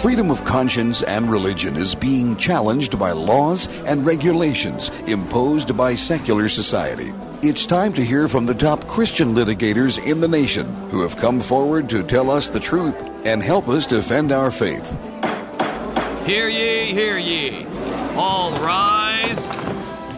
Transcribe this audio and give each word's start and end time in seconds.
freedom 0.00 0.30
of 0.30 0.42
conscience 0.46 1.02
and 1.02 1.30
religion 1.30 1.76
is 1.76 1.94
being 1.94 2.34
challenged 2.36 2.98
by 2.98 3.12
laws 3.12 3.68
and 3.82 4.06
regulations 4.06 4.88
imposed 5.06 5.76
by 5.76 5.94
secular 5.94 6.48
society. 6.48 7.12
It's 7.42 7.66
time 7.66 7.92
to 7.92 8.02
hear 8.02 8.26
from 8.26 8.46
the 8.46 8.54
top 8.54 8.86
Christian 8.86 9.34
litigators 9.34 10.02
in 10.10 10.22
the 10.22 10.26
nation 10.26 10.66
who 10.88 11.02
have 11.02 11.18
come 11.18 11.38
forward 11.38 11.90
to 11.90 12.02
tell 12.02 12.30
us 12.30 12.48
the 12.48 12.58
truth 12.58 12.96
and 13.26 13.42
help 13.42 13.68
us 13.68 13.84
defend 13.84 14.32
our 14.32 14.50
faith. 14.50 14.88
Hear 16.24 16.48
ye, 16.48 16.94
hear 16.94 17.18
ye. 17.18 17.66
All 18.16 18.52
rise. 18.52 19.46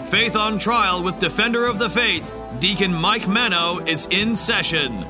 Faith 0.09 0.37
on 0.37 0.61
Trial 0.61 1.03
with 1.03 1.19
Defender 1.19 1.67
of 1.67 1.80
the 1.80 1.91
Faith, 1.91 2.33
Deacon 2.61 2.95
Mike 2.95 3.27
Manno, 3.27 3.80
is 3.80 4.06
in 4.12 4.37
session. 4.37 5.05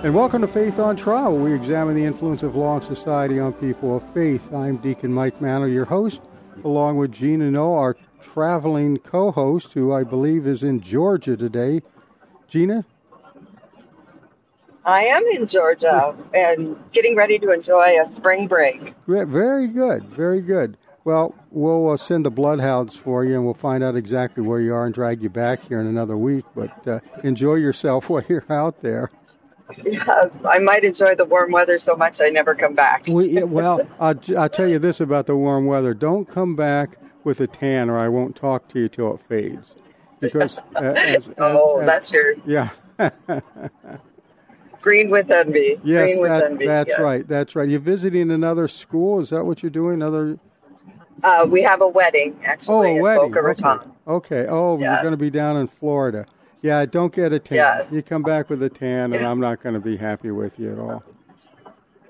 And 0.00 0.14
welcome 0.14 0.42
to 0.42 0.48
Faith 0.48 0.78
on 0.78 0.94
Trial, 0.94 1.32
where 1.32 1.46
we 1.46 1.52
examine 1.52 1.96
the 1.96 2.04
influence 2.04 2.44
of 2.44 2.54
law 2.54 2.76
and 2.76 2.84
society 2.84 3.40
on 3.40 3.52
people 3.54 3.96
of 3.96 4.14
faith. 4.14 4.54
I'm 4.54 4.76
Deacon 4.76 5.12
Mike 5.12 5.40
Manno, 5.40 5.66
your 5.66 5.86
host, 5.86 6.22
along 6.62 6.98
with 6.98 7.10
Gina 7.10 7.50
No, 7.50 7.74
our 7.74 7.96
traveling 8.20 8.98
co 8.98 9.32
host, 9.32 9.72
who 9.72 9.92
I 9.92 10.04
believe 10.04 10.46
is 10.46 10.62
in 10.62 10.80
Georgia 10.80 11.36
today. 11.36 11.80
Gina? 12.46 12.84
I 14.84 15.06
am 15.06 15.24
in 15.26 15.46
Georgia 15.46 16.14
and 16.32 16.76
getting 16.92 17.16
ready 17.16 17.40
to 17.40 17.50
enjoy 17.50 18.00
a 18.00 18.04
spring 18.04 18.46
break. 18.46 18.94
Very 19.08 19.66
good, 19.66 20.04
very 20.04 20.40
good. 20.40 20.76
Well, 21.02 21.34
we'll 21.50 21.90
uh, 21.90 21.96
send 21.96 22.24
the 22.24 22.30
bloodhounds 22.30 22.94
for 22.94 23.24
you, 23.24 23.34
and 23.34 23.44
we'll 23.44 23.54
find 23.54 23.82
out 23.82 23.96
exactly 23.96 24.44
where 24.44 24.60
you 24.60 24.72
are 24.74 24.84
and 24.84 24.94
drag 24.94 25.24
you 25.24 25.28
back 25.28 25.64
here 25.64 25.80
in 25.80 25.88
another 25.88 26.16
week. 26.16 26.44
But 26.54 26.86
uh, 26.86 27.00
enjoy 27.24 27.54
yourself 27.54 28.08
while 28.10 28.22
you're 28.28 28.46
out 28.48 28.82
there. 28.82 29.10
Yes, 29.84 30.38
I 30.48 30.58
might 30.58 30.84
enjoy 30.84 31.14
the 31.14 31.24
warm 31.24 31.52
weather 31.52 31.76
so 31.76 31.94
much 31.94 32.20
I 32.20 32.28
never 32.28 32.54
come 32.54 32.74
back. 32.74 33.06
we, 33.06 33.42
well, 33.44 33.86
I'll, 34.00 34.18
I'll 34.36 34.48
tell 34.48 34.66
you 34.68 34.78
this 34.78 35.00
about 35.00 35.26
the 35.26 35.36
warm 35.36 35.66
weather: 35.66 35.94
don't 35.94 36.26
come 36.28 36.56
back 36.56 36.96
with 37.24 37.40
a 37.40 37.46
tan, 37.46 37.90
or 37.90 37.98
I 37.98 38.08
won't 38.08 38.34
talk 38.36 38.68
to 38.68 38.78
you 38.80 38.88
till 38.88 39.14
it 39.14 39.20
fades. 39.20 39.76
Because 40.20 40.58
uh, 40.76 40.80
as, 40.80 41.30
oh, 41.38 41.80
as, 41.80 41.86
that's 41.86 42.10
your 42.12 42.34
yeah. 42.46 42.70
Green 44.80 45.10
with 45.10 45.30
envy. 45.30 45.78
Yes, 45.84 46.06
Green 46.06 46.20
with 46.20 46.30
that, 46.30 46.44
envy. 46.44 46.66
that's 46.66 46.90
yes. 46.90 47.00
right. 47.00 47.28
That's 47.28 47.54
right. 47.56 47.68
You're 47.68 47.80
visiting 47.80 48.30
another 48.30 48.68
school. 48.68 49.20
Is 49.20 49.30
that 49.30 49.44
what 49.44 49.62
you're 49.62 49.70
doing? 49.70 49.94
Another? 49.94 50.38
Uh, 51.22 51.46
we 51.48 51.62
have 51.62 51.80
a 51.82 51.88
wedding 51.88 52.38
actually. 52.44 52.92
Oh, 52.92 52.98
a 52.98 53.02
wedding. 53.02 53.30
Boca 53.32 53.38
Okay. 53.40 53.46
Raton. 53.46 53.92
okay. 54.06 54.46
Oh, 54.48 54.78
Yes. 54.78 54.94
you're 54.94 55.02
going 55.02 55.12
to 55.12 55.16
be 55.16 55.30
down 55.30 55.56
in 55.56 55.66
Florida. 55.66 56.26
Yeah, 56.62 56.84
don't 56.86 57.14
get 57.14 57.32
a 57.32 57.38
tan. 57.38 57.56
Yes. 57.56 57.92
You 57.92 58.02
come 58.02 58.22
back 58.22 58.50
with 58.50 58.62
a 58.62 58.68
tan, 58.68 59.12
and 59.12 59.24
I'm 59.26 59.40
not 59.40 59.60
going 59.60 59.74
to 59.74 59.80
be 59.80 59.96
happy 59.96 60.30
with 60.30 60.58
you 60.58 60.72
at 60.72 60.78
all. 60.78 61.04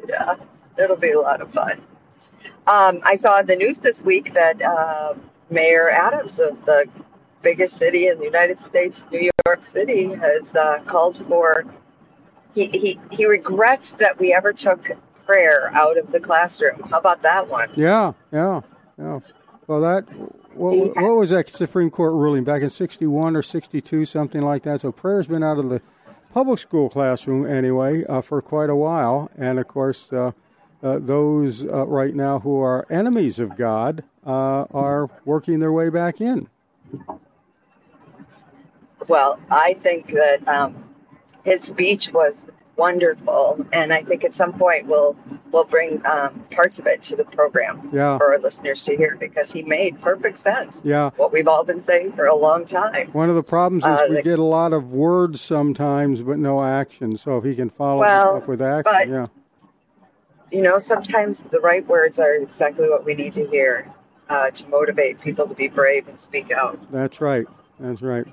Yeah, 0.09 0.37
it'll 0.79 0.97
be 0.97 1.11
a 1.11 1.21
lot 1.21 1.41
of 1.41 1.53
fun. 1.53 1.83
Um, 2.67 3.01
I 3.03 3.15
saw 3.15 3.39
in 3.41 3.47
the 3.47 3.57
news 3.57 3.79
this 3.79 4.01
week 4.01 4.35
that 4.35 4.61
uh, 4.63 5.15
Mayor 5.51 5.91
Adams 5.91 6.39
of 6.39 6.65
the 6.65 6.87
biggest 7.43 7.77
city 7.77 8.09
in 8.09 8.19
the 8.19 8.25
United 8.25 8.61
States, 8.61 9.05
New 9.11 9.31
York 9.47 9.63
City, 9.63 10.15
has 10.15 10.55
uh, 10.55 10.81
called 10.87 11.17
for. 11.27 11.65
He, 12.55 12.67
he 12.67 13.01
he 13.11 13.27
regrets 13.27 13.91
that 13.99 14.19
we 14.19 14.33
ever 14.33 14.53
took 14.53 14.91
prayer 15.27 15.71
out 15.75 15.99
of 15.99 16.11
the 16.11 16.19
classroom. 16.19 16.83
How 16.91 16.99
about 16.99 17.23
that 17.23 17.49
one? 17.49 17.69
Yeah, 17.77 18.13
yeah, 18.33 18.63
yeah. 18.99 19.21
Well, 19.69 19.83
that 19.83 20.05
what, 20.55 20.97
what 20.97 21.17
was 21.19 21.29
that 21.29 21.51
Supreme 21.51 21.91
Court 21.91 22.15
ruling 22.15 22.43
back 22.43 22.63
in 22.63 22.71
'61 22.71 23.37
or 23.37 23.43
'62, 23.43 24.07
something 24.07 24.41
like 24.41 24.63
that? 24.63 24.81
So 24.81 24.91
prayer's 24.91 25.27
been 25.27 25.43
out 25.43 25.59
of 25.59 25.69
the 25.69 25.83
public 26.33 26.59
school 26.59 26.89
classroom 26.89 27.45
anyway 27.45 28.03
uh, 28.07 28.23
for 28.23 28.41
quite 28.41 28.71
a 28.71 28.75
while, 28.75 29.31
and 29.37 29.59
of 29.59 29.69
course, 29.69 30.11
uh, 30.11 30.33
uh, 30.83 30.99
those 30.99 31.67
uh, 31.67 31.87
right 31.87 32.15
now 32.15 32.39
who 32.39 32.59
are 32.63 32.87
enemies 32.89 33.39
of 33.39 33.59
God 33.59 34.05
uh, 34.27 34.65
are 34.73 35.11
working 35.27 35.59
their 35.59 35.73
way 35.73 35.91
back 35.91 36.19
in. 36.19 36.49
Well, 39.07 39.39
I 39.51 39.75
think 39.75 40.13
that 40.13 40.49
um, 40.49 40.83
his 41.45 41.63
speech 41.63 42.11
was 42.11 42.47
wonderful, 42.79 43.67
and 43.73 43.93
I 43.93 44.03
think 44.03 44.25
at 44.25 44.33
some 44.33 44.53
point 44.53 44.87
we'll 44.87 45.17
we'll 45.53 45.65
bring 45.65 46.05
um, 46.07 46.43
parts 46.53 46.79
of 46.79 46.87
it 46.87 47.03
to 47.03 47.17
the 47.17 47.25
program 47.25 47.89
Yeah. 47.93 48.19
for 48.19 48.33
our 48.33 48.39
listeners 48.39 48.85
to 48.85 48.97
hear 48.97 49.17
because 49.19 49.51
he 49.51 49.63
made 49.63 49.99
perfect 49.99 50.37
sense. 50.37 50.81
Yeah. 50.85 51.11
What 51.17 51.33
we've 51.33 51.49
all 51.49 51.65
been 51.65 51.81
saying 51.81 52.13
for 52.13 52.27
a 52.27 52.37
long 52.37 52.65
time. 52.67 53.09
One 53.13 53.31
of 53.31 53.35
the 53.35 53.43
problems 53.43 53.85
is 53.85 53.89
Uh, 53.89 54.07
we 54.11 54.17
the- 54.17 54.23
get 54.23 54.39
a 54.39 54.43
lot 54.45 54.73
of 54.75 54.93
words 54.93 55.41
sometimes, 55.41 56.21
but 56.23 56.39
no 56.39 56.63
action. 56.63 57.17
So 57.17 57.39
if 57.39 57.45
he 57.45 57.55
can 57.55 57.71
follow 57.71 58.01
Well, 58.01 58.37
up 58.37 58.47
with 58.49 58.61
action, 58.63 58.93
but- 58.95 59.09
yeah. 59.09 59.27
You 60.51 60.63
know, 60.63 60.77
sometimes 60.79 61.41
the 61.51 61.61
right 61.61 61.87
words 61.87 62.19
are 62.19 62.35
exactly 62.35 62.89
what 62.89 63.05
we 63.05 63.15
need 63.15 63.33
to 63.35 63.47
hear 63.47 63.87
uh, 64.31 64.51
to 64.51 64.67
motivate 64.69 65.19
people 65.21 65.47
to 65.49 65.55
be 65.55 65.69
brave 65.69 66.07
and 66.09 66.19
speak 66.19 66.51
out. 66.51 66.79
That's 66.93 67.21
right. 67.23 67.47
That's 67.81 68.03
right. 68.03 68.27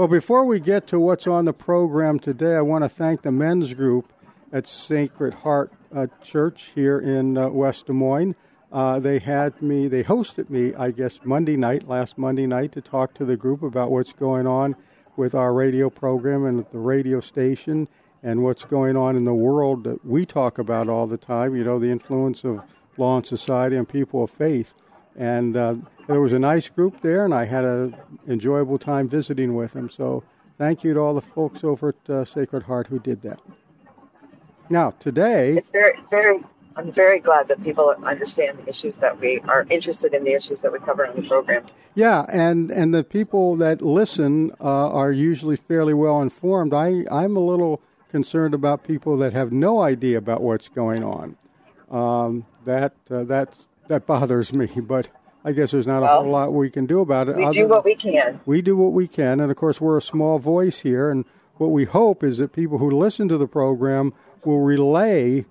Well, 0.00 0.08
before 0.08 0.46
we 0.46 0.60
get 0.60 0.86
to 0.86 0.98
what's 0.98 1.26
on 1.26 1.44
the 1.44 1.52
program 1.52 2.18
today, 2.20 2.56
I 2.56 2.62
want 2.62 2.84
to 2.84 2.88
thank 2.88 3.20
the 3.20 3.30
men's 3.30 3.74
group 3.74 4.14
at 4.50 4.66
Sacred 4.66 5.34
Heart 5.34 5.74
uh, 5.94 6.06
Church 6.22 6.70
here 6.74 6.98
in 6.98 7.36
uh, 7.36 7.50
West 7.50 7.84
Des 7.84 7.92
Moines. 7.92 8.34
Uh, 8.72 8.98
they 8.98 9.18
had 9.18 9.60
me, 9.60 9.88
they 9.88 10.02
hosted 10.02 10.48
me, 10.48 10.74
I 10.74 10.90
guess, 10.90 11.20
Monday 11.22 11.58
night, 11.58 11.86
last 11.86 12.16
Monday 12.16 12.46
night, 12.46 12.72
to 12.72 12.80
talk 12.80 13.12
to 13.12 13.26
the 13.26 13.36
group 13.36 13.62
about 13.62 13.90
what's 13.90 14.14
going 14.14 14.46
on 14.46 14.74
with 15.16 15.34
our 15.34 15.52
radio 15.52 15.90
program 15.90 16.46
and 16.46 16.64
the 16.72 16.78
radio 16.78 17.20
station 17.20 17.86
and 18.22 18.42
what's 18.42 18.64
going 18.64 18.96
on 18.96 19.16
in 19.16 19.24
the 19.24 19.34
world 19.34 19.84
that 19.84 20.02
we 20.02 20.24
talk 20.24 20.56
about 20.56 20.88
all 20.88 21.06
the 21.06 21.18
time, 21.18 21.54
you 21.54 21.62
know, 21.62 21.78
the 21.78 21.90
influence 21.90 22.42
of 22.42 22.64
law 22.96 23.18
and 23.18 23.26
society 23.26 23.76
and 23.76 23.86
people 23.86 24.24
of 24.24 24.30
faith. 24.30 24.72
And 25.16 25.56
uh, 25.56 25.74
there 26.06 26.20
was 26.20 26.32
a 26.32 26.38
nice 26.38 26.68
group 26.68 27.02
there, 27.02 27.24
and 27.24 27.34
I 27.34 27.44
had 27.44 27.64
an 27.64 27.96
enjoyable 28.26 28.78
time 28.78 29.08
visiting 29.08 29.54
with 29.54 29.72
them. 29.72 29.88
So 29.90 30.24
thank 30.58 30.84
you 30.84 30.94
to 30.94 31.00
all 31.00 31.14
the 31.14 31.20
folks 31.20 31.62
over 31.64 31.90
at 31.90 32.10
uh, 32.10 32.24
Sacred 32.24 32.64
Heart 32.64 32.88
who 32.88 32.98
did 32.98 33.22
that. 33.22 33.40
Now, 34.68 34.92
today, 34.92 35.52
It's 35.56 35.68
very, 35.68 35.98
very. 36.10 36.40
I'm 36.76 36.92
very 36.92 37.18
glad 37.18 37.48
that 37.48 37.62
people 37.62 37.92
understand 38.06 38.58
the 38.58 38.68
issues 38.68 38.94
that 38.96 39.18
we 39.20 39.40
are 39.40 39.66
interested 39.68 40.14
in, 40.14 40.22
the 40.22 40.32
issues 40.32 40.60
that 40.60 40.72
we 40.72 40.78
cover 40.78 41.04
on 41.04 41.16
the 41.16 41.28
program. 41.28 41.66
yeah, 41.96 42.24
and, 42.32 42.70
and 42.70 42.94
the 42.94 43.02
people 43.02 43.56
that 43.56 43.82
listen 43.82 44.52
uh, 44.60 44.88
are 44.90 45.10
usually 45.10 45.56
fairly 45.56 45.92
well 45.92 46.22
informed. 46.22 46.72
I, 46.72 47.04
I'm 47.10 47.36
a 47.36 47.40
little 47.40 47.82
concerned 48.08 48.54
about 48.54 48.84
people 48.84 49.16
that 49.16 49.32
have 49.32 49.50
no 49.50 49.80
idea 49.80 50.16
about 50.18 50.42
what's 50.42 50.68
going 50.68 51.02
on. 51.02 51.36
Um, 51.90 52.46
that 52.64 52.94
uh, 53.10 53.24
that's 53.24 53.66
that 53.90 54.06
bothers 54.06 54.52
me, 54.52 54.68
but 54.80 55.08
I 55.44 55.52
guess 55.52 55.72
there's 55.72 55.86
not 55.86 56.02
a 56.02 56.06
whole 56.06 56.30
lot 56.30 56.52
we 56.52 56.70
can 56.70 56.86
do 56.86 57.00
about 57.00 57.28
it. 57.28 57.36
We 57.36 57.50
do 57.50 57.66
what 57.66 57.84
we 57.84 57.94
can. 57.94 58.40
we 58.46 58.62
do 58.62 58.76
what 58.76 58.92
we 58.92 59.08
can, 59.08 59.40
and 59.40 59.50
of 59.50 59.56
course, 59.56 59.80
we're 59.80 59.98
a 59.98 60.02
small 60.02 60.38
voice 60.38 60.80
here. 60.80 61.10
And 61.10 61.24
what 61.56 61.72
we 61.72 61.84
hope 61.84 62.22
is 62.22 62.38
that 62.38 62.52
people 62.52 62.78
who 62.78 62.90
listen 62.90 63.28
to 63.28 63.36
the 63.36 63.48
program 63.48 64.14
will 64.44 64.60
relay 64.60 65.44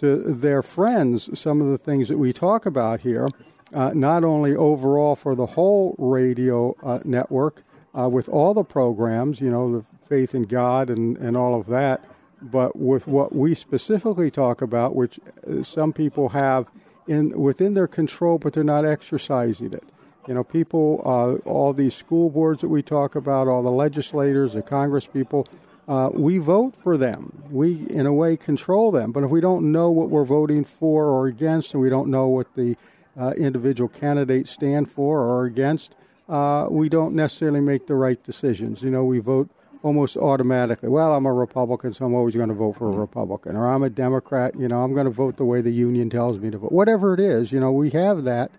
to 0.00 0.16
their 0.32 0.62
friends 0.62 1.38
some 1.38 1.60
of 1.60 1.68
the 1.68 1.78
things 1.78 2.08
that 2.08 2.18
we 2.18 2.32
talk 2.32 2.66
about 2.66 3.00
here, 3.00 3.28
uh, 3.72 3.92
not 3.94 4.22
only 4.22 4.54
overall 4.54 5.16
for 5.16 5.34
the 5.34 5.46
whole 5.46 5.96
radio 5.98 6.76
uh, 6.82 7.00
network 7.04 7.62
uh, 7.98 8.08
with 8.08 8.28
all 8.28 8.54
the 8.54 8.64
programs, 8.64 9.40
you 9.40 9.50
know, 9.50 9.72
the 9.72 9.84
faith 10.06 10.34
in 10.34 10.42
God 10.42 10.90
and, 10.90 11.16
and 11.16 11.36
all 11.36 11.58
of 11.58 11.66
that, 11.66 12.04
but 12.40 12.76
with 12.76 13.06
what 13.08 13.34
we 13.34 13.54
specifically 13.54 14.30
talk 14.30 14.62
about, 14.62 14.94
which 14.94 15.18
uh, 15.46 15.62
some 15.62 15.92
people 15.92 16.28
have 16.30 16.70
in 17.08 17.30
within 17.40 17.74
their 17.74 17.88
control, 17.88 18.38
but 18.38 18.52
they're 18.52 18.62
not 18.62 18.84
exercising 18.84 19.72
it. 19.72 19.84
You 20.26 20.34
know, 20.34 20.44
people, 20.44 21.00
uh, 21.06 21.48
all 21.48 21.72
these 21.72 21.94
school 21.94 22.28
boards 22.28 22.60
that 22.60 22.68
we 22.68 22.82
talk 22.82 23.16
about, 23.16 23.48
all 23.48 23.62
the 23.62 23.70
legislators, 23.70 24.52
the 24.52 24.62
Congress 24.62 25.06
people, 25.06 25.46
uh, 25.88 26.10
we 26.12 26.36
vote 26.36 26.76
for 26.76 26.98
them. 26.98 27.44
We, 27.50 27.86
in 27.88 28.04
a 28.04 28.12
way, 28.12 28.36
control 28.36 28.90
them. 28.90 29.10
But 29.10 29.24
if 29.24 29.30
we 29.30 29.40
don't 29.40 29.72
know 29.72 29.90
what 29.90 30.10
we're 30.10 30.26
voting 30.26 30.64
for 30.64 31.06
or 31.06 31.26
against, 31.26 31.72
and 31.72 31.82
we 31.82 31.88
don't 31.88 32.08
know 32.08 32.28
what 32.28 32.54
the 32.54 32.76
uh, 33.18 33.32
individual 33.38 33.88
candidates 33.88 34.50
stand 34.50 34.90
for 34.90 35.20
or 35.20 35.46
against, 35.46 35.94
uh, 36.28 36.66
we 36.68 36.90
don't 36.90 37.14
necessarily 37.14 37.60
make 37.60 37.86
the 37.86 37.94
right 37.94 38.22
decisions. 38.22 38.82
You 38.82 38.90
know, 38.90 39.04
we 39.04 39.18
vote 39.18 39.48
almost 39.82 40.16
automatically. 40.16 40.88
Well, 40.88 41.14
I'm 41.14 41.26
a 41.26 41.32
Republican, 41.32 41.92
so 41.92 42.06
I'm 42.06 42.14
always 42.14 42.34
going 42.34 42.48
to 42.48 42.54
vote 42.54 42.72
for 42.72 42.88
a 42.88 42.96
Republican. 42.96 43.56
Or 43.56 43.66
I'm 43.66 43.82
a 43.82 43.90
Democrat, 43.90 44.54
you 44.58 44.68
know, 44.68 44.82
I'm 44.82 44.94
going 44.94 45.06
to 45.06 45.10
vote 45.10 45.36
the 45.36 45.44
way 45.44 45.60
the 45.60 45.70
union 45.70 46.10
tells 46.10 46.38
me 46.38 46.50
to 46.50 46.58
vote. 46.58 46.72
Whatever 46.72 47.14
it 47.14 47.20
is, 47.20 47.52
you 47.52 47.60
know, 47.60 47.72
we 47.72 47.90
have 47.90 48.24
that, 48.24 48.50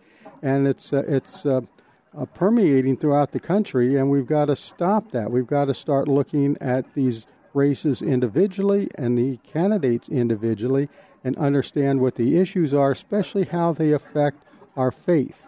and 0.42 0.68
it's 0.68 0.94
uh, 0.94 1.04
it's 1.08 1.46
uh, 1.46 1.62
uh, 2.18 2.26
permeating 2.26 2.98
throughout 2.98 3.32
the 3.32 3.40
country, 3.40 3.96
and 3.96 4.10
we've 4.10 4.28
got 4.28 4.46
to 4.46 4.56
stop 4.56 5.12
that. 5.12 5.32
We've 5.32 5.48
got 5.48 5.66
to 5.66 5.74
start 5.74 6.08
looking 6.08 6.58
at 6.60 6.94
these 6.94 7.26
races 7.54 8.02
individually 8.02 8.88
and 8.96 9.18
the 9.18 9.38
candidates 9.38 10.08
individually 10.08 10.88
and 11.24 11.36
understand 11.38 12.00
what 12.00 12.16
the 12.16 12.38
issues 12.38 12.74
are, 12.74 12.92
especially 12.92 13.46
how 13.46 13.74
they 13.74 13.92
affect 13.92 14.44
our 14.78 14.92
faith, 14.92 15.48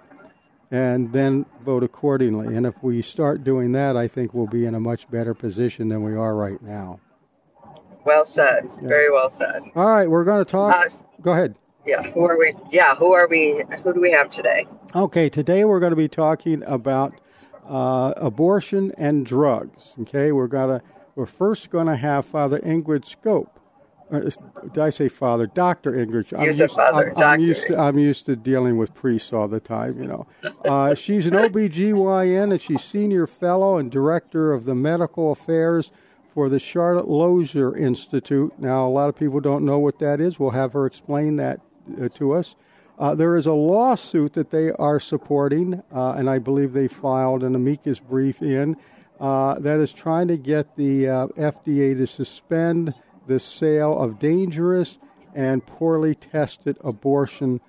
and 0.71 1.11
then 1.11 1.45
vote 1.63 1.83
accordingly. 1.83 2.55
And 2.55 2.65
if 2.65 2.81
we 2.81 3.01
start 3.01 3.43
doing 3.43 3.73
that, 3.73 3.97
I 3.97 4.07
think 4.07 4.33
we'll 4.33 4.47
be 4.47 4.65
in 4.65 4.73
a 4.73 4.79
much 4.79 5.09
better 5.11 5.33
position 5.33 5.89
than 5.89 6.01
we 6.01 6.15
are 6.15 6.33
right 6.33 6.61
now. 6.61 6.99
Well 8.05 8.23
said. 8.23 8.67
Very 8.81 9.11
well 9.11 9.29
said. 9.29 9.61
All 9.75 9.89
right, 9.89 10.09
we're 10.09 10.23
going 10.23 10.43
to 10.43 10.49
talk. 10.49 10.75
Uh, 10.75 10.89
Go 11.21 11.33
ahead. 11.33 11.55
Yeah, 11.85 12.01
who 12.03 12.25
are 12.25 12.37
we? 12.37 12.53
Yeah, 12.69 12.95
who 12.95 13.13
are 13.13 13.27
we? 13.27 13.63
Who 13.83 13.93
do 13.93 14.01
we 14.01 14.11
have 14.11 14.29
today? 14.29 14.67
Okay, 14.95 15.29
today 15.29 15.65
we're 15.65 15.79
going 15.79 15.91
to 15.91 15.95
be 15.97 16.07
talking 16.07 16.63
about 16.63 17.13
uh, 17.67 18.13
abortion 18.17 18.91
and 18.97 19.25
drugs. 19.25 19.93
Okay, 20.01 20.31
we're 20.31 20.47
gonna 20.47 20.81
we're 21.15 21.25
first 21.25 21.69
going 21.69 21.87
to 21.87 21.95
have 21.95 22.25
Father 22.25 22.59
Ingrid 22.59 23.03
Skop. 23.03 23.47
Uh, 24.11 24.29
did 24.73 24.77
I 24.77 24.89
say 24.89 25.07
Father? 25.07 25.47
Doctor 25.47 25.93
Ingrid. 25.93 26.37
I'm 26.37 26.45
used, 26.45 26.71
father, 26.71 27.13
I'm, 27.17 27.23
I'm, 27.23 27.39
used 27.39 27.67
to, 27.67 27.79
I'm 27.79 27.97
used 27.97 28.25
to 28.25 28.35
dealing 28.35 28.77
with 28.77 28.93
priests 28.93 29.31
all 29.31 29.47
the 29.47 29.59
time. 29.59 30.01
You 30.01 30.07
know, 30.07 30.27
uh, 30.65 30.95
she's 30.95 31.27
an 31.27 31.33
OBGYN 31.33 32.51
and 32.51 32.61
she's 32.61 32.83
senior 32.83 33.25
fellow 33.25 33.77
and 33.77 33.89
director 33.89 34.51
of 34.51 34.65
the 34.65 34.75
medical 34.75 35.31
affairs 35.31 35.91
for 36.27 36.49
the 36.49 36.59
Charlotte 36.59 37.07
Lozier 37.07 37.75
Institute. 37.75 38.53
Now, 38.57 38.85
a 38.85 38.89
lot 38.89 39.09
of 39.09 39.15
people 39.15 39.39
don't 39.39 39.65
know 39.65 39.79
what 39.79 39.99
that 39.99 40.19
is. 40.19 40.39
We'll 40.39 40.51
have 40.51 40.73
her 40.73 40.85
explain 40.85 41.37
that 41.37 41.61
uh, 42.01 42.09
to 42.15 42.33
us. 42.33 42.55
Uh, 42.99 43.15
there 43.15 43.35
is 43.35 43.45
a 43.45 43.53
lawsuit 43.53 44.33
that 44.33 44.51
they 44.51 44.71
are 44.71 44.99
supporting, 44.99 45.81
uh, 45.93 46.13
and 46.13 46.29
I 46.29 46.39
believe 46.39 46.73
they 46.73 46.87
filed 46.87 47.43
an 47.43 47.55
amicus 47.55 47.99
brief 47.99 48.41
in 48.41 48.77
uh, 49.21 49.59
that 49.59 49.79
is 49.79 49.93
trying 49.93 50.27
to 50.27 50.37
get 50.37 50.75
the 50.75 51.07
uh, 51.07 51.27
FDA 51.27 51.95
to 51.95 52.07
suspend 52.07 52.93
the 53.31 53.39
sale 53.39 53.97
of 53.97 54.19
dangerous 54.19 54.97
and 55.33 55.65
poorly 55.65 56.13
tested 56.13 56.77
abortion 56.81 57.61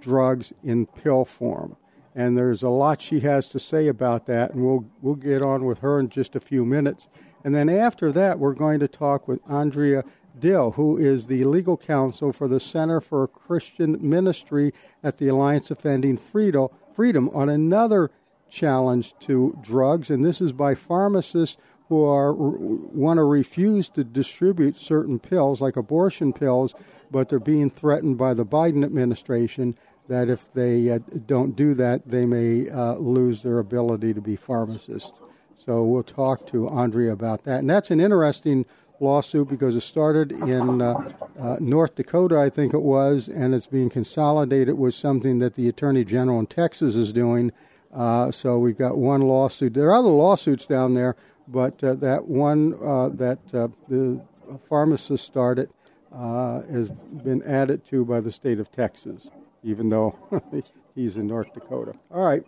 drugs 0.00 0.52
in 0.62 0.86
pill 0.86 1.26
form. 1.26 1.76
And 2.14 2.38
there's 2.38 2.62
a 2.62 2.70
lot 2.70 3.02
she 3.02 3.20
has 3.20 3.50
to 3.50 3.60
say 3.60 3.86
about 3.86 4.26
that, 4.26 4.52
and 4.52 4.64
we'll 4.64 4.86
we'll 5.02 5.14
get 5.14 5.42
on 5.42 5.64
with 5.64 5.80
her 5.80 6.00
in 6.00 6.08
just 6.08 6.34
a 6.34 6.40
few 6.40 6.64
minutes. 6.64 7.06
And 7.44 7.54
then 7.54 7.68
after 7.68 8.10
that, 8.12 8.38
we're 8.38 8.54
going 8.54 8.80
to 8.80 8.88
talk 8.88 9.28
with 9.28 9.48
Andrea 9.48 10.04
Dill, 10.38 10.72
who 10.72 10.96
is 10.96 11.26
the 11.26 11.44
legal 11.44 11.76
counsel 11.76 12.32
for 12.32 12.48
the 12.48 12.60
Center 12.60 13.00
for 13.00 13.28
Christian 13.28 13.98
Ministry 14.00 14.72
at 15.02 15.18
the 15.18 15.28
Alliance 15.28 15.68
Defending 15.68 16.16
Freedom 16.16 17.28
on 17.28 17.48
another 17.48 18.10
challenge 18.48 19.14
to 19.20 19.56
drugs, 19.60 20.10
and 20.10 20.24
this 20.24 20.40
is 20.40 20.52
by 20.52 20.74
pharmacists 20.74 21.56
who 21.90 22.04
are 22.04 22.32
want 22.32 23.18
to 23.18 23.24
refuse 23.24 23.88
to 23.90 24.04
distribute 24.04 24.76
certain 24.76 25.18
pills, 25.18 25.60
like 25.60 25.76
abortion 25.76 26.32
pills, 26.32 26.72
but 27.10 27.28
they're 27.28 27.40
being 27.40 27.68
threatened 27.68 28.16
by 28.16 28.32
the 28.32 28.46
Biden 28.46 28.84
administration 28.84 29.76
that 30.06 30.28
if 30.28 30.52
they 30.52 30.88
uh, 30.88 31.00
don't 31.26 31.56
do 31.56 31.74
that, 31.74 32.08
they 32.08 32.24
may 32.24 32.70
uh, 32.70 32.94
lose 32.94 33.42
their 33.42 33.58
ability 33.58 34.14
to 34.14 34.20
be 34.20 34.36
pharmacists. 34.36 35.20
So 35.56 35.84
we'll 35.84 36.04
talk 36.04 36.46
to 36.48 36.68
Andrea 36.68 37.12
about 37.12 37.42
that, 37.44 37.58
and 37.58 37.68
that's 37.68 37.90
an 37.90 38.00
interesting 38.00 38.66
lawsuit 39.00 39.48
because 39.48 39.74
it 39.74 39.80
started 39.80 40.30
in 40.30 40.80
uh, 40.80 41.12
uh, 41.40 41.56
North 41.58 41.96
Dakota, 41.96 42.38
I 42.38 42.50
think 42.50 42.72
it 42.72 42.82
was, 42.82 43.26
and 43.26 43.52
it's 43.52 43.66
being 43.66 43.90
consolidated 43.90 44.78
with 44.78 44.94
something 44.94 45.40
that 45.40 45.56
the 45.56 45.68
Attorney 45.68 46.04
General 46.04 46.38
in 46.38 46.46
Texas 46.46 46.94
is 46.94 47.12
doing. 47.12 47.50
Uh, 47.92 48.30
so 48.30 48.58
we've 48.58 48.78
got 48.78 48.96
one 48.96 49.22
lawsuit. 49.22 49.74
There 49.74 49.88
are 49.88 49.94
other 49.94 50.08
lawsuits 50.10 50.66
down 50.66 50.94
there, 50.94 51.16
but 51.50 51.82
uh, 51.82 51.94
that 51.94 52.26
one 52.26 52.74
uh, 52.82 53.08
that 53.10 53.38
uh, 53.52 53.68
the 53.88 54.20
pharmacist 54.68 55.24
started 55.24 55.70
has 56.12 56.90
been 56.90 57.42
added 57.42 57.84
to 57.86 58.04
by 58.04 58.20
the 58.20 58.32
state 58.32 58.58
of 58.58 58.70
Texas, 58.70 59.30
even 59.62 59.88
though 59.88 60.16
he's 60.94 61.16
in 61.16 61.26
North 61.26 61.52
Dakota. 61.52 61.94
All 62.10 62.24
right, 62.24 62.44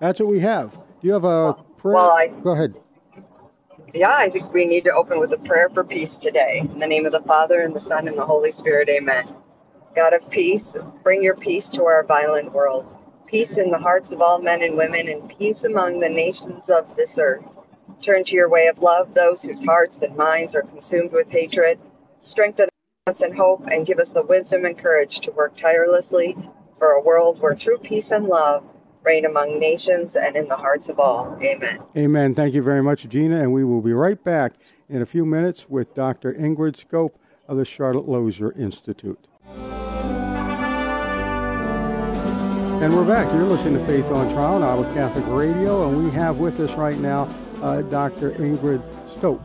that's 0.00 0.20
what 0.20 0.28
we 0.28 0.40
have. 0.40 0.72
Do 1.00 1.06
you 1.06 1.12
have 1.12 1.24
a 1.24 1.54
prayer? 1.76 1.94
Well, 1.94 2.10
I, 2.10 2.28
Go 2.28 2.52
ahead. 2.52 2.74
Yeah, 3.94 4.10
I 4.10 4.28
think 4.30 4.52
we 4.52 4.64
need 4.64 4.84
to 4.84 4.92
open 4.92 5.20
with 5.20 5.32
a 5.32 5.38
prayer 5.38 5.68
for 5.70 5.84
peace 5.84 6.14
today. 6.14 6.60
In 6.60 6.78
the 6.78 6.86
name 6.86 7.06
of 7.06 7.12
the 7.12 7.20
Father, 7.20 7.60
and 7.60 7.74
the 7.74 7.80
Son, 7.80 8.08
and 8.08 8.16
the 8.16 8.26
Holy 8.26 8.50
Spirit, 8.50 8.88
amen. 8.88 9.28
God 9.94 10.12
of 10.12 10.28
peace, 10.28 10.74
bring 11.02 11.22
your 11.22 11.36
peace 11.36 11.68
to 11.68 11.84
our 11.84 12.04
violent 12.04 12.52
world. 12.52 12.86
Peace 13.26 13.52
in 13.56 13.70
the 13.70 13.78
hearts 13.78 14.10
of 14.10 14.20
all 14.20 14.40
men 14.40 14.62
and 14.62 14.76
women, 14.76 15.08
and 15.08 15.28
peace 15.38 15.64
among 15.64 16.00
the 16.00 16.08
nations 16.08 16.68
of 16.68 16.94
this 16.96 17.16
earth. 17.18 17.44
Turn 18.00 18.22
to 18.24 18.34
your 18.34 18.48
way 18.48 18.66
of 18.66 18.78
love 18.78 19.14
those 19.14 19.42
whose 19.42 19.62
hearts 19.62 20.00
and 20.02 20.16
minds 20.16 20.54
are 20.54 20.62
consumed 20.62 21.12
with 21.12 21.30
hatred. 21.30 21.78
Strengthen 22.20 22.68
us 23.06 23.20
in 23.20 23.34
hope, 23.34 23.66
and 23.68 23.86
give 23.86 23.98
us 23.98 24.08
the 24.08 24.22
wisdom 24.22 24.64
and 24.64 24.76
courage 24.76 25.18
to 25.18 25.30
work 25.30 25.54
tirelessly 25.54 26.36
for 26.78 26.90
a 26.90 27.00
world 27.00 27.40
where 27.40 27.54
true 27.54 27.78
peace 27.78 28.10
and 28.10 28.26
love 28.26 28.64
reign 29.04 29.24
among 29.24 29.58
nations 29.58 30.16
and 30.16 30.34
in 30.36 30.48
the 30.48 30.56
hearts 30.56 30.88
of 30.88 30.98
all. 30.98 31.38
Amen. 31.40 31.78
Amen. 31.96 32.34
Thank 32.34 32.54
you 32.54 32.62
very 32.62 32.82
much, 32.82 33.08
Gina. 33.08 33.40
And 33.40 33.52
we 33.52 33.62
will 33.62 33.80
be 33.80 33.92
right 33.92 34.22
back 34.22 34.54
in 34.88 35.00
a 35.00 35.06
few 35.06 35.24
minutes 35.24 35.70
with 35.70 35.94
Dr. 35.94 36.32
Ingrid 36.32 36.84
Skop 36.84 37.10
of 37.46 37.56
the 37.56 37.64
Charlotte 37.64 38.08
Lozier 38.08 38.52
Institute. 38.52 39.20
And 42.78 42.94
we're 42.94 43.04
back. 43.06 43.32
You're 43.32 43.44
listening 43.44 43.74
to 43.74 43.84
Faith 43.86 44.06
on 44.10 44.28
Trial 44.32 44.54
on 44.56 44.62
Iowa 44.62 44.84
Catholic 44.94 45.24
Radio, 45.28 45.88
and 45.88 46.04
we 46.04 46.10
have 46.12 46.38
with 46.38 46.60
us 46.60 46.74
right 46.74 46.98
now 46.98 47.22
uh, 47.62 47.82
Dr. 47.82 48.32
Ingrid 48.32 48.82
Skop, 49.08 49.40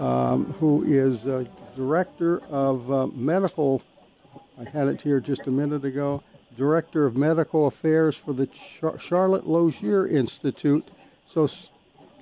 um, 0.00 0.52
who 0.60 0.84
is 0.84 1.26
uh, 1.26 1.44
Director 1.76 2.40
of 2.50 2.90
uh, 2.92 3.06
Medical. 3.08 3.82
I 4.60 4.68
had 4.68 4.88
it 4.88 5.00
here 5.02 5.18
just 5.18 5.46
a 5.46 5.50
minute 5.50 5.84
ago. 5.84 6.22
Director 6.56 7.06
of 7.06 7.16
Medical 7.16 7.66
Affairs 7.66 8.16
for 8.16 8.32
the 8.32 8.46
Char- 8.46 8.98
Charlotte 8.98 9.46
Lozier 9.48 10.06
Institute. 10.06 10.86
So 11.28 11.44
s- 11.44 11.70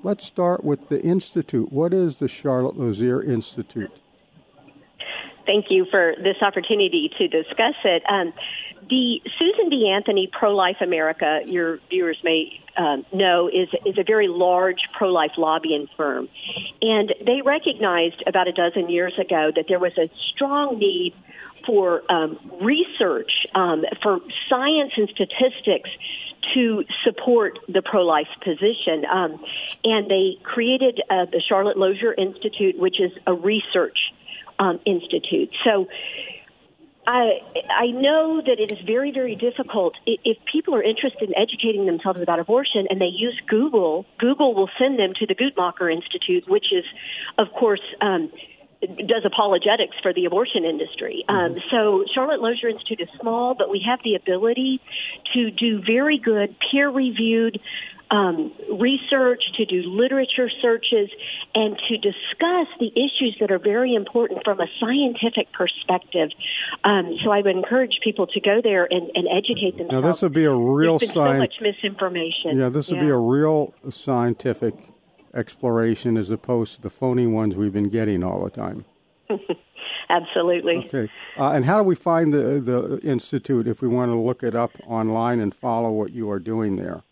let's 0.02 0.24
start 0.24 0.64
with 0.64 0.88
the 0.88 1.02
Institute. 1.02 1.72
What 1.72 1.92
is 1.92 2.16
the 2.18 2.28
Charlotte 2.28 2.78
Lozier 2.78 3.20
Institute? 3.22 3.92
Thank 5.46 5.66
you 5.70 5.86
for 5.90 6.14
this 6.18 6.36
opportunity 6.40 7.10
to 7.18 7.28
discuss 7.28 7.74
it. 7.84 8.02
Um, 8.08 8.32
the 8.88 9.20
Susan 9.38 9.70
B. 9.70 9.90
Anthony 9.92 10.28
Pro 10.30 10.54
Life 10.54 10.78
America, 10.80 11.40
your 11.44 11.78
viewers 11.90 12.18
may 12.22 12.60
um, 12.76 13.04
know, 13.12 13.48
is 13.48 13.68
is 13.84 13.98
a 13.98 14.04
very 14.04 14.28
large 14.28 14.80
pro 14.96 15.12
life 15.12 15.32
lobbying 15.36 15.88
firm, 15.96 16.28
and 16.80 17.14
they 17.24 17.42
recognized 17.44 18.22
about 18.26 18.48
a 18.48 18.52
dozen 18.52 18.88
years 18.88 19.12
ago 19.18 19.52
that 19.54 19.66
there 19.68 19.78
was 19.78 19.92
a 19.98 20.10
strong 20.34 20.78
need 20.78 21.14
for 21.66 22.02
um, 22.10 22.38
research, 22.60 23.46
um, 23.54 23.84
for 24.02 24.20
science 24.48 24.92
and 24.96 25.08
statistics 25.10 25.90
to 26.54 26.84
support 27.04 27.58
the 27.68 27.82
pro 27.82 28.04
life 28.04 28.28
position. 28.42 29.04
Um, 29.10 29.44
and 29.84 30.10
they 30.10 30.38
created 30.42 31.00
uh, 31.08 31.26
the 31.26 31.40
Charlotte 31.46 31.76
Lozier 31.76 32.12
Institute, 32.14 32.78
which 32.78 33.00
is 33.00 33.12
a 33.26 33.34
research 33.34 33.98
um, 34.58 34.80
institute. 34.84 35.50
So 35.64 35.88
I 37.06 37.40
I 37.68 37.86
know 37.88 38.40
that 38.40 38.60
it 38.60 38.70
is 38.70 38.78
very 38.86 39.10
very 39.10 39.34
difficult 39.34 39.94
if 40.06 40.38
people 40.50 40.74
are 40.74 40.82
interested 40.82 41.28
in 41.28 41.36
educating 41.36 41.86
themselves 41.86 42.20
about 42.20 42.38
abortion 42.38 42.86
and 42.90 43.00
they 43.00 43.10
use 43.12 43.38
Google. 43.48 44.06
Google 44.18 44.54
will 44.54 44.70
send 44.78 44.98
them 44.98 45.12
to 45.18 45.26
the 45.26 45.34
Guttmacher 45.34 45.92
Institute, 45.92 46.48
which 46.48 46.72
is, 46.72 46.84
of 47.38 47.52
course. 47.52 47.82
Um, 48.00 48.30
does 48.82 49.24
apologetics 49.24 49.96
for 50.02 50.12
the 50.12 50.24
abortion 50.24 50.64
industry. 50.64 51.24
Um, 51.28 51.56
so 51.70 52.04
Charlotte 52.12 52.40
Lozier 52.40 52.68
Institute 52.68 53.00
is 53.00 53.08
small, 53.20 53.54
but 53.54 53.70
we 53.70 53.84
have 53.86 54.00
the 54.02 54.16
ability 54.16 54.80
to 55.34 55.52
do 55.52 55.80
very 55.80 56.18
good 56.18 56.56
peer 56.68 56.90
reviewed 56.90 57.60
um, 58.12 58.52
research, 58.78 59.42
to 59.56 59.64
do 59.64 59.82
literature 59.86 60.48
searches, 60.60 61.08
and 61.54 61.76
to 61.88 61.96
discuss 61.96 62.68
the 62.78 62.92
issues 62.94 63.36
that 63.40 63.50
are 63.50 63.58
very 63.58 63.94
important 63.94 64.44
from 64.44 64.60
a 64.60 64.66
scientific 64.78 65.50
perspective. 65.52 66.28
Um, 66.84 67.16
so 67.24 67.30
I 67.30 67.38
would 67.40 67.56
encourage 67.56 67.98
people 68.04 68.26
to 68.28 68.40
go 68.40 68.60
there 68.62 68.84
and, 68.88 69.10
and 69.14 69.26
educate 69.26 69.78
themselves. 69.78 69.92
Now, 70.04 70.12
this 70.12 70.22
would 70.22 70.34
be 70.34 70.44
a 70.44 70.54
real 70.54 70.98
There's 70.98 71.10
sci- 71.10 71.14
so 71.14 71.38
much 71.38 71.54
misinformation. 71.60 72.58
Yeah, 72.58 72.68
this 72.68 72.88
would 72.90 72.98
Yeah. 72.98 73.04
be 73.04 73.10
a 73.10 73.16
real 73.18 73.72
scientific 73.90 74.74
exploration 75.34 76.18
as 76.18 76.30
opposed 76.30 76.74
to 76.76 76.82
the 76.82 76.90
phony 76.90 77.26
ones 77.26 77.56
we've 77.56 77.72
been 77.72 77.88
getting 77.88 78.22
all 78.22 78.44
the 78.44 78.50
time. 78.50 78.84
Absolutely. 80.10 80.84
Okay. 80.86 81.08
Uh, 81.38 81.52
and 81.52 81.64
how 81.64 81.78
do 81.78 81.84
we 81.84 81.94
find 81.94 82.34
the, 82.34 82.60
the 82.60 83.00
Institute 83.02 83.66
if 83.66 83.80
we 83.80 83.88
want 83.88 84.10
to 84.12 84.18
look 84.18 84.42
it 84.42 84.54
up 84.54 84.72
online 84.86 85.40
and 85.40 85.54
follow 85.54 85.90
what 85.90 86.12
you 86.12 86.30
are 86.30 86.38
doing 86.38 86.76
there? 86.76 87.02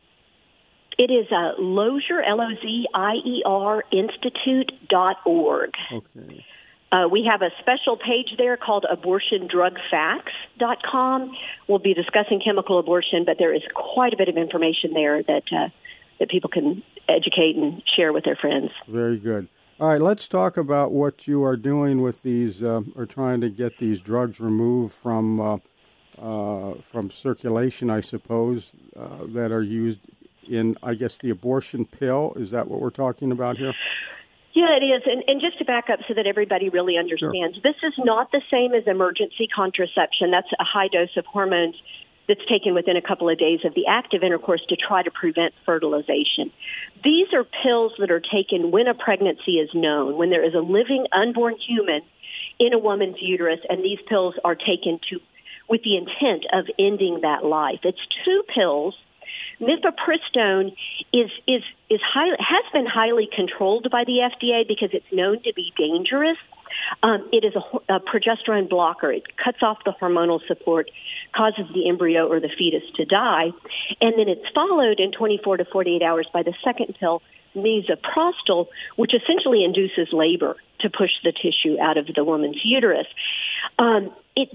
It 1.00 1.10
is 1.10 1.32
a 1.32 1.54
Lozier, 1.58 2.20
L 2.20 2.40
O 2.42 2.50
Z 2.60 2.86
I 2.92 3.14
E 3.24 3.42
R, 3.46 3.82
Institute 3.90 4.70
dot 4.86 5.16
org. 5.24 5.70
Okay. 5.90 6.44
Uh, 6.92 7.08
we 7.10 7.24
have 7.24 7.40
a 7.40 7.48
special 7.58 7.96
page 7.96 8.36
there 8.36 8.58
called 8.58 8.84
abortiondrugfacts.com. 8.84 11.36
We'll 11.68 11.78
be 11.78 11.94
discussing 11.94 12.42
chemical 12.44 12.78
abortion, 12.78 13.24
but 13.24 13.38
there 13.38 13.54
is 13.54 13.62
quite 13.74 14.12
a 14.12 14.18
bit 14.18 14.28
of 14.28 14.36
information 14.36 14.92
there 14.92 15.22
that 15.22 15.44
uh, 15.50 15.70
that 16.18 16.28
people 16.28 16.50
can 16.50 16.82
educate 17.08 17.56
and 17.56 17.82
share 17.96 18.12
with 18.12 18.24
their 18.24 18.36
friends. 18.36 18.70
Very 18.86 19.18
good. 19.18 19.48
All 19.80 19.88
right, 19.88 20.02
let's 20.02 20.28
talk 20.28 20.58
about 20.58 20.92
what 20.92 21.26
you 21.26 21.42
are 21.42 21.56
doing 21.56 22.02
with 22.02 22.20
these, 22.20 22.62
uh, 22.62 22.82
or 22.94 23.06
trying 23.06 23.40
to 23.40 23.48
get 23.48 23.78
these 23.78 24.02
drugs 24.02 24.38
removed 24.38 24.92
from 24.92 25.40
uh, 25.40 25.56
uh, 26.20 26.74
from 26.82 27.10
circulation, 27.10 27.88
I 27.88 28.02
suppose, 28.02 28.72
uh, 28.94 29.24
that 29.28 29.50
are 29.50 29.62
used 29.62 30.00
in, 30.50 30.76
I 30.82 30.94
guess, 30.94 31.16
the 31.18 31.30
abortion 31.30 31.86
pill. 31.86 32.34
Is 32.36 32.50
that 32.50 32.68
what 32.68 32.80
we're 32.80 32.90
talking 32.90 33.32
about 33.32 33.56
here? 33.56 33.72
Yeah, 34.52 34.76
it 34.76 34.84
is. 34.84 35.02
And, 35.06 35.22
and 35.28 35.40
just 35.40 35.58
to 35.58 35.64
back 35.64 35.88
up 35.90 36.00
so 36.08 36.14
that 36.14 36.26
everybody 36.26 36.68
really 36.68 36.98
understands, 36.98 37.56
sure. 37.56 37.62
this 37.62 37.76
is 37.82 37.94
not 37.98 38.32
the 38.32 38.42
same 38.50 38.74
as 38.74 38.82
emergency 38.86 39.46
contraception. 39.54 40.30
That's 40.30 40.50
a 40.58 40.64
high 40.64 40.88
dose 40.88 41.16
of 41.16 41.24
hormones 41.26 41.76
that's 42.26 42.44
taken 42.48 42.74
within 42.74 42.96
a 42.96 43.02
couple 43.02 43.28
of 43.28 43.38
days 43.38 43.60
of 43.64 43.74
the 43.74 43.86
active 43.88 44.22
intercourse 44.22 44.62
to 44.68 44.76
try 44.76 45.02
to 45.02 45.10
prevent 45.10 45.54
fertilization. 45.64 46.52
These 47.02 47.28
are 47.32 47.44
pills 47.62 47.92
that 47.98 48.10
are 48.10 48.20
taken 48.20 48.70
when 48.70 48.86
a 48.86 48.94
pregnancy 48.94 49.58
is 49.58 49.70
known, 49.74 50.16
when 50.16 50.30
there 50.30 50.44
is 50.44 50.54
a 50.54 50.60
living 50.60 51.06
unborn 51.12 51.56
human 51.56 52.02
in 52.58 52.72
a 52.72 52.78
woman's 52.78 53.16
uterus, 53.20 53.60
and 53.68 53.82
these 53.82 53.98
pills 54.08 54.34
are 54.44 54.54
taken 54.54 55.00
to 55.10 55.18
with 55.68 55.82
the 55.82 55.96
intent 55.96 56.44
of 56.52 56.66
ending 56.78 57.20
that 57.22 57.44
life. 57.44 57.80
It's 57.84 57.98
two 58.24 58.42
pills 58.54 58.94
Mifepristone 59.60 60.74
is 61.12 61.30
is 61.46 61.62
is 61.88 62.00
highly, 62.02 62.36
has 62.38 62.64
been 62.72 62.86
highly 62.86 63.28
controlled 63.34 63.88
by 63.90 64.04
the 64.04 64.18
FDA 64.32 64.66
because 64.66 64.90
it's 64.92 65.12
known 65.12 65.42
to 65.42 65.52
be 65.54 65.72
dangerous. 65.76 66.38
Um, 67.02 67.28
it 67.32 67.44
is 67.44 67.54
a, 67.54 67.94
a 67.94 68.00
progesterone 68.00 68.68
blocker. 68.68 69.12
It 69.12 69.24
cuts 69.36 69.58
off 69.62 69.78
the 69.84 69.92
hormonal 69.92 70.40
support, 70.46 70.90
causes 71.36 71.66
the 71.74 71.88
embryo 71.88 72.26
or 72.26 72.40
the 72.40 72.48
fetus 72.56 72.82
to 72.96 73.04
die, 73.04 73.50
and 74.00 74.18
then 74.18 74.28
it's 74.28 74.48
followed 74.54 75.00
in 75.00 75.12
24 75.12 75.58
to 75.58 75.64
48 75.64 76.02
hours 76.02 76.26
by 76.32 76.42
the 76.42 76.54
second 76.64 76.96
pill, 76.98 77.22
misoprostol, 77.54 78.68
which 78.96 79.12
essentially 79.14 79.64
induces 79.64 80.12
labor 80.12 80.56
to 80.80 80.90
push 80.90 81.10
the 81.24 81.32
tissue 81.32 81.78
out 81.80 81.98
of 81.98 82.06
the 82.14 82.24
woman's 82.24 82.60
uterus. 82.64 83.06
Um, 83.78 84.12
it 84.36 84.50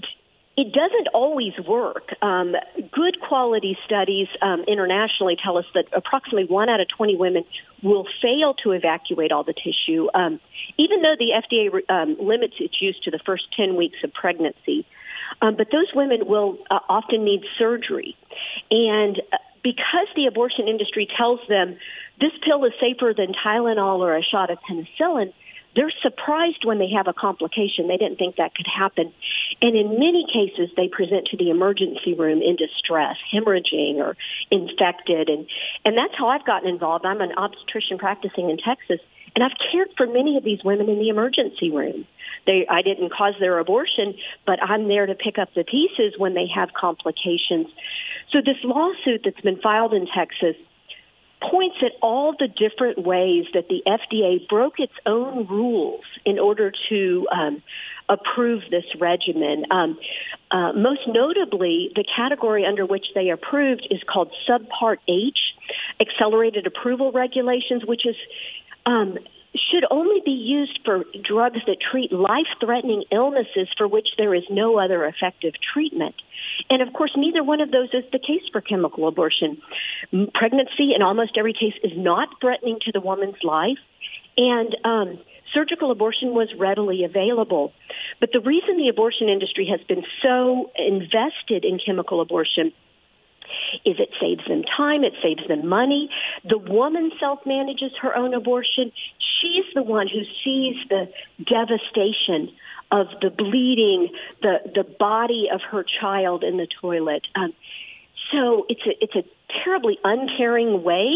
it 0.57 0.71
doesn't 0.71 1.07
always 1.13 1.53
work. 1.67 2.13
Um, 2.21 2.55
good 2.91 3.19
quality 3.19 3.77
studies 3.85 4.27
um, 4.41 4.63
internationally 4.67 5.35
tell 5.43 5.57
us 5.57 5.65
that 5.73 5.85
approximately 5.91 6.45
one 6.45 6.69
out 6.69 6.79
of 6.79 6.87
20 6.87 7.17
women 7.17 7.43
will 7.83 8.05
fail 8.21 8.53
to 8.63 8.71
evacuate 8.71 9.31
all 9.31 9.43
the 9.43 9.53
tissue, 9.53 10.07
um, 10.13 10.39
even 10.77 11.01
though 11.01 11.15
the 11.19 11.31
FDA 11.35 11.81
um, 11.89 12.15
limits 12.19 12.55
its 12.59 12.81
use 12.81 12.97
to 13.03 13.11
the 13.11 13.19
first 13.25 13.43
10 13.57 13.75
weeks 13.75 13.97
of 14.03 14.13
pregnancy. 14.13 14.85
Um, 15.41 15.55
but 15.57 15.67
those 15.71 15.91
women 15.93 16.25
will 16.25 16.57
uh, 16.71 16.79
often 16.87 17.25
need 17.25 17.41
surgery. 17.59 18.15
And 18.71 19.21
uh, 19.33 19.37
because 19.61 20.07
the 20.15 20.27
abortion 20.27 20.67
industry 20.67 21.07
tells 21.17 21.39
them 21.49 21.77
this 22.21 22.31
pill 22.45 22.63
is 22.63 22.71
safer 22.79 23.13
than 23.15 23.33
Tylenol 23.45 23.99
or 23.99 24.15
a 24.15 24.23
shot 24.23 24.49
of 24.51 24.59
penicillin, 24.69 25.33
they're 25.75 25.91
surprised 26.01 26.63
when 26.63 26.79
they 26.79 26.89
have 26.95 27.07
a 27.07 27.13
complication. 27.13 27.87
They 27.87 27.97
didn't 27.97 28.17
think 28.17 28.37
that 28.37 28.55
could 28.55 28.67
happen. 28.67 29.11
And 29.61 29.75
in 29.75 29.99
many 29.99 30.25
cases, 30.31 30.69
they 30.75 30.87
present 30.87 31.27
to 31.31 31.37
the 31.37 31.49
emergency 31.49 32.13
room 32.13 32.41
in 32.41 32.55
distress, 32.55 33.17
hemorrhaging 33.33 33.95
or 33.95 34.15
infected. 34.51 35.29
And, 35.29 35.47
and 35.83 35.97
that's 35.97 36.13
how 36.17 36.29
I've 36.29 36.45
gotten 36.45 36.69
involved. 36.69 37.05
I'm 37.05 37.21
an 37.21 37.33
obstetrician 37.37 37.97
practicing 37.97 38.49
in 38.49 38.57
Texas, 38.57 38.99
and 39.35 39.43
I've 39.43 39.57
cared 39.71 39.89
for 39.97 40.07
many 40.07 40.37
of 40.37 40.43
these 40.43 40.63
women 40.63 40.87
in 40.87 40.99
the 40.99 41.09
emergency 41.09 41.69
room. 41.69 42.07
They, 42.45 42.65
I 42.69 42.81
didn't 42.81 43.11
cause 43.11 43.33
their 43.39 43.59
abortion, 43.59 44.15
but 44.45 44.61
I'm 44.63 44.87
there 44.87 45.05
to 45.05 45.15
pick 45.15 45.37
up 45.37 45.49
the 45.55 45.63
pieces 45.63 46.13
when 46.17 46.35
they 46.35 46.47
have 46.53 46.69
complications. 46.73 47.67
So 48.31 48.39
this 48.39 48.57
lawsuit 48.63 49.21
that's 49.25 49.41
been 49.41 49.59
filed 49.61 49.93
in 49.93 50.07
Texas 50.07 50.55
points 51.51 51.77
at 51.81 51.91
all 52.01 52.33
the 52.37 52.47
different 52.47 53.05
ways 53.05 53.45
that 53.53 53.67
the 53.67 53.81
FDA 53.87 54.47
broke 54.47 54.79
its 54.79 54.93
own 55.05 55.47
rules 55.47 56.03
in 56.25 56.39
order 56.39 56.71
to 56.89 57.27
um, 57.31 57.63
approve 58.09 58.63
this 58.69 58.85
regimen. 58.99 59.65
Um, 59.71 59.97
uh, 60.51 60.73
most 60.73 61.01
notably, 61.07 61.91
the 61.95 62.05
category 62.15 62.65
under 62.65 62.85
which 62.85 63.05
they 63.15 63.29
approved 63.29 63.87
is 63.89 63.99
called 64.11 64.31
Subpart 64.47 64.97
H, 65.07 65.39
Accelerated 65.99 66.67
Approval 66.67 67.11
Regulations, 67.11 67.83
which 67.85 68.05
is 68.05 68.15
um, 68.85 69.17
should 69.71 69.85
only 69.89 70.21
be 70.23 70.31
used 70.31 70.79
for 70.83 71.05
drugs 71.23 71.59
that 71.67 71.77
treat 71.79 72.11
life 72.11 72.47
threatening 72.59 73.03
illnesses 73.11 73.67
for 73.77 73.87
which 73.87 74.07
there 74.17 74.33
is 74.33 74.43
no 74.49 74.77
other 74.79 75.05
effective 75.05 75.53
treatment. 75.73 76.15
And 76.69 76.81
of 76.81 76.93
course, 76.93 77.11
neither 77.15 77.43
one 77.43 77.61
of 77.61 77.71
those 77.71 77.89
is 77.93 78.03
the 78.11 78.19
case 78.19 78.43
for 78.51 78.61
chemical 78.61 79.07
abortion. 79.07 79.61
Pregnancy, 80.33 80.93
in 80.95 81.01
almost 81.01 81.37
every 81.37 81.53
case, 81.53 81.73
is 81.83 81.93
not 81.95 82.29
threatening 82.41 82.79
to 82.85 82.91
the 82.91 83.01
woman's 83.01 83.41
life. 83.43 83.77
And 84.37 84.75
um, 84.83 85.19
surgical 85.53 85.91
abortion 85.91 86.33
was 86.33 86.49
readily 86.57 87.03
available. 87.03 87.71
But 88.19 88.29
the 88.33 88.41
reason 88.41 88.77
the 88.77 88.89
abortion 88.89 89.29
industry 89.29 89.67
has 89.71 89.85
been 89.87 90.03
so 90.21 90.71
invested 90.77 91.63
in 91.63 91.79
chemical 91.83 92.21
abortion 92.21 92.73
is 93.85 93.95
it 93.99 94.09
saves 94.19 94.41
them 94.47 94.63
time, 94.77 95.03
it 95.03 95.13
saves 95.21 95.47
them 95.47 95.67
money. 95.67 96.09
The 96.43 96.57
woman 96.57 97.11
self 97.19 97.39
manages 97.45 97.91
her 98.01 98.15
own 98.15 98.33
abortion. 98.33 98.91
She's 99.45 99.65
the 99.75 99.83
one 99.83 100.07
who 100.07 100.21
sees 100.43 100.75
the 100.89 101.11
devastation 101.45 102.51
of 102.91 103.07
the 103.21 103.29
bleeding, 103.29 104.09
the 104.41 104.59
the 104.73 104.83
body 104.83 105.47
of 105.53 105.61
her 105.71 105.83
child 105.83 106.43
in 106.43 106.57
the 106.57 106.67
toilet. 106.81 107.27
Um, 107.35 107.53
so 108.31 108.65
it's 108.69 108.81
a 108.85 109.03
it's 109.03 109.15
a 109.15 109.23
terribly 109.63 109.99
uncaring 110.03 110.83
way 110.83 111.13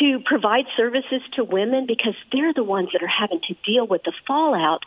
to 0.00 0.20
provide 0.24 0.64
services 0.76 1.20
to 1.34 1.44
women 1.44 1.86
because 1.86 2.14
they're 2.32 2.52
the 2.52 2.64
ones 2.64 2.88
that 2.92 3.02
are 3.02 3.06
having 3.06 3.40
to 3.48 3.54
deal 3.64 3.86
with 3.86 4.02
the 4.04 4.12
fallout. 4.26 4.82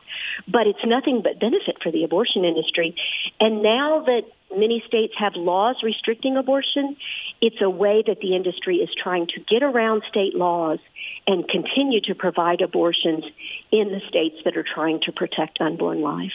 But 0.47 0.67
it's 0.67 0.85
nothing 0.85 1.21
but 1.23 1.39
benefit 1.39 1.77
for 1.81 1.91
the 1.91 2.03
abortion 2.03 2.45
industry. 2.45 2.95
And 3.39 3.61
now 3.61 4.03
that 4.05 4.23
many 4.51 4.83
states 4.87 5.13
have 5.17 5.33
laws 5.35 5.77
restricting 5.83 6.37
abortion, 6.37 6.95
it's 7.41 7.61
a 7.61 7.69
way 7.69 8.03
that 8.07 8.19
the 8.21 8.35
industry 8.35 8.77
is 8.77 8.89
trying 9.01 9.27
to 9.27 9.39
get 9.41 9.63
around 9.63 10.03
state 10.09 10.35
laws 10.35 10.79
and 11.25 11.47
continue 11.47 12.01
to 12.01 12.15
provide 12.15 12.61
abortions 12.61 13.23
in 13.71 13.89
the 13.89 14.01
states 14.07 14.37
that 14.45 14.57
are 14.57 14.65
trying 14.75 14.99
to 15.05 15.11
protect 15.11 15.59
unborn 15.61 16.01
life. 16.01 16.31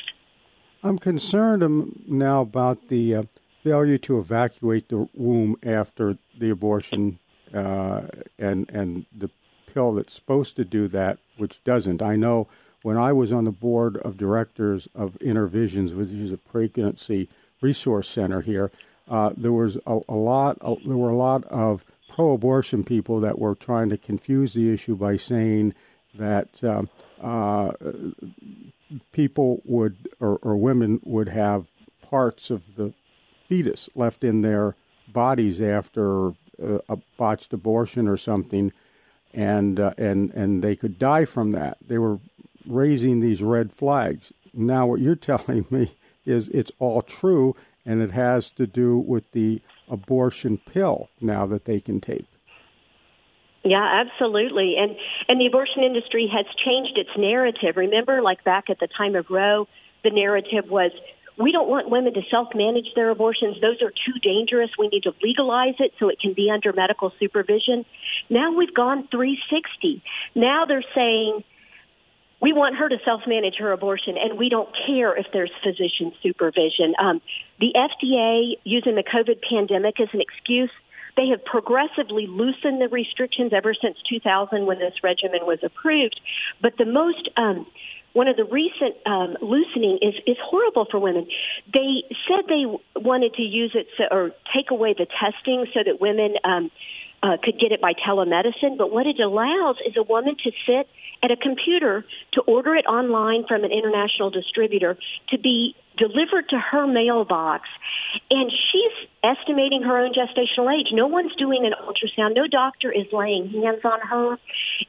I'm 0.83 0.99
concerned 0.99 1.63
um, 1.63 2.03
now 2.07 2.43
about 2.43 2.89
the 2.89 3.15
uh, 3.15 3.23
failure 3.63 3.99
to 3.99 4.19
evacuate 4.19 4.89
the 4.89 5.09
womb 5.15 5.57
after 5.63 6.19
the 6.37 6.51
abortion 6.51 7.19
uh, 7.53 8.03
and 8.39 8.69
and 8.71 9.07
the 9.17 9.31
pill 9.73 9.95
that's 9.95 10.15
supposed 10.15 10.57
to 10.57 10.65
do 10.65 10.89
that, 10.89 11.19
which 11.37 11.63
doesn't. 11.65 12.03
I 12.03 12.17
know 12.17 12.49
when 12.83 12.97
I 12.97 13.13
was 13.13 13.33
on 13.33 13.45
the 13.45 13.53
board 13.53 13.97
of 13.99 14.17
directors 14.17 14.89
of 14.95 15.19
Intervisions, 15.21 15.95
which 15.95 16.11
is 16.11 16.33
a 16.33 16.37
pregnancy 16.37 17.29
resource 17.61 18.09
center 18.09 18.41
here, 18.41 18.71
uh, 19.09 19.31
there 19.37 19.53
was 19.53 19.77
a, 19.87 20.01
a 20.09 20.15
lot. 20.15 20.59
A, 20.61 20.77
there 20.85 20.97
were 20.97 21.11
a 21.11 21.17
lot 21.17 21.45
of 21.45 21.85
pro-abortion 22.09 22.85
people 22.85 23.21
that 23.21 23.39
were 23.39 23.55
trying 23.55 23.89
to 23.89 23.97
confuse 23.97 24.53
the 24.53 24.73
issue 24.73 24.95
by 24.95 25.17
saying 25.17 25.75
that 26.15 26.63
um, 26.63 26.91
uh, 27.23 27.73
people 29.13 29.63
would 29.65 30.09
or, 30.21 30.39
or 30.43 30.57
women 30.57 31.01
would 31.05 31.29
have 31.29 31.69
parts 32.03 32.51
of 32.51 32.77
the 32.77 32.93
fetus 33.47 33.89
left 33.95 34.23
in 34.23 34.43
their 34.43 34.77
bodies 35.09 35.61
after 35.61 36.33
uh, 36.63 36.79
a 36.89 36.99
botched 37.17 37.53
abortion 37.53 38.09
or 38.09 38.17
something, 38.17 38.73
and 39.33 39.81
uh, 39.81 39.95
and 39.99 40.31
and 40.33 40.63
they 40.63 40.77
could 40.77 40.99
die 40.99 41.25
from 41.25 41.53
that. 41.53 41.79
They 41.87 41.99
were 41.99 42.19
raising 42.67 43.21
these 43.21 43.43
red 43.43 43.73
flags. 43.73 44.33
Now, 44.53 44.87
what 44.87 45.01
you're 45.01 45.17
telling 45.33 45.67
me 45.71 45.93
is 46.25 46.49
it's 46.49 46.73
all 46.79 47.03
true, 47.03 47.57
and 47.85 48.01
it 48.03 48.13
has 48.13 48.51
to 48.53 48.67
do 48.67 48.99
with 48.99 49.31
the 49.33 49.61
abortion 49.89 50.59
pill 50.59 51.09
now 51.21 51.47
that 51.47 51.65
they 51.65 51.81
can 51.81 52.01
take. 52.01 52.27
Yeah, 53.65 54.05
absolutely. 54.05 54.75
And 54.77 54.97
and 55.29 55.41
the 55.41 55.47
abortion 55.47 55.85
industry 55.85 56.29
has 56.33 56.47
changed 56.65 56.99
its 56.99 57.11
narrative. 57.17 57.77
Remember 57.77 58.21
like 58.21 58.43
back 58.45 58.71
at 58.71 58.81
the 58.81 58.89
time 58.89 59.15
of 59.15 59.27
Roe, 59.31 59.69
the 60.03 60.11
narrative 60.11 60.69
was 60.69 60.91
we 61.39 61.53
don't 61.53 61.69
want 61.69 61.91
women 61.91 62.15
to 62.15 62.23
self 62.31 62.49
manage 62.55 62.89
their 62.95 63.11
abortions. 63.11 63.57
Those 63.61 63.81
are 63.83 63.91
too 63.91 64.19
dangerous. 64.23 64.71
We 64.79 64.89
need 64.89 65.05
to 65.05 65.13
legalize 65.23 65.75
it 65.79 65.93
so 65.99 66.09
it 66.09 66.21
can 66.21 66.35
be 66.35 66.51
under 66.51 66.73
medical 66.73 67.13
supervision. 67.19 67.85
Now 68.29 68.55
we've 68.57 68.75
gone 68.75 69.09
360. 69.11 70.03
Now 70.35 70.67
they're 70.67 70.85
saying 70.95 71.45
we 72.41 72.53
want 72.53 72.77
her 72.77 72.89
to 72.89 72.97
self 73.05 73.23
manage 73.27 73.55
her 73.59 73.73
abortion, 73.73 74.17
and 74.19 74.37
we 74.37 74.49
don't 74.49 74.69
care 74.87 75.17
if 75.17 75.27
there's 75.33 75.53
physician 75.63 76.13
supervision. 76.23 76.95
Um, 76.99 77.23
the 77.61 77.73
FDA, 77.75 78.55
using 78.65 78.97
the 78.97 79.05
COVID 79.05 79.41
pandemic 79.49 80.01
as 80.01 80.09
an 80.13 80.21
excuse, 80.21 80.71
they 81.17 81.29
have 81.29 81.45
progressively 81.45 82.27
loosened 82.27 82.81
the 82.81 82.89
restrictions 82.89 83.53
ever 83.55 83.75
since 83.75 83.97
2000 84.09 84.67
when 84.67 84.79
this 84.79 84.95
regimen 85.03 85.47
was 85.47 85.59
approved. 85.63 86.21
But 86.61 86.77
the 86.79 86.85
most 86.85 87.29
um, 87.37 87.67
one 88.13 88.29
of 88.29 88.37
the 88.37 88.45
recent 88.45 88.97
um, 89.07 89.37
loosening 89.41 89.99
is 90.03 90.15
is 90.27 90.37
horrible 90.45 90.87
for 90.91 90.99
women. 90.99 91.27
They 91.73 92.05
said 92.29 92.45
they 92.49 92.65
wanted 93.01 93.35
to 93.35 93.43
use 93.43 93.73
it 93.75 93.87
so, 93.97 94.05
or 94.11 94.31
take 94.55 94.71
away 94.71 94.95
the 94.97 95.07
testing 95.07 95.67
so 95.73 95.81
that 95.85 96.01
women 96.01 96.35
um, 96.45 96.71
uh, 97.23 97.37
could 97.43 97.59
get 97.59 97.73
it 97.73 97.81
by 97.81 97.93
telemedicine. 97.93 98.77
But 98.77 98.91
what 98.91 99.07
it 99.07 99.21
allows 99.21 99.77
is 99.87 99.95
a 99.97 100.03
woman 100.03 100.37
to 100.45 100.51
sit 100.67 100.89
at 101.23 101.31
a 101.31 101.37
computer 101.37 102.05
to 102.33 102.41
order 102.43 102.75
it 102.75 102.85
online 102.87 103.45
from 103.47 103.65
an 103.65 103.71
international 103.71 104.31
distributor 104.31 104.99
to 105.31 105.39
be 105.39 105.77
delivered 105.97 106.49
to 106.49 106.59
her 106.59 106.87
mailbox. 106.87 107.69
And 108.31 108.51
she's 108.51 109.09
estimating 109.23 109.83
her 109.83 109.99
own 109.99 110.13
gestational 110.13 110.73
age. 110.75 110.89
No 110.93 111.07
one's 111.07 111.35
doing 111.37 111.65
an 111.65 111.73
ultrasound. 111.81 112.35
No 112.35 112.47
doctor 112.47 112.91
is 112.91 113.07
laying 113.13 113.51
hands 113.51 113.85
on 113.85 114.01
her. 114.01 114.39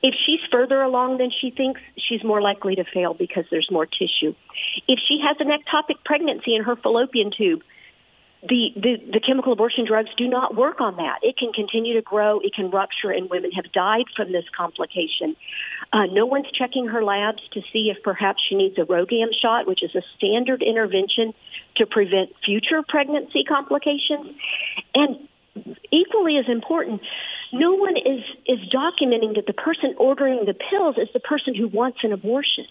If 0.02 0.16
she's 0.26 0.40
further 0.52 0.82
along 0.82 1.18
than 1.18 1.30
she 1.30 1.52
thinks, 1.52 1.82
she's 1.98 2.24
more 2.24 2.42
likely 2.42 2.76
to 2.76 2.84
fail 2.84 3.14
because 3.14 3.46
there's 3.52 3.70
more 3.70 3.86
tissue. 3.86 4.34
If 4.88 5.00
she 5.08 5.20
has 5.24 5.38
an 5.40 5.50
ectopic 5.50 6.04
pregnancy 6.04 6.56
in 6.56 6.64
her 6.64 6.76
fallopian 6.76 7.32
tube, 7.38 7.62
the, 8.48 8.70
the, 8.76 8.96
the 9.14 9.20
chemical 9.26 9.54
abortion 9.54 9.86
drugs 9.88 10.10
do 10.18 10.28
not 10.28 10.56
work 10.56 10.82
on 10.82 10.98
that. 10.98 11.20
It 11.22 11.38
can 11.38 11.54
continue 11.54 11.94
to 11.96 12.02
grow, 12.02 12.40
it 12.40 12.54
can 12.54 12.70
rupture, 12.70 13.10
and 13.10 13.30
women 13.30 13.52
have 13.52 13.72
died 13.72 14.06
from 14.16 14.32
this 14.32 14.44
complication. 14.56 15.36
Uh, 15.94 16.08
no 16.12 16.26
one's 16.26 16.48
checking 16.52 16.88
her 16.88 17.04
labs 17.04 17.42
to 17.54 17.62
see 17.72 17.92
if 17.96 18.04
perhaps 18.04 18.44
she 18.48 18.56
needs 18.56 18.78
a 18.78 18.82
RhoGAM 18.82 19.30
shot, 19.42 19.66
which 19.68 19.82
is 19.82 19.96
a 19.96 20.02
standard 20.18 20.62
intervention 20.62 21.34
to 21.78 21.86
prevent 21.86 22.32
future 22.44 22.84
pregnancy 22.88 23.44
complications. 23.48 24.36
And 24.94 25.28
equally 25.92 26.38
as 26.38 26.46
important, 26.50 27.02
no 27.54 27.76
one 27.76 27.96
is, 27.96 28.24
is 28.46 28.60
documenting 28.74 29.36
that 29.36 29.46
the 29.48 29.54
person 29.54 29.96
ordering 29.98 30.46
the 30.46 30.56
pills 30.56 30.98
is 30.98 31.08
the 31.14 31.22
person 31.22 31.56
who 31.56 31.68
wants 31.68 32.00
an 32.04 32.12
abortion 32.12 32.66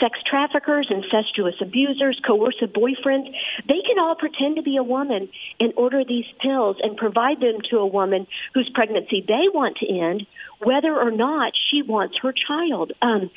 sex 0.00 0.18
traffickers, 0.28 0.88
incestuous 0.90 1.54
abusers, 1.60 2.20
coercive 2.26 2.70
boyfriends, 2.70 3.30
they 3.68 3.80
can 3.86 3.98
all 3.98 4.14
pretend 4.14 4.56
to 4.56 4.62
be 4.62 4.76
a 4.76 4.82
woman 4.82 5.28
and 5.58 5.72
order 5.76 6.04
these 6.04 6.26
pills 6.40 6.76
and 6.82 6.96
provide 6.96 7.40
them 7.40 7.58
to 7.70 7.78
a 7.78 7.86
woman 7.86 8.26
whose 8.54 8.70
pregnancy 8.74 9.24
they 9.26 9.46
want 9.52 9.76
to 9.78 9.86
end, 9.88 10.26
whether 10.62 10.96
or 10.96 11.10
not 11.10 11.52
she 11.70 11.82
wants 11.82 12.16
her 12.22 12.32
child. 12.32 12.92
Um, 13.02 13.30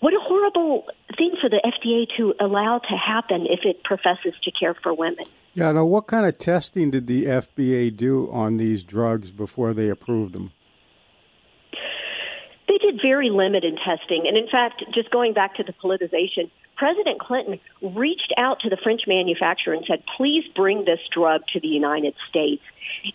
what 0.00 0.14
a 0.14 0.20
horrible 0.20 0.86
thing 1.16 1.36
for 1.40 1.48
the 1.48 1.60
FDA 1.64 2.08
to 2.16 2.34
allow 2.40 2.78
to 2.78 2.96
happen 2.96 3.46
if 3.48 3.60
it 3.64 3.84
professes 3.84 4.34
to 4.42 4.50
care 4.50 4.74
for 4.74 4.92
women. 4.92 5.26
Yeah, 5.54 5.70
now 5.70 5.84
what 5.84 6.08
kind 6.08 6.26
of 6.26 6.38
testing 6.38 6.90
did 6.90 7.06
the 7.06 7.26
FDA 7.26 7.94
do 7.94 8.28
on 8.32 8.56
these 8.56 8.82
drugs 8.82 9.30
before 9.30 9.72
they 9.74 9.88
approved 9.88 10.34
them? 10.34 10.50
They 12.72 12.78
did 12.78 13.00
very 13.02 13.28
limited 13.28 13.78
testing. 13.84 14.24
And 14.26 14.34
in 14.34 14.48
fact, 14.48 14.82
just 14.94 15.10
going 15.10 15.34
back 15.34 15.56
to 15.56 15.62
the 15.62 15.74
politicization, 15.74 16.50
President 16.74 17.20
Clinton 17.20 17.60
reached 17.82 18.32
out 18.38 18.60
to 18.60 18.70
the 18.70 18.78
French 18.82 19.02
manufacturer 19.06 19.74
and 19.74 19.84
said, 19.86 20.02
please 20.16 20.44
bring 20.56 20.86
this 20.86 21.00
drug 21.12 21.42
to 21.52 21.60
the 21.60 21.68
United 21.68 22.14
States. 22.30 22.62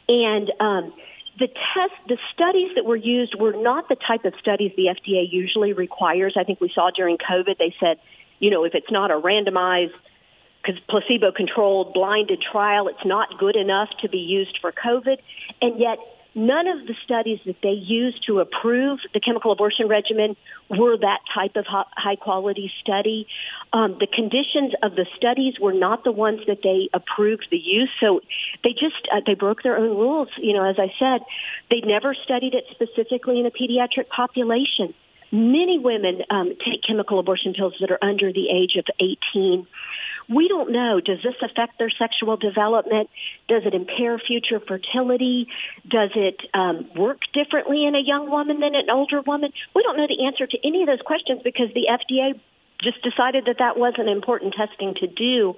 And 0.07 0.51
um, 0.59 0.93
the 1.39 1.47
test, 1.47 1.97
the 2.07 2.19
studies 2.35 2.69
that 2.75 2.85
were 2.85 2.95
used 2.95 3.33
were 3.33 3.53
not 3.53 3.89
the 3.89 3.95
type 3.95 4.25
of 4.25 4.33
studies 4.39 4.73
the 4.77 4.93
FDA 4.93 5.25
usually 5.27 5.73
requires. 5.73 6.35
I 6.39 6.43
think 6.43 6.61
we 6.61 6.71
saw 6.75 6.91
during 6.95 7.17
COVID, 7.17 7.57
they 7.57 7.73
said, 7.79 7.97
you 8.37 8.51
know, 8.51 8.63
if 8.63 8.75
it's 8.75 8.91
not 8.91 9.09
a 9.09 9.15
randomized, 9.15 9.97
because 10.61 10.79
placebo 10.87 11.31
controlled 11.31 11.95
blinded 11.95 12.43
trial, 12.51 12.89
it's 12.89 13.05
not 13.05 13.39
good 13.39 13.55
enough 13.55 13.89
to 14.03 14.09
be 14.09 14.19
used 14.19 14.59
for 14.61 14.71
COVID. 14.71 15.17
And 15.63 15.79
yet, 15.79 15.97
None 16.37 16.67
of 16.67 16.85
the 16.85 16.93
studies 17.03 17.39
that 17.47 17.55
they 17.63 17.73
used 17.73 18.23
to 18.27 18.41
approve 18.41 18.99
the 19.11 19.19
chemical 19.19 19.51
abortion 19.51 19.87
regimen 19.87 20.35
were 20.69 20.95
that 20.95 21.21
type 21.33 21.55
of 21.55 21.65
high 21.67 22.15
quality 22.15 22.71
study. 22.79 23.25
Um, 23.73 23.97
the 23.99 24.05
conditions 24.05 24.73
of 24.83 24.93
the 24.93 25.07
studies 25.17 25.55
were 25.59 25.73
not 25.73 26.03
the 26.03 26.11
ones 26.11 26.41
that 26.45 26.59
they 26.61 26.89
approved 26.93 27.47
the 27.49 27.57
use. 27.57 27.89
So 27.99 28.21
they 28.63 28.73
just 28.73 29.01
uh, 29.11 29.21
they 29.25 29.33
broke 29.33 29.63
their 29.63 29.77
own 29.77 29.97
rules. 29.97 30.29
You 30.37 30.53
know, 30.53 30.69
as 30.69 30.75
I 30.77 30.93
said, 30.99 31.25
they 31.71 31.81
never 31.83 32.13
studied 32.13 32.53
it 32.53 32.65
specifically 32.69 33.39
in 33.39 33.47
a 33.47 33.51
pediatric 33.51 34.07
population. 34.07 34.93
Many 35.31 35.79
women 35.79 36.21
um, 36.29 36.49
take 36.63 36.83
chemical 36.87 37.17
abortion 37.17 37.53
pills 37.53 37.73
that 37.81 37.89
are 37.89 37.99
under 37.99 38.31
the 38.31 38.47
age 38.53 38.77
of 38.77 38.85
18. 39.01 39.65
We 40.29 40.47
don't 40.47 40.71
know. 40.71 40.99
Does 40.99 41.19
this 41.23 41.35
affect 41.41 41.79
their 41.79 41.89
sexual 41.89 42.35
development? 42.35 43.09
Does 43.47 43.63
it 43.65 43.73
impair 43.73 44.19
future 44.19 44.59
fertility? 44.59 45.47
Does 45.87 46.11
it 46.15 46.41
um, 46.53 46.89
work 46.95 47.19
differently 47.33 47.85
in 47.85 47.95
a 47.95 48.01
young 48.01 48.29
woman 48.29 48.59
than 48.59 48.75
an 48.75 48.89
older 48.89 49.21
woman? 49.21 49.51
We 49.73 49.83
don't 49.83 49.95
know 49.95 50.07
the 50.07 50.25
answer 50.25 50.45
to 50.45 50.57
any 50.67 50.81
of 50.81 50.87
those 50.87 51.01
questions 51.05 51.41
because 51.43 51.67
the 51.73 51.87
FDA 51.87 52.39
just 52.83 53.01
decided 53.03 53.45
that 53.45 53.57
that 53.59 53.77
wasn't 53.77 54.09
important 54.09 54.53
testing 54.53 54.93
to 54.95 55.07
do. 55.07 55.55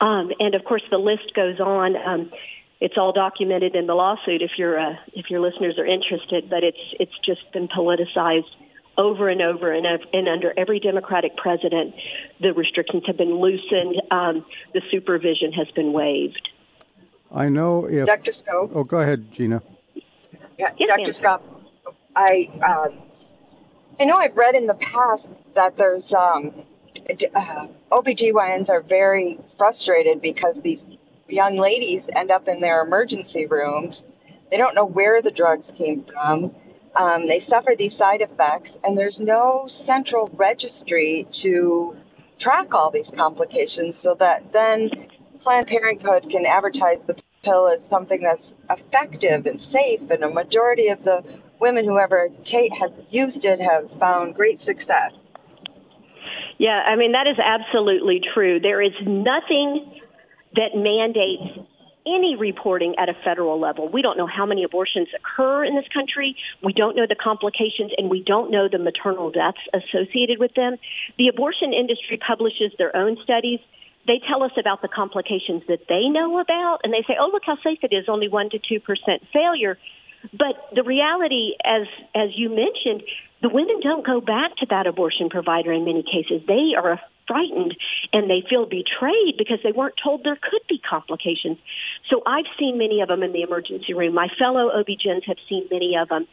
Um, 0.00 0.32
and 0.40 0.54
of 0.54 0.64
course, 0.64 0.82
the 0.90 0.98
list 0.98 1.34
goes 1.34 1.60
on. 1.60 1.96
Um, 1.96 2.32
it's 2.80 2.94
all 2.96 3.12
documented 3.12 3.74
in 3.74 3.86
the 3.86 3.94
lawsuit 3.94 4.40
if 4.40 4.52
your 4.56 4.78
uh, 4.78 4.94
if 5.12 5.30
your 5.30 5.40
listeners 5.40 5.78
are 5.78 5.86
interested. 5.86 6.48
But 6.48 6.62
it's 6.62 6.78
it's 6.98 7.18
just 7.26 7.52
been 7.52 7.68
politicized 7.68 8.54
over 8.98 9.28
and 9.28 9.40
over, 9.40 9.72
and, 9.72 9.86
and 10.12 10.28
under 10.28 10.52
every 10.58 10.80
Democratic 10.80 11.36
president, 11.36 11.94
the 12.40 12.52
restrictions 12.52 13.04
have 13.06 13.16
been 13.16 13.36
loosened. 13.36 14.02
Um, 14.10 14.44
the 14.74 14.82
supervision 14.90 15.52
has 15.52 15.70
been 15.70 15.92
waived. 15.92 16.48
I 17.32 17.48
know 17.48 17.86
if 17.86 18.06
Dr. 18.06 18.32
Skop. 18.32 18.70
Oh, 18.74 18.84
go 18.84 19.00
ahead, 19.00 19.30
Gina. 19.30 19.62
Yeah, 20.58 20.70
yes, 20.76 20.88
Dr. 20.88 21.12
Scott. 21.12 21.42
I 22.16 22.50
uh, 22.66 22.88
I 24.00 24.04
know 24.04 24.16
I've 24.16 24.36
read 24.36 24.56
in 24.56 24.66
the 24.66 24.74
past 24.74 25.28
that 25.54 25.76
there's 25.76 26.12
um, 26.12 26.52
uh, 27.34 27.66
OBGYNs 27.92 28.68
are 28.68 28.80
very 28.80 29.38
frustrated 29.56 30.20
because 30.20 30.60
these 30.62 30.82
young 31.28 31.56
ladies 31.56 32.06
end 32.16 32.30
up 32.30 32.48
in 32.48 32.60
their 32.60 32.82
emergency 32.82 33.46
rooms. 33.46 34.02
They 34.50 34.56
don't 34.56 34.74
know 34.74 34.86
where 34.86 35.20
the 35.20 35.30
drugs 35.30 35.70
came 35.76 36.04
from 36.04 36.54
um, 36.98 37.26
they 37.26 37.38
suffer 37.38 37.74
these 37.78 37.94
side 37.94 38.20
effects, 38.20 38.76
and 38.84 38.98
there's 38.98 39.18
no 39.20 39.62
central 39.66 40.28
registry 40.34 41.26
to 41.30 41.96
track 42.36 42.74
all 42.74 42.90
these 42.90 43.08
complications 43.08 43.96
so 43.96 44.14
that 44.14 44.52
then 44.52 44.90
Planned 45.40 45.68
Parenthood 45.68 46.28
can 46.28 46.44
advertise 46.44 47.02
the 47.02 47.16
pill 47.44 47.68
as 47.68 47.86
something 47.86 48.20
that's 48.20 48.50
effective 48.68 49.46
and 49.46 49.60
safe, 49.60 50.00
and 50.10 50.24
a 50.24 50.28
majority 50.28 50.88
of 50.88 51.04
the 51.04 51.22
women 51.60 51.84
who 51.84 51.98
ever 51.98 52.28
ta- 52.42 52.74
have 52.78 52.92
used 53.10 53.44
it 53.44 53.60
have 53.60 53.90
found 53.98 54.34
great 54.34 54.58
success. 54.58 55.12
Yeah, 56.58 56.82
I 56.84 56.96
mean, 56.96 57.12
that 57.12 57.28
is 57.28 57.36
absolutely 57.38 58.20
true. 58.34 58.58
There 58.58 58.82
is 58.82 58.92
nothing 59.06 60.00
that 60.56 60.74
mandates 60.74 61.60
any 62.16 62.36
reporting 62.36 62.94
at 62.98 63.08
a 63.08 63.14
federal 63.24 63.60
level. 63.60 63.88
We 63.88 64.02
don't 64.02 64.16
know 64.16 64.26
how 64.26 64.46
many 64.46 64.64
abortions 64.64 65.08
occur 65.14 65.64
in 65.64 65.76
this 65.76 65.88
country. 65.92 66.36
We 66.62 66.72
don't 66.72 66.96
know 66.96 67.06
the 67.08 67.16
complications, 67.16 67.92
and 67.98 68.08
we 68.08 68.22
don't 68.22 68.50
know 68.50 68.68
the 68.68 68.78
maternal 68.78 69.30
deaths 69.30 69.60
associated 69.74 70.38
with 70.38 70.54
them. 70.54 70.76
The 71.18 71.28
abortion 71.28 71.72
industry 71.72 72.18
publishes 72.18 72.72
their 72.78 72.94
own 72.96 73.18
studies. 73.22 73.60
They 74.06 74.20
tell 74.26 74.42
us 74.42 74.52
about 74.58 74.80
the 74.80 74.88
complications 74.88 75.62
that 75.68 75.80
they 75.88 76.08
know 76.08 76.40
about, 76.40 76.80
and 76.82 76.92
they 76.92 77.04
say, 77.06 77.16
"Oh, 77.20 77.28
look 77.30 77.44
how 77.44 77.56
safe 77.62 77.80
it 77.82 77.92
is, 77.92 78.08
only 78.08 78.28
one 78.28 78.48
to 78.50 78.58
two 78.58 78.80
percent 78.80 79.22
failure." 79.32 79.78
But 80.32 80.70
the 80.74 80.82
reality, 80.82 81.54
as 81.64 81.86
as 82.14 82.30
you 82.34 82.48
mentioned, 82.48 83.02
the 83.42 83.48
women 83.48 83.80
don't 83.80 84.04
go 84.04 84.20
back 84.20 84.56
to 84.56 84.66
that 84.70 84.86
abortion 84.86 85.28
provider 85.28 85.72
in 85.72 85.84
many 85.84 86.02
cases. 86.02 86.42
They 86.46 86.74
are 86.76 87.00
frightened 87.28 87.76
and 88.12 88.28
they 88.28 88.42
feel 88.48 88.64
betrayed 88.64 89.36
because 89.36 89.58
they 89.62 89.72
weren't 89.72 89.94
told 90.02 90.24
there 90.24 90.40
could 90.40 90.62
be 90.68 90.80
complications. 90.80 91.58
So 92.10 92.22
I've 92.26 92.48
seen 92.58 92.78
many 92.78 93.00
of 93.02 93.08
them 93.08 93.22
in 93.22 93.32
the 93.32 93.42
emergency 93.42 93.94
room. 93.94 94.14
My 94.14 94.28
fellow 94.38 94.72
OB-GYNs 94.72 95.24
have 95.26 95.36
seen 95.48 95.68
many 95.70 95.94
of 95.96 96.08
them. 96.08 96.26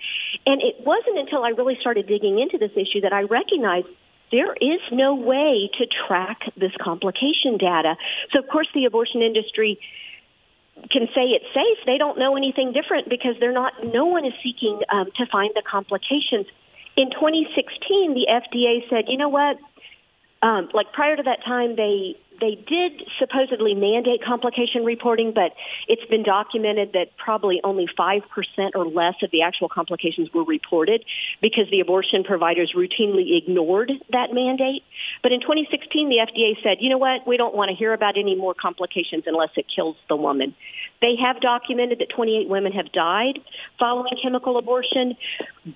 And 0.45 0.61
it 0.63 0.79
wasn't 0.79 1.19
until 1.19 1.43
I 1.43 1.49
really 1.49 1.77
started 1.79 2.07
digging 2.07 2.39
into 2.39 2.57
this 2.57 2.71
issue 2.71 3.01
that 3.01 3.13
I 3.13 3.23
recognized 3.23 3.87
there 4.31 4.53
is 4.53 4.81
no 4.91 5.13
way 5.15 5.69
to 5.77 5.85
track 6.07 6.39
this 6.57 6.71
complication 6.81 7.57
data. 7.59 7.95
So 8.33 8.39
of 8.39 8.47
course 8.47 8.67
the 8.73 8.85
abortion 8.85 9.21
industry 9.21 9.79
can 10.91 11.07
say 11.15 11.31
it's 11.31 11.45
safe. 11.53 11.77
They 11.85 11.97
don't 11.97 12.17
know 12.17 12.35
anything 12.35 12.73
different 12.73 13.09
because 13.09 13.35
they're 13.39 13.53
not. 13.53 13.73
No 13.83 14.05
one 14.05 14.25
is 14.25 14.33
seeking 14.43 14.81
um, 14.91 15.07
to 15.17 15.25
find 15.31 15.51
the 15.55 15.63
complications. 15.63 16.47
In 16.97 17.11
2016, 17.11 18.13
the 18.13 18.27
FDA 18.27 18.89
said, 18.89 19.05
you 19.07 19.17
know 19.17 19.29
what? 19.29 19.57
Um, 20.45 20.69
like 20.75 20.93
prior 20.93 21.15
to 21.15 21.23
that 21.23 21.43
time, 21.43 21.75
they 21.75 22.17
they 22.39 22.53
did 22.67 23.01
supposedly 23.17 23.73
mandate 23.73 24.23
complication 24.23 24.83
reporting, 24.83 25.31
but 25.33 25.53
it's 25.87 26.05
been 26.09 26.21
documented 26.21 26.91
that 26.93 27.15
probably 27.17 27.61
only 27.63 27.87
5% 27.97 28.21
or 28.75 28.85
less 28.85 29.15
of 29.23 29.31
the 29.31 29.41
actual 29.41 29.69
complications 29.69 30.29
were 30.33 30.43
reported 30.43 31.03
because 31.41 31.63
the 31.71 31.79
abortion 31.79 32.25
providers 32.25 32.73
routinely 32.75 33.37
ignored 33.37 33.89
that 34.11 34.33
mandate. 34.33 34.83
But 35.23 35.31
in 35.31 35.39
2016, 35.39 36.09
the 36.09 36.17
FDA 36.17 36.61
said, 36.61 36.77
you 36.81 36.89
know 36.89 36.97
what, 36.97 37.25
we 37.25 37.37
don't 37.37 37.55
want 37.55 37.69
to 37.69 37.75
hear 37.75 37.93
about 37.93 38.17
any 38.17 38.35
more 38.35 38.53
complications 38.53 39.23
unless 39.25 39.51
it 39.55 39.65
kills 39.73 39.95
the 40.09 40.17
woman. 40.17 40.53
They 41.01 41.15
have 41.25 41.41
documented 41.41 41.99
that 41.99 42.09
28 42.13 42.49
women 42.49 42.73
have 42.73 42.91
died 42.91 43.39
following 43.79 44.11
chemical 44.21 44.57
abortion, 44.57 45.15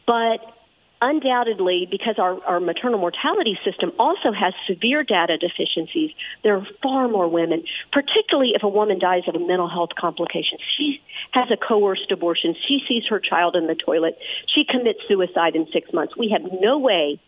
but 0.05 0.58
undoubtedly, 1.01 1.88
because 1.89 2.15
our, 2.17 2.43
our 2.45 2.59
maternal 2.59 2.99
mortality 2.99 3.57
system 3.63 3.91
also 3.97 4.31
has 4.31 4.53
severe 4.67 5.03
data 5.03 5.38
deficiencies, 5.38 6.12
there 6.43 6.55
are 6.55 6.67
far 6.83 7.07
more 7.07 7.27
women, 7.27 7.63
particularly 7.91 8.51
if 8.55 8.63
a 8.63 8.67
woman 8.67 8.99
dies 8.99 9.23
of 9.27 9.35
a 9.35 9.39
mental 9.39 9.69
health 9.69 9.91
complication. 9.97 10.57
She 10.77 11.01
has 11.31 11.47
a 11.51 11.57
coerced 11.57 12.12
abortion. 12.12 12.55
She 12.67 12.79
sees 12.88 13.03
her 13.09 13.19
child 13.19 13.55
in 13.55 13.67
the 13.67 13.75
toilet. 13.75 14.17
She 14.53 14.63
commits 14.69 14.99
suicide 15.07 15.55
in 15.55 15.67
six 15.71 15.91
months. 15.93 16.17
We 16.17 16.29
have 16.29 16.51
no 16.59 16.77
way 16.77 17.19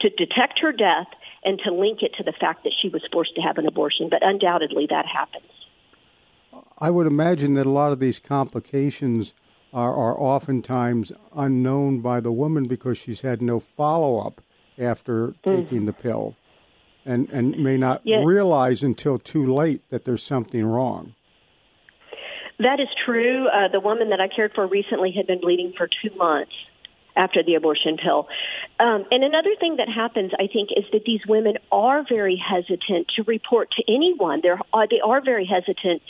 to 0.00 0.10
detect 0.10 0.60
her 0.60 0.72
death 0.72 1.08
and 1.44 1.58
to 1.64 1.72
link 1.72 2.02
it 2.02 2.14
to 2.18 2.22
the 2.22 2.32
fact 2.32 2.64
that 2.64 2.72
she 2.80 2.88
was 2.88 3.02
forced 3.12 3.34
to 3.34 3.40
have 3.40 3.58
an 3.58 3.66
abortion, 3.66 4.08
but 4.08 4.20
undoubtedly 4.22 4.86
that 4.90 5.06
happens. 5.06 5.44
I 6.78 6.90
would 6.90 7.06
imagine 7.06 7.54
that 7.54 7.66
a 7.66 7.70
lot 7.70 7.92
of 7.92 7.98
these 7.98 8.18
complications 8.18 9.34
are, 9.72 9.94
are 9.94 10.18
oftentimes 10.18 11.12
unknown 11.34 12.00
by 12.00 12.20
the 12.20 12.32
woman 12.32 12.66
because 12.66 12.98
she's 12.98 13.20
had 13.20 13.42
no 13.42 13.60
follow 13.60 14.18
up 14.18 14.40
after 14.78 15.28
mm. 15.28 15.42
taking 15.42 15.86
the 15.86 15.92
pill 15.92 16.36
and, 17.04 17.28
and 17.30 17.58
may 17.58 17.76
not 17.76 18.02
yes. 18.04 18.24
realize 18.24 18.82
until 18.82 19.18
too 19.18 19.52
late 19.52 19.82
that 19.90 20.04
there's 20.04 20.22
something 20.22 20.64
wrong. 20.64 21.14
That 22.58 22.80
is 22.80 22.88
true. 23.06 23.46
Uh, 23.48 23.68
the 23.68 23.80
woman 23.80 24.10
that 24.10 24.20
I 24.20 24.28
cared 24.28 24.52
for 24.54 24.66
recently 24.66 25.12
had 25.12 25.26
been 25.26 25.40
bleeding 25.40 25.72
for 25.76 25.88
two 25.88 26.14
months 26.16 26.52
after 27.16 27.42
the 27.42 27.54
abortion 27.54 27.96
pill. 27.96 28.28
Um, 28.78 29.04
and 29.10 29.24
another 29.24 29.50
thing 29.58 29.76
that 29.76 29.88
happens, 29.88 30.32
I 30.34 30.46
think, 30.52 30.70
is 30.76 30.84
that 30.92 31.02
these 31.04 31.20
women 31.26 31.54
are 31.70 32.04
very 32.08 32.36
hesitant 32.36 33.08
to 33.16 33.22
report 33.24 33.70
to 33.72 33.82
anyone. 33.92 34.40
They're 34.42 34.60
uh, 34.72 34.86
they 34.90 35.00
are 35.04 35.20
very 35.22 35.46
hesitant 35.46 36.02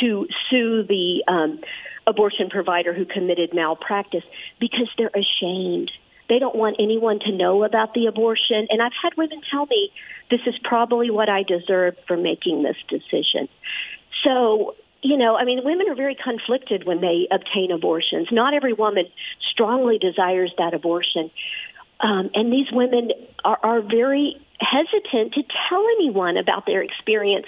to 0.00 0.26
sue 0.50 0.82
the 0.82 1.24
um, 1.28 1.60
abortion 2.06 2.48
provider 2.50 2.92
who 2.94 3.04
committed 3.04 3.54
malpractice 3.54 4.24
because 4.60 4.88
they're 4.96 5.10
ashamed. 5.14 5.90
They 6.28 6.38
don't 6.38 6.56
want 6.56 6.76
anyone 6.78 7.20
to 7.20 7.32
know 7.32 7.64
about 7.64 7.94
the 7.94 8.06
abortion. 8.06 8.66
And 8.70 8.82
I've 8.82 8.92
had 9.00 9.16
women 9.16 9.40
tell 9.50 9.66
me 9.66 9.90
this 10.30 10.40
is 10.46 10.54
probably 10.64 11.10
what 11.10 11.28
I 11.28 11.42
deserved 11.42 11.98
for 12.06 12.16
making 12.16 12.62
this 12.62 12.76
decision. 12.88 13.48
So 14.24 14.74
you 15.02 15.16
know, 15.16 15.36
I 15.36 15.44
mean, 15.44 15.60
women 15.62 15.88
are 15.88 15.94
very 15.94 16.16
conflicted 16.16 16.84
when 16.84 17.00
they 17.00 17.28
obtain 17.30 17.70
abortions. 17.70 18.28
Not 18.32 18.54
every 18.54 18.72
woman 18.72 19.04
strongly 19.52 19.98
desires 19.98 20.52
that 20.58 20.74
abortion. 20.74 21.30
Um, 22.00 22.30
and 22.34 22.52
these 22.52 22.66
women 22.72 23.10
are, 23.44 23.58
are 23.62 23.80
very 23.82 24.36
hesitant 24.58 25.34
to 25.34 25.42
tell 25.68 25.84
anyone 25.98 26.36
about 26.36 26.66
their 26.66 26.82
experience 26.82 27.46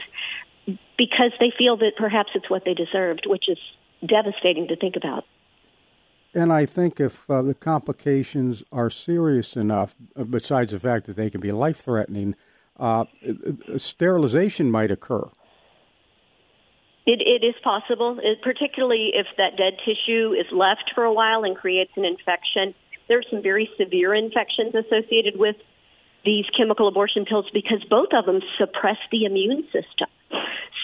because 0.67 1.33
they 1.41 1.53
feel 1.57 1.77
that 1.79 1.93
perhaps 1.97 2.31
it's 2.35 2.49
what 2.49 2.65
they 2.65 2.75
deserved, 2.75 3.25
which 3.27 3.49
is 3.49 3.59
devastating 4.07 4.69
to 4.69 4.77
think 4.77 4.97
about. 4.97 5.25
And 6.35 6.53
I 6.53 6.67
think 6.67 7.01
if 7.01 7.29
uh, 7.31 7.43
the 7.43 7.55
complications 7.55 8.63
are 8.71 8.91
serious 8.91 9.57
enough, 9.57 9.95
uh, 10.15 10.25
besides 10.25 10.73
the 10.73 10.79
fact 10.79 11.07
that 11.07 11.17
they 11.17 11.31
can 11.31 11.41
be 11.41 11.53
life 11.53 11.79
threatening, 11.79 12.35
uh, 12.79 13.07
sterilization 13.77 14.71
might 14.71 14.91
occur. 14.91 15.29
It, 17.07 17.23
it 17.23 17.45
is 17.45 17.55
possible, 17.65 18.19
it, 18.23 18.43
particularly 18.43 19.13
if 19.15 19.27
that 19.39 19.57
dead 19.57 19.79
tissue 19.85 20.35
is 20.35 20.47
left 20.53 20.93
for 20.95 21.05
a 21.05 21.13
while 21.13 21.43
and 21.43 21.57
creates 21.57 21.93
an 21.97 22.05
infection. 22.05 22.75
There 23.09 23.19
are 23.19 23.25
some 23.31 23.43
very 23.43 23.69
severe 23.79 24.15
infections 24.15 24.75
associated 24.75 25.39
with 25.39 25.57
these 26.25 26.45
chemical 26.57 26.89
abortion 26.89 27.25
pills 27.25 27.47
because 27.53 27.83
both 27.89 28.09
of 28.13 28.27
them 28.27 28.41
suppress 28.59 28.99
the 29.11 29.25
immune 29.25 29.65
system. 29.65 30.09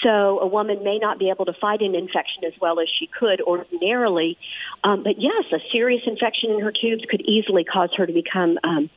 So 0.03 0.39
a 0.41 0.47
woman 0.47 0.85
may 0.85 0.99
not 0.99 1.19
be 1.19 1.31
able 1.31 1.47
to 1.47 1.55
fight 1.55 1.81
an 1.81 1.95
infection 1.95 2.45
as 2.47 2.53
well 2.61 2.79
as 2.79 2.89
she 2.99 3.07
could 3.07 3.41
ordinarily. 3.41 4.37
Um, 4.83 5.03
but 5.03 5.21
yes, 5.21 5.45
a 5.53 5.59
serious 5.73 6.03
infection 6.07 6.51
in 6.51 6.61
her 6.61 6.73
tubes 6.73 7.05
could 7.11 7.23
easily 7.23 7.65
cause 7.65 7.91
her 7.97 8.07
to 8.07 8.13
become 8.13 8.59
um, 8.63 8.91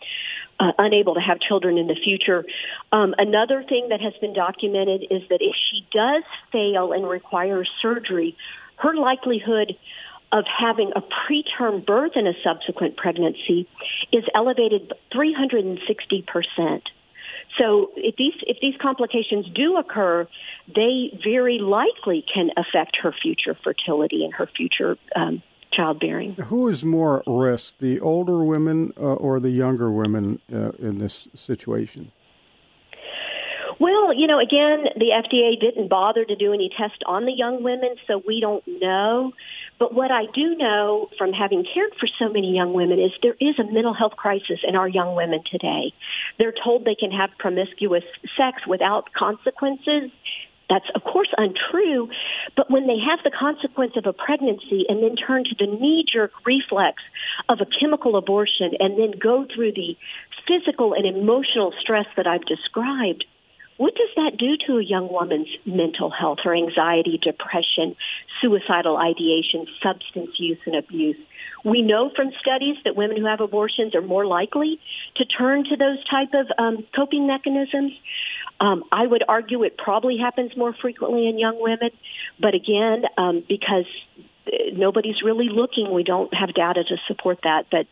uh, 0.60 0.72
unable 0.78 1.14
to 1.14 1.22
have 1.22 1.40
children 1.40 1.78
in 1.78 1.88
the 1.88 1.96
future. 1.96 2.46
Um, 2.92 3.16
another 3.18 3.64
thing 3.64 3.90
that 3.90 4.02
has 4.02 4.14
been 4.20 4.34
documented 4.34 5.04
is 5.10 5.22
that 5.30 5.40
if 5.42 5.56
she 5.70 5.86
does 5.94 6.24
fail 6.52 6.92
and 6.92 7.08
requires 7.08 7.70
surgery, 7.82 8.36
her 8.78 8.96
likelihood 8.96 9.76
of 10.32 10.46
having 10.46 10.92
a 10.96 11.02
preterm 11.02 11.86
birth 11.86 12.14
in 12.16 12.28
a 12.28 12.34
subsequent 12.44 12.98
pregnancy 12.98 13.68
is 14.12 14.24
elevated 14.36 14.94
360 15.12 16.26
percent. 16.28 16.84
So 17.58 17.92
if 17.96 18.16
these 18.18 18.34
if 18.42 18.58
these 18.62 18.76
complications 18.82 19.48
do 19.54 19.78
occur, 19.78 20.28
they 20.68 21.18
very 21.24 21.60
likely 21.60 22.26
can 22.32 22.50
affect 22.58 22.98
her 23.02 23.14
future 23.14 23.58
fertility 23.64 24.24
and 24.24 24.34
her 24.34 24.48
future 24.56 24.98
um, 25.16 25.42
childbearing. 25.72 26.34
Who 26.34 26.68
is 26.68 26.84
more 26.84 27.20
at 27.20 27.24
risk, 27.28 27.78
the 27.80 28.00
older 28.00 28.44
women 28.44 28.92
uh, 28.98 29.14
or 29.14 29.40
the 29.40 29.50
younger 29.50 29.92
women 29.92 30.40
uh, 30.52 30.72
in 30.80 31.00
this 31.00 31.28
situation? 31.36 32.12
Well, 33.80 34.12
you 34.14 34.26
know, 34.26 34.40
again, 34.40 34.86
the 34.96 35.12
FDA 35.14 35.60
didn't 35.60 35.88
bother 35.88 36.26
to 36.26 36.36
do 36.36 36.52
any 36.52 36.70
tests 36.76 37.00
on 37.06 37.26
the 37.26 37.32
young 37.32 37.62
women, 37.62 37.96
so 38.08 38.22
we 38.26 38.40
don't 38.40 38.64
know. 38.68 39.34
But 39.80 39.94
what 39.94 40.12
I 40.12 40.26
do 40.34 40.56
know 40.56 41.10
from 41.18 41.34
having 41.34 41.64
cared 41.74 41.92
for 42.00 42.08
so 42.20 42.30
many 42.30 42.56
young 42.56 42.74
women 42.74 43.00
is 43.00 43.12
there 43.22 43.38
is 43.40 43.60
a 43.60 43.72
mental 43.72 43.94
health 43.94 44.16
crisis 44.18 44.60
in 44.68 44.76
our 44.76 44.88
young 44.88 45.16
women 45.16 45.44
today. 45.52 45.94
They're 46.40 46.54
told 46.64 46.84
they 46.84 46.96
can 46.96 47.12
have 47.12 47.30
promiscuous 47.38 48.04
sex 48.36 48.66
without 48.68 49.14
consequences. 49.14 50.12
That's, 50.70 50.86
of 50.96 51.04
course, 51.04 51.30
untrue. 51.38 52.10
But 52.56 52.70
when 52.70 52.88
they 52.88 52.98
have 53.00 53.20
the 53.24 53.32
consequence 53.32 53.94
of 53.96 54.06
a 54.06 54.14
pregnancy 54.14 54.86
and 54.90 55.02
then 55.02 55.16
turn 55.16 55.44
to 55.46 55.56
the 55.58 55.68
knee 55.68 56.04
jerk 56.12 56.32
reflex 56.46 57.02
of 57.48 57.60
a 57.62 57.68
chemical 57.80 58.18
abortion 58.18 58.72
and 58.80 59.00
then 59.00 59.12
go 59.18 59.46
through 59.54 59.74
the 59.74 59.96
physical 60.48 60.94
and 60.94 61.06
emotional 61.06 61.74
stress 61.80 62.08
that 62.18 62.28
I've 62.28 62.46
described, 62.46 63.26
what 63.78 63.94
does 63.96 64.10
that 64.16 64.38
do 64.38 64.58
to 64.66 64.80
a 64.80 64.84
young 64.84 65.12
woman's 65.12 65.48
mental 65.66 66.10
health, 66.10 66.40
her 66.44 66.56
anxiety, 66.56 67.20
depression, 67.22 67.96
suicidal 68.42 68.98
ideation, 68.98 69.68
substance 69.82 70.32
use, 70.40 70.58
and 70.66 70.76
abuse? 70.76 71.18
We 71.64 71.82
know 71.82 72.12
from 72.16 72.32
studies 72.40 72.78
that 72.86 72.96
women 72.96 73.18
who 73.18 73.26
have 73.26 73.40
abortions 73.40 73.94
are 73.94 74.02
more 74.02 74.26
likely 74.26 74.80
to 75.18 75.26
turn 75.26 75.64
to 75.66 75.76
those 75.76 76.04
type 76.10 76.30
of 76.34 76.48
um, 76.58 76.86
coping 76.96 77.28
mechanisms. 77.28 77.94
Um, 78.60 78.84
I 78.92 79.06
would 79.06 79.24
argue 79.28 79.64
it 79.64 79.78
probably 79.78 80.18
happens 80.18 80.56
more 80.58 80.74
frequently 80.74 81.28
in 81.28 81.38
young 81.38 81.62
women, 81.62 81.92
but 82.40 82.56
again, 82.56 83.04
um, 83.18 83.44
because 83.48 83.86
nobody's 84.74 85.22
really 85.24 85.50
looking, 85.50 85.94
we 85.94 86.04
don't 86.04 86.34
have 86.34 86.54
data 86.54 86.84
to 86.84 86.98
support 87.08 87.40
that, 87.44 87.66
but 87.70 87.86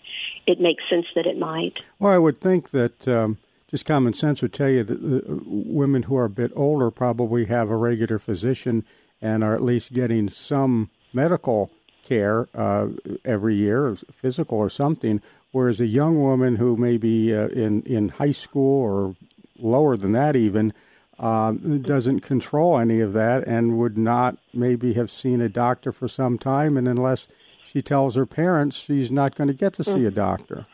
it 0.47 0.59
makes 0.59 0.83
sense 0.89 1.05
that 1.15 1.25
it 1.25 1.37
might. 1.37 1.79
Well, 1.99 2.13
I 2.13 2.17
would 2.17 2.41
think 2.41 2.71
that 2.71 3.07
um, 3.07 3.37
just 3.75 3.85
common 3.85 4.13
sense 4.13 4.41
would 4.41 4.53
tell 4.53 4.69
you 4.69 4.83
that 4.85 4.97
uh, 4.97 5.35
women 5.45 6.03
who 6.03 6.15
are 6.15 6.23
a 6.23 6.29
bit 6.29 6.49
older 6.55 6.89
probably 6.89 7.43
have 7.43 7.69
a 7.69 7.75
regular 7.75 8.17
physician 8.17 8.85
and 9.21 9.43
are 9.43 9.53
at 9.53 9.61
least 9.61 9.91
getting 9.91 10.29
some 10.29 10.89
medical 11.11 11.69
care 12.05 12.47
uh, 12.53 12.87
every 13.25 13.55
year, 13.55 13.93
physical 14.13 14.57
or 14.57 14.69
something, 14.69 15.21
whereas 15.51 15.81
a 15.81 15.85
young 15.85 16.21
woman 16.21 16.55
who 16.55 16.77
may 16.77 16.95
be 16.95 17.35
uh, 17.35 17.49
in, 17.49 17.81
in 17.81 18.07
high 18.07 18.31
school 18.31 18.81
or 18.81 19.15
lower 19.59 19.97
than 19.97 20.13
that 20.13 20.37
even, 20.37 20.71
uh, 21.19 21.51
doesn't 21.51 22.21
control 22.21 22.79
any 22.79 23.01
of 23.01 23.11
that 23.11 23.45
and 23.45 23.77
would 23.77 23.97
not 23.97 24.37
maybe 24.53 24.93
have 24.93 25.11
seen 25.11 25.41
a 25.41 25.49
doctor 25.49 25.91
for 25.91 26.07
some 26.07 26.37
time. 26.37 26.77
And 26.77 26.87
unless 26.87 27.27
she 27.65 27.81
tells 27.81 28.15
her 28.15 28.25
parents, 28.25 28.77
she's 28.77 29.11
not 29.11 29.35
going 29.35 29.49
to 29.49 29.53
get 29.53 29.73
to 29.73 29.83
see 29.83 30.05
a 30.05 30.11
doctor. 30.11 30.65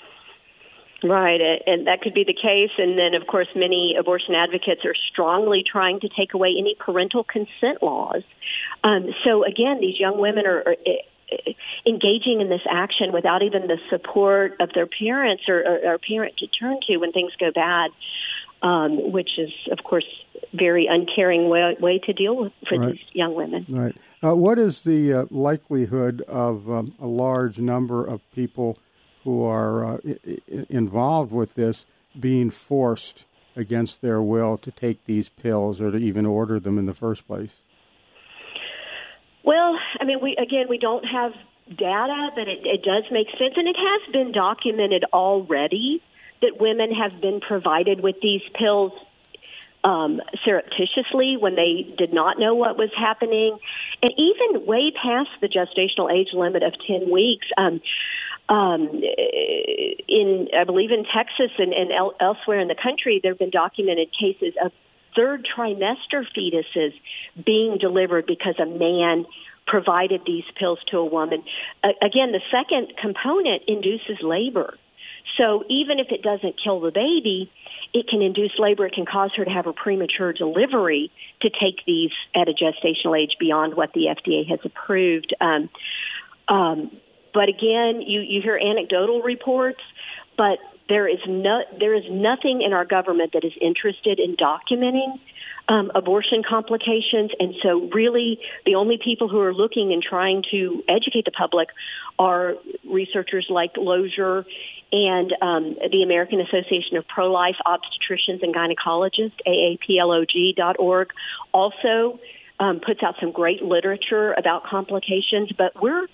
Right, 1.03 1.41
and 1.65 1.87
that 1.87 2.01
could 2.01 2.13
be 2.13 2.23
the 2.23 2.33
case. 2.33 2.69
And 2.77 2.97
then, 2.97 3.15
of 3.19 3.25
course, 3.27 3.47
many 3.55 3.95
abortion 3.99 4.35
advocates 4.35 4.81
are 4.85 4.93
strongly 5.11 5.63
trying 5.65 5.99
to 6.01 6.09
take 6.09 6.33
away 6.35 6.53
any 6.57 6.75
parental 6.77 7.23
consent 7.23 7.81
laws. 7.81 8.21
Um, 8.83 9.09
so, 9.23 9.43
again, 9.43 9.79
these 9.81 9.99
young 9.99 10.19
women 10.19 10.45
are, 10.45 10.59
are 10.59 10.75
engaging 11.87 12.41
in 12.41 12.49
this 12.49 12.61
action 12.69 13.11
without 13.11 13.41
even 13.41 13.67
the 13.67 13.77
support 13.89 14.55
of 14.59 14.69
their 14.75 14.85
parents 14.85 15.43
or, 15.47 15.59
or, 15.61 15.93
or 15.93 15.97
parent 15.97 16.37
to 16.37 16.47
turn 16.47 16.77
to 16.87 16.97
when 16.97 17.11
things 17.11 17.31
go 17.39 17.51
bad 17.51 17.89
um, 18.61 19.11
which 19.11 19.37
is, 19.37 19.51
of 19.71 19.83
course, 19.83 20.05
very 20.53 20.87
uncaring 20.87 21.49
way, 21.49 21.75
way 21.79 21.99
to 21.99 22.13
deal 22.13 22.35
with 22.35 22.53
for 22.67 22.77
right. 22.77 22.91
these 22.91 23.01
young 23.13 23.33
women. 23.33 23.65
Right. 23.67 23.95
Uh, 24.23 24.35
what 24.35 24.59
is 24.59 24.83
the 24.83 25.13
uh, 25.13 25.25
likelihood 25.31 26.21
of 26.27 26.69
um, 26.69 26.93
a 26.99 27.07
large 27.07 27.59
number 27.59 28.05
of 28.05 28.21
people 28.31 28.77
who 29.23 29.43
are 29.43 29.85
uh, 29.85 29.97
involved 30.69 31.31
with 31.31 31.55
this 31.55 31.85
being 32.19 32.49
forced 32.49 33.25
against 33.55 34.01
their 34.01 34.21
will 34.21 34.57
to 34.57 34.71
take 34.71 35.05
these 35.05 35.29
pills 35.29 35.81
or 35.81 35.91
to 35.91 35.97
even 35.97 36.25
order 36.25 36.59
them 36.59 36.77
in 36.77 36.85
the 36.85 36.93
first 36.93 37.27
place? 37.27 37.51
Well, 39.43 39.77
I 39.99 40.05
mean, 40.05 40.19
we 40.21 40.35
again 40.37 40.67
we 40.69 40.77
don't 40.77 41.03
have 41.03 41.31
data, 41.67 42.29
but 42.35 42.47
it, 42.47 42.59
it 42.63 42.83
does 42.83 43.03
make 43.11 43.27
sense, 43.31 43.53
and 43.55 43.67
it 43.67 43.77
has 43.77 44.11
been 44.13 44.31
documented 44.31 45.03
already 45.13 46.01
that 46.41 46.59
women 46.59 46.91
have 46.91 47.21
been 47.21 47.39
provided 47.39 48.01
with 48.01 48.15
these 48.21 48.41
pills 48.57 48.91
um, 49.83 50.21
surreptitiously 50.45 51.37
when 51.39 51.55
they 51.55 51.93
did 51.97 52.13
not 52.13 52.39
know 52.39 52.53
what 52.53 52.77
was 52.77 52.89
happening, 52.97 53.57
and 54.01 54.11
even 54.17 54.65
way 54.65 54.91
past 54.91 55.29
the 55.41 55.47
gestational 55.47 56.11
age 56.11 56.29
limit 56.33 56.61
of 56.63 56.73
10 56.87 57.09
weeks. 57.09 57.47
Um, 57.57 57.81
um, 58.51 59.01
in, 60.07 60.49
I 60.53 60.65
believe, 60.65 60.91
in 60.91 61.05
Texas 61.05 61.51
and, 61.57 61.71
and 61.73 61.91
el- 61.91 62.15
elsewhere 62.19 62.59
in 62.59 62.67
the 62.67 62.75
country, 62.75 63.21
there 63.23 63.31
have 63.31 63.39
been 63.39 63.49
documented 63.49 64.09
cases 64.11 64.53
of 64.63 64.73
third 65.15 65.47
trimester 65.57 66.25
fetuses 66.35 66.93
being 67.45 67.77
delivered 67.79 68.25
because 68.25 68.55
a 68.59 68.65
man 68.65 69.25
provided 69.67 70.21
these 70.25 70.43
pills 70.59 70.79
to 70.91 70.97
a 70.97 71.05
woman. 71.05 71.43
Uh, 71.81 71.89
again, 72.01 72.33
the 72.33 72.41
second 72.51 72.93
component 73.01 73.63
induces 73.67 74.17
labor. 74.21 74.77
So 75.37 75.63
even 75.69 75.99
if 75.99 76.07
it 76.11 76.21
doesn't 76.21 76.55
kill 76.61 76.81
the 76.81 76.91
baby, 76.91 77.49
it 77.93 78.07
can 78.09 78.21
induce 78.21 78.51
labor. 78.59 78.85
It 78.85 78.93
can 78.93 79.05
cause 79.05 79.31
her 79.37 79.45
to 79.45 79.51
have 79.51 79.67
a 79.67 79.73
premature 79.73 80.33
delivery 80.33 81.09
to 81.41 81.49
take 81.49 81.85
these 81.85 82.11
at 82.35 82.49
a 82.49 82.53
gestational 82.53 83.17
age 83.17 83.37
beyond 83.39 83.75
what 83.75 83.93
the 83.93 84.07
FDA 84.07 84.47
has 84.49 84.59
approved. 84.65 85.33
Um, 85.39 85.69
Um, 86.49 86.91
but 87.33 87.49
again, 87.49 88.01
you, 88.01 88.21
you 88.21 88.41
hear 88.41 88.57
anecdotal 88.57 89.21
reports, 89.21 89.81
but 90.37 90.59
there 90.89 91.07
is 91.07 91.19
no 91.27 91.61
there 91.79 91.95
is 91.95 92.03
nothing 92.09 92.61
in 92.65 92.73
our 92.73 92.85
government 92.85 93.31
that 93.33 93.45
is 93.45 93.53
interested 93.61 94.19
in 94.19 94.35
documenting 94.35 95.19
um, 95.69 95.91
abortion 95.95 96.43
complications, 96.47 97.31
and 97.39 97.55
so 97.63 97.89
really 97.93 98.39
the 98.65 98.75
only 98.75 98.99
people 99.01 99.29
who 99.29 99.39
are 99.39 99.53
looking 99.53 99.93
and 99.93 100.03
trying 100.03 100.43
to 100.51 100.83
educate 100.89 101.25
the 101.25 101.31
public 101.31 101.69
are 102.19 102.55
researchers 102.83 103.47
like 103.49 103.71
Lozier 103.77 104.45
and 104.91 105.33
um, 105.41 105.77
the 105.91 106.03
American 106.03 106.41
Association 106.41 106.97
of 106.97 107.07
Pro 107.07 107.31
Life 107.31 107.55
Obstetricians 107.65 108.43
and 108.43 108.53
Gynecologists, 108.53 109.39
AAPLOG.org, 109.47 111.09
also 111.53 112.19
um, 112.59 112.81
puts 112.85 113.01
out 113.01 113.15
some 113.21 113.31
great 113.31 113.61
literature 113.61 114.33
about 114.33 114.65
complications, 114.65 115.51
but 115.57 115.81
we're 115.81 116.07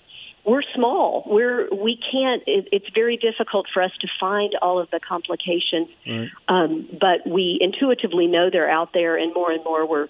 we're 0.48 0.62
small. 0.74 1.22
We're 1.26 1.68
we 1.74 1.96
can't. 1.96 2.42
It, 2.46 2.68
it's 2.72 2.88
very 2.94 3.16
difficult 3.16 3.66
for 3.72 3.82
us 3.82 3.90
to 4.00 4.08
find 4.18 4.54
all 4.62 4.78
of 4.78 4.88
the 4.90 5.00
complications, 5.00 5.88
right. 6.06 6.30
um, 6.48 6.88
but 6.98 7.26
we 7.28 7.58
intuitively 7.60 8.26
know 8.26 8.48
they're 8.50 8.70
out 8.70 8.94
there, 8.94 9.16
and 9.16 9.34
more 9.34 9.52
and 9.52 9.62
more 9.64 9.86
we're 9.86 10.08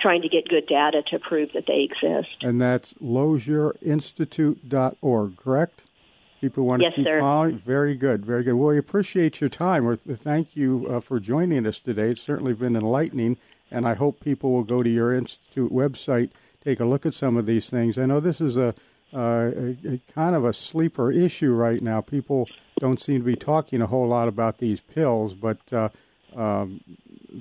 trying 0.00 0.22
to 0.22 0.28
get 0.28 0.48
good 0.48 0.66
data 0.66 1.02
to 1.10 1.18
prove 1.18 1.50
that 1.54 1.66
they 1.66 1.88
exist. 1.90 2.28
And 2.42 2.60
that's 2.60 2.92
LozierInstitute.org, 2.94 5.36
correct? 5.36 5.84
People 6.40 6.66
want 6.66 6.82
to 6.82 6.92
keep 6.92 7.04
sir. 7.04 7.18
following. 7.18 7.58
Very 7.58 7.96
good, 7.96 8.24
very 8.24 8.44
good. 8.44 8.54
Well, 8.54 8.68
we 8.68 8.78
appreciate 8.78 9.40
your 9.40 9.50
time. 9.50 9.96
Thank 9.96 10.54
you 10.54 10.86
uh, 10.88 11.00
for 11.00 11.18
joining 11.18 11.66
us 11.66 11.80
today. 11.80 12.10
It's 12.10 12.22
certainly 12.22 12.52
been 12.52 12.76
enlightening, 12.76 13.38
and 13.72 13.88
I 13.88 13.94
hope 13.94 14.20
people 14.20 14.52
will 14.52 14.62
go 14.62 14.84
to 14.84 14.90
your 14.90 15.12
institute 15.12 15.72
website, 15.72 16.30
take 16.62 16.78
a 16.78 16.84
look 16.84 17.04
at 17.04 17.14
some 17.14 17.36
of 17.36 17.46
these 17.46 17.68
things. 17.68 17.98
I 17.98 18.06
know 18.06 18.20
this 18.20 18.40
is 18.40 18.56
a 18.56 18.76
uh, 19.12 19.50
kind 20.12 20.34
of 20.34 20.44
a 20.44 20.52
sleeper 20.52 21.10
issue 21.10 21.52
right 21.52 21.82
now. 21.82 22.00
People 22.00 22.48
don't 22.78 23.00
seem 23.00 23.20
to 23.20 23.24
be 23.24 23.36
talking 23.36 23.80
a 23.80 23.86
whole 23.86 24.08
lot 24.08 24.28
about 24.28 24.58
these 24.58 24.80
pills, 24.80 25.34
but 25.34 25.60
uh, 25.72 25.88
um, 26.36 26.80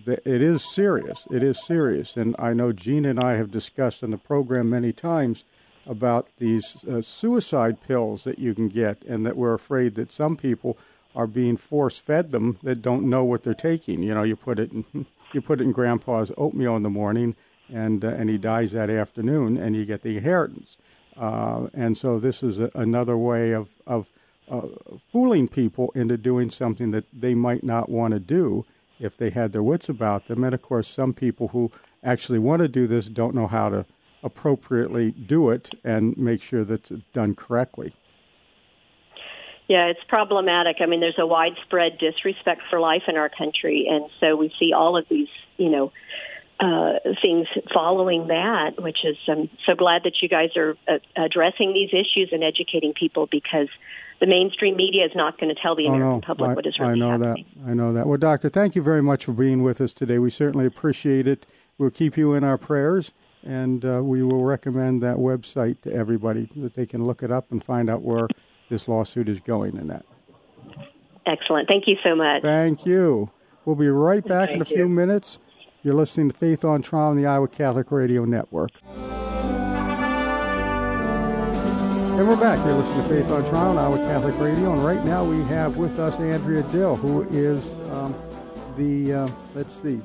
it 0.05 0.41
is 0.41 0.63
serious. 0.63 1.27
It 1.31 1.43
is 1.43 1.65
serious, 1.65 2.15
and 2.17 2.35
I 2.39 2.53
know 2.53 2.71
Gene 2.71 3.05
and 3.05 3.19
I 3.19 3.35
have 3.35 3.51
discussed 3.51 4.03
in 4.03 4.11
the 4.11 4.17
program 4.17 4.69
many 4.69 4.93
times 4.93 5.43
about 5.85 6.27
these 6.37 6.83
uh, 6.85 7.01
suicide 7.01 7.81
pills 7.81 8.23
that 8.23 8.39
you 8.39 8.53
can 8.53 8.67
get, 8.67 9.03
and 9.03 9.25
that 9.25 9.37
we're 9.37 9.53
afraid 9.53 9.95
that 9.95 10.11
some 10.11 10.35
people 10.35 10.77
are 11.15 11.27
being 11.27 11.57
force 11.57 11.99
fed 11.99 12.31
them 12.31 12.59
that 12.61 12.81
don't 12.81 13.09
know 13.09 13.23
what 13.23 13.43
they're 13.43 13.53
taking. 13.53 14.03
You 14.03 14.13
know, 14.13 14.23
you 14.23 14.35
put 14.35 14.59
it 14.59 14.71
in, 14.71 15.05
you 15.33 15.41
put 15.41 15.61
it 15.61 15.63
in 15.63 15.71
Grandpa's 15.71 16.31
oatmeal 16.37 16.75
in 16.75 16.83
the 16.83 16.89
morning, 16.89 17.35
and 17.69 18.03
uh, 18.03 18.09
and 18.09 18.29
he 18.29 18.37
dies 18.37 18.71
that 18.73 18.89
afternoon, 18.89 19.57
and 19.57 19.75
you 19.75 19.85
get 19.85 20.01
the 20.01 20.17
inheritance. 20.17 20.77
Uh, 21.17 21.67
and 21.73 21.97
so 21.97 22.19
this 22.19 22.43
is 22.43 22.59
a, 22.59 22.69
another 22.75 23.17
way 23.17 23.51
of, 23.51 23.69
of 23.85 24.09
uh, 24.49 24.67
fooling 25.11 25.47
people 25.47 25.91
into 25.95 26.17
doing 26.17 26.49
something 26.49 26.91
that 26.91 27.05
they 27.11 27.33
might 27.33 27.63
not 27.63 27.89
want 27.89 28.13
to 28.13 28.19
do 28.19 28.65
if 28.99 29.17
they 29.17 29.29
had 29.29 29.51
their 29.51 29.63
wits 29.63 29.89
about 29.89 30.27
them. 30.27 30.43
And 30.43 30.53
of 30.53 30.61
course, 30.61 30.87
some 30.87 31.13
people 31.13 31.49
who 31.49 31.71
actually 32.03 32.39
want 32.39 32.61
to 32.61 32.67
do 32.67 32.87
this 32.87 33.07
don't 33.07 33.35
know 33.35 33.47
how 33.47 33.69
to 33.69 33.85
appropriately 34.23 35.11
do 35.11 35.49
it 35.49 35.69
and 35.83 36.17
make 36.17 36.41
sure 36.41 36.63
that 36.63 36.91
it's 36.91 37.03
done 37.13 37.35
correctly. 37.35 37.93
Yeah, 39.67 39.87
it's 39.87 40.03
problematic. 40.07 40.77
I 40.79 40.85
mean, 40.85 41.01
there's 41.01 41.19
a 41.19 41.27
widespread 41.27 41.97
disrespect 41.97 42.61
for 42.69 42.79
life 42.79 43.03
in 43.07 43.17
our 43.17 43.29
country, 43.29 43.85
and 43.89 44.05
so 44.19 44.35
we 44.35 44.51
see 44.57 44.71
all 44.73 44.95
of 44.97 45.05
these, 45.09 45.27
you 45.57 45.69
know, 45.69 45.91
uh, 46.59 46.93
things 47.21 47.47
following 47.73 48.27
that, 48.27 48.81
which 48.81 48.99
is 49.03 49.15
I'm 49.27 49.49
so 49.65 49.75
glad 49.75 50.03
that 50.03 50.13
you 50.21 50.29
guys 50.29 50.49
are 50.55 50.75
uh, 50.87 50.97
addressing 51.15 51.73
these 51.73 51.89
issues 51.89 52.29
and 52.31 52.43
educating 52.43 52.93
people 52.93 53.27
because 53.31 53.67
the 54.19 54.25
mainstream 54.25 54.75
media 54.75 55.05
is 55.05 55.11
not 55.13 55.39
going 55.39 55.53
to 55.53 55.61
tell 55.61 55.75
the 55.75 55.85
oh, 55.85 55.93
American 55.93 56.19
no. 56.19 56.21
public 56.21 56.51
I, 56.51 56.53
what 56.53 56.65
is 56.65 56.79
really 56.79 56.93
I 56.93 56.95
know 56.95 57.11
happening. 57.11 57.45
that. 57.57 57.69
I 57.69 57.73
know 57.73 57.93
that. 57.93 58.07
Well, 58.07 58.17
Doctor, 58.17 58.49
thank 58.49 58.75
you 58.75 58.81
very 58.81 59.03
much 59.03 59.25
for 59.25 59.33
being 59.33 59.61
with 59.61 59.79
us 59.79 59.93
today. 59.93 60.17
We 60.17 60.31
certainly 60.31 60.65
appreciate 60.65 61.27
it. 61.27 61.45
We'll 61.77 61.91
keep 61.91 62.17
you 62.17 62.33
in 62.33 62.43
our 62.43 62.57
prayers, 62.57 63.11
and 63.43 63.85
uh, 63.85 64.01
we 64.03 64.23
will 64.23 64.43
recommend 64.43 65.03
that 65.03 65.17
website 65.17 65.81
to 65.81 65.93
everybody 65.93 66.49
that 66.55 66.73
they 66.73 66.87
can 66.87 67.05
look 67.05 67.21
it 67.21 67.31
up 67.31 67.51
and 67.51 67.63
find 67.63 67.87
out 67.87 68.01
where 68.01 68.27
this 68.69 68.87
lawsuit 68.87 69.29
is 69.29 69.39
going 69.39 69.77
in 69.77 69.87
that. 69.87 70.05
Excellent. 71.27 71.67
Thank 71.67 71.87
you 71.87 71.97
so 72.03 72.15
much. 72.15 72.41
Thank 72.41 72.85
you. 72.85 73.29
We'll 73.65 73.75
be 73.75 73.89
right 73.89 74.25
back 74.25 74.49
Thank 74.49 74.61
in 74.61 74.65
a 74.65 74.69
you. 74.69 74.75
few 74.77 74.89
minutes. 74.89 75.39
You're 75.83 75.93
listening 75.93 76.31
to 76.31 76.35
Faith 76.35 76.65
on 76.65 76.81
Trial 76.81 77.09
on 77.09 77.17
the 77.17 77.27
Iowa 77.27 77.47
Catholic 77.47 77.91
Radio 77.91 78.25
Network. 78.25 78.71
And 82.17 82.27
we're 82.27 82.35
back. 82.35 82.65
You're 82.65 82.73
listening 82.73 83.03
to 83.03 83.09
Faith 83.09 83.29
on 83.29 83.45
Trial 83.45 83.77
on 83.77 83.77
Iowa 83.77 83.97
Catholic 83.99 84.35
Radio, 84.39 84.73
and 84.73 84.83
right 84.83 85.05
now 85.05 85.23
we 85.23 85.37
have 85.43 85.77
with 85.77 85.99
us 85.99 86.15
Andrea 86.15 86.63
Dill, 86.71 86.95
who 86.95 87.21
is 87.29 87.69
um, 87.91 88.15
the, 88.75 89.13
uh, 89.13 89.27
let's 89.53 89.79
see, 89.79 90.01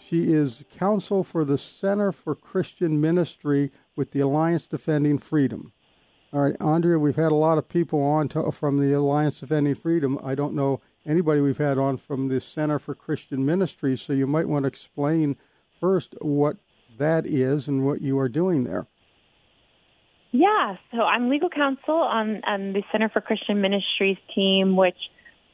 she 0.00 0.32
is 0.32 0.62
counsel 0.78 1.24
for 1.24 1.44
the 1.44 1.58
Center 1.58 2.12
for 2.12 2.36
Christian 2.36 3.00
Ministry 3.00 3.72
with 3.96 4.12
the 4.12 4.20
Alliance 4.20 4.68
Defending 4.68 5.18
Freedom. 5.18 5.72
All 6.32 6.42
right, 6.42 6.56
Andrea, 6.60 6.98
we've 7.00 7.16
had 7.16 7.32
a 7.32 7.34
lot 7.34 7.58
of 7.58 7.68
people 7.68 8.00
on 8.02 8.28
to, 8.28 8.52
from 8.52 8.78
the 8.78 8.92
Alliance 8.92 9.40
Defending 9.40 9.74
Freedom. 9.74 10.16
I 10.22 10.36
don't 10.36 10.54
know 10.54 10.80
anybody 11.08 11.40
we've 11.40 11.58
had 11.58 11.78
on 11.78 11.96
from 11.96 12.28
the 12.28 12.40
Center 12.40 12.78
for 12.78 12.94
Christian 12.94 13.44
Ministries. 13.44 14.02
so 14.02 14.12
you 14.12 14.26
might 14.26 14.46
want 14.46 14.64
to 14.64 14.68
explain 14.68 15.36
first 15.80 16.14
what 16.20 16.58
that 16.98 17.26
is 17.26 17.66
and 17.66 17.84
what 17.84 18.02
you 18.02 18.18
are 18.18 18.28
doing 18.28 18.64
there. 18.64 18.86
Yeah, 20.30 20.76
so 20.92 21.02
I'm 21.02 21.30
legal 21.30 21.48
counsel 21.48 21.94
on, 21.94 22.42
on 22.44 22.74
the 22.74 22.82
Center 22.92 23.08
for 23.08 23.22
Christian 23.22 23.62
Ministries 23.62 24.18
team, 24.34 24.76
which 24.76 24.98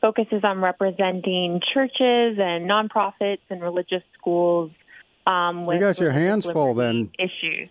focuses 0.01 0.43
on 0.43 0.61
representing 0.61 1.61
churches 1.73 2.39
and 2.39 2.69
nonprofits 2.69 3.39
and 3.51 3.63
religious 3.63 4.03
schools. 4.19 4.73
Um, 5.27 5.65
with 5.65 5.77
you 5.77 5.81
got 5.81 6.01
your 6.01 6.11
hands 6.11 6.45
full 6.51 6.75
then. 6.75 7.11
Issues. 7.19 7.69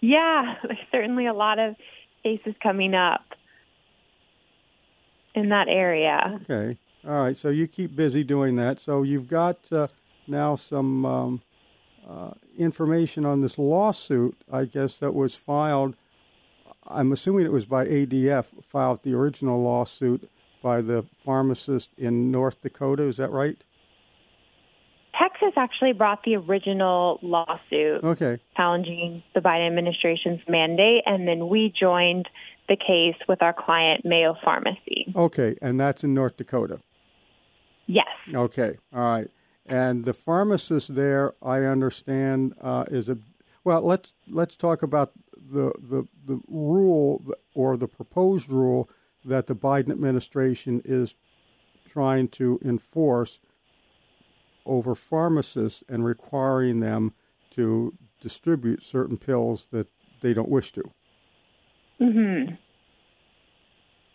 Yeah, 0.00 0.56
there's 0.64 0.78
certainly 0.90 1.26
a 1.26 1.32
lot 1.32 1.60
of 1.60 1.76
cases 2.24 2.54
coming 2.60 2.94
up 2.94 3.22
in 5.34 5.50
that 5.50 5.68
area. 5.68 6.40
Okay. 6.42 6.76
All 7.06 7.12
right. 7.14 7.36
So 7.36 7.48
you 7.48 7.66
keep 7.66 7.96
busy 7.96 8.24
doing 8.24 8.56
that. 8.56 8.80
So 8.80 9.02
you've 9.02 9.28
got 9.28 9.58
uh, 9.72 9.88
now 10.26 10.54
some 10.56 11.06
um, 11.06 11.42
uh, 12.08 12.32
information 12.58 13.24
on 13.24 13.40
this 13.40 13.58
lawsuit, 13.58 14.36
I 14.52 14.64
guess, 14.66 14.96
that 14.98 15.14
was 15.14 15.34
filed. 15.34 15.94
I'm 16.86 17.12
assuming 17.12 17.46
it 17.46 17.52
was 17.52 17.66
by 17.66 17.86
ADF, 17.86 18.46
filed 18.64 19.02
the 19.02 19.14
original 19.14 19.62
lawsuit 19.62 20.28
by 20.62 20.80
the 20.82 21.06
pharmacist 21.24 21.90
in 21.96 22.30
North 22.30 22.60
Dakota. 22.62 23.04
Is 23.04 23.16
that 23.16 23.30
right? 23.30 23.56
Texas 25.18 25.52
actually 25.56 25.92
brought 25.92 26.22
the 26.24 26.36
original 26.36 27.18
lawsuit 27.22 28.02
Okay. 28.02 28.38
challenging 28.56 29.22
the 29.34 29.40
Biden 29.40 29.66
administration's 29.66 30.40
mandate, 30.48 31.02
and 31.06 31.26
then 31.28 31.48
we 31.48 31.72
joined 31.78 32.28
the 32.68 32.76
case 32.76 33.16
with 33.28 33.42
our 33.42 33.52
client, 33.52 34.04
Mayo 34.04 34.36
Pharmacy. 34.44 35.12
Okay. 35.14 35.56
And 35.60 35.78
that's 35.78 36.04
in 36.04 36.14
North 36.14 36.36
Dakota. 36.36 36.80
Yes. 37.90 38.06
Okay, 38.32 38.78
all 38.94 39.00
right. 39.00 39.28
And 39.66 40.04
the 40.04 40.12
pharmacist 40.12 40.94
there, 40.94 41.34
I 41.42 41.64
understand, 41.64 42.54
uh, 42.60 42.84
is 42.88 43.08
a 43.08 43.18
well. 43.64 43.82
Let's 43.82 44.14
let's 44.28 44.56
talk 44.56 44.82
about 44.82 45.12
the, 45.36 45.72
the 45.78 46.06
the 46.24 46.40
rule 46.48 47.24
or 47.54 47.76
the 47.76 47.88
proposed 47.88 48.48
rule 48.48 48.88
that 49.24 49.48
the 49.48 49.56
Biden 49.56 49.90
administration 49.90 50.80
is 50.84 51.14
trying 51.88 52.28
to 52.28 52.60
enforce 52.64 53.40
over 54.64 54.94
pharmacists 54.94 55.82
and 55.88 56.04
requiring 56.04 56.78
them 56.78 57.12
to 57.50 57.94
distribute 58.20 58.84
certain 58.84 59.16
pills 59.16 59.66
that 59.72 59.88
they 60.20 60.32
don't 60.32 60.48
wish 60.48 60.72
to. 60.72 60.82
Hmm. 61.98 62.54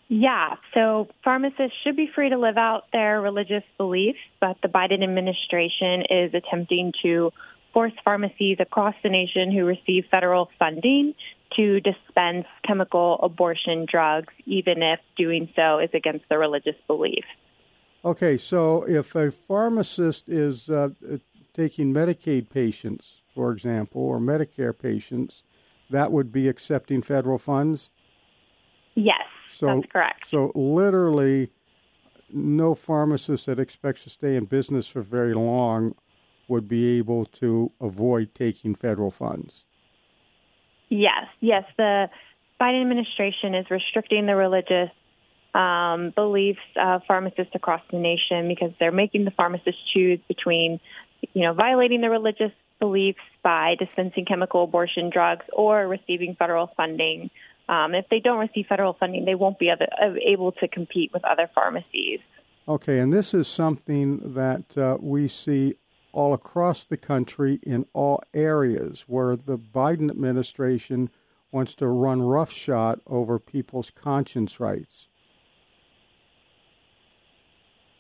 Yeah. 0.08 0.56
So 0.74 1.08
pharmacists 1.24 1.76
should 1.84 1.96
be 1.96 2.10
free 2.14 2.30
to 2.30 2.38
live 2.38 2.58
out 2.58 2.84
their 2.92 3.22
religious 3.22 3.64
beliefs, 3.78 4.20
but 4.40 4.58
the 4.62 4.68
Biden 4.68 5.04
administration 5.04 6.04
is 6.10 6.34
attempting 6.34 6.94
to 7.02 7.32
force 7.74 7.94
pharmacies 8.04 8.58
across 8.60 8.96
the 9.04 9.10
nation 9.10 9.52
who 9.52 9.66
receive 9.66 10.06
federal 10.10 10.50
funding 10.58 11.14
to 11.58 11.80
dispense 11.82 12.46
chemical 12.66 13.20
abortion 13.22 13.86
drugs, 13.90 14.34
even 14.46 14.82
if 14.82 15.00
doing 15.18 15.50
so 15.56 15.80
is 15.80 15.90
against 15.94 16.28
their 16.30 16.40
religious 16.40 16.76
belief. 16.88 17.26
Okay, 18.04 18.38
so 18.38 18.84
if 18.84 19.16
a 19.16 19.32
pharmacist 19.32 20.30
is 20.30 20.70
uh, 20.70 20.90
taking 21.54 21.94
Medicaid 21.94 22.50
patients, 22.50 23.16
for 23.34 23.52
example, 23.52 24.02
or 24.02 24.20
Medicare 24.20 24.78
patients, 24.78 25.44
that 25.90 26.12
would 26.12 26.32
be 26.32 26.48
accepting 26.48 27.02
federal 27.02 27.38
funds? 27.38 27.90
Yes, 28.94 29.26
So, 29.56 29.68
that's 29.68 29.92
correct. 29.92 30.30
So 30.30 30.52
literally, 30.56 31.52
no 32.32 32.76
pharmacist 32.76 33.46
that 33.46 33.60
expects 33.60 34.04
to 34.04 34.10
stay 34.10 34.36
in 34.36 34.46
business 34.46 34.88
for 34.88 35.02
very 35.02 35.34
long 35.34 35.96
would 36.48 36.68
be 36.68 36.98
able 36.98 37.26
to 37.26 37.72
avoid 37.82 38.36
taking 38.36 38.76
federal 38.76 39.12
funds. 39.12 39.66
Yes, 40.90 41.26
yes. 41.40 41.64
The 41.78 42.10
Biden 42.62 42.82
administration 42.82 43.56
is 43.56 43.66
restricting 43.70 44.26
the 44.28 44.36
religious 44.36 44.92
um, 45.54 46.12
beliefs 46.16 46.60
of 46.76 47.02
pharmacists 47.08 47.56
across 47.56 47.82
the 47.92 47.98
nation 47.98 48.48
because 48.48 48.72
they're 48.80 48.92
making 48.92 49.26
the 49.26 49.32
pharmacists 49.32 49.82
choose 49.94 50.20
between, 50.28 50.80
you 51.34 51.44
know, 51.44 51.54
violating 51.54 52.02
their 52.02 52.12
religious 52.12 52.52
beliefs 52.80 53.20
by 53.42 53.76
dispensing 53.80 54.26
chemical 54.26 54.64
abortion 54.66 55.10
drugs 55.10 55.46
or 55.54 55.88
receiving 55.88 56.36
federal 56.36 56.70
funding. 56.76 57.30
Um, 57.68 57.96
if 57.96 58.06
they 58.10 58.20
don't 58.20 58.40
receive 58.40 58.68
federal 58.68 58.94
funding, 58.94 59.26
they 59.26 59.36
won't 59.36 59.58
be 59.58 59.72
other, 59.72 59.88
able 60.26 60.52
to 60.54 60.68
compete 60.68 61.12
with 61.14 61.24
other 61.26 61.50
pharmacies. 61.54 62.20
Okay, 62.68 63.00
and 63.00 63.12
this 63.12 63.34
is 63.34 63.48
something 63.48 64.34
that 64.34 64.78
uh, 64.78 64.98
we 65.00 65.28
see 65.28 65.76
all 66.12 66.34
across 66.34 66.86
the 66.86 66.98
country 66.98 67.60
in 67.64 67.86
all 67.94 68.22
areas 68.34 69.06
where 69.08 69.36
the 69.36 69.58
Biden 69.58 70.10
administration 70.10 71.10
wants 71.52 71.76
to 71.76 71.88
run 71.88 72.22
roughshod 72.22 73.02
over 73.06 73.38
people's 73.40 73.90
conscience 73.90 74.60
rights. 74.60 75.08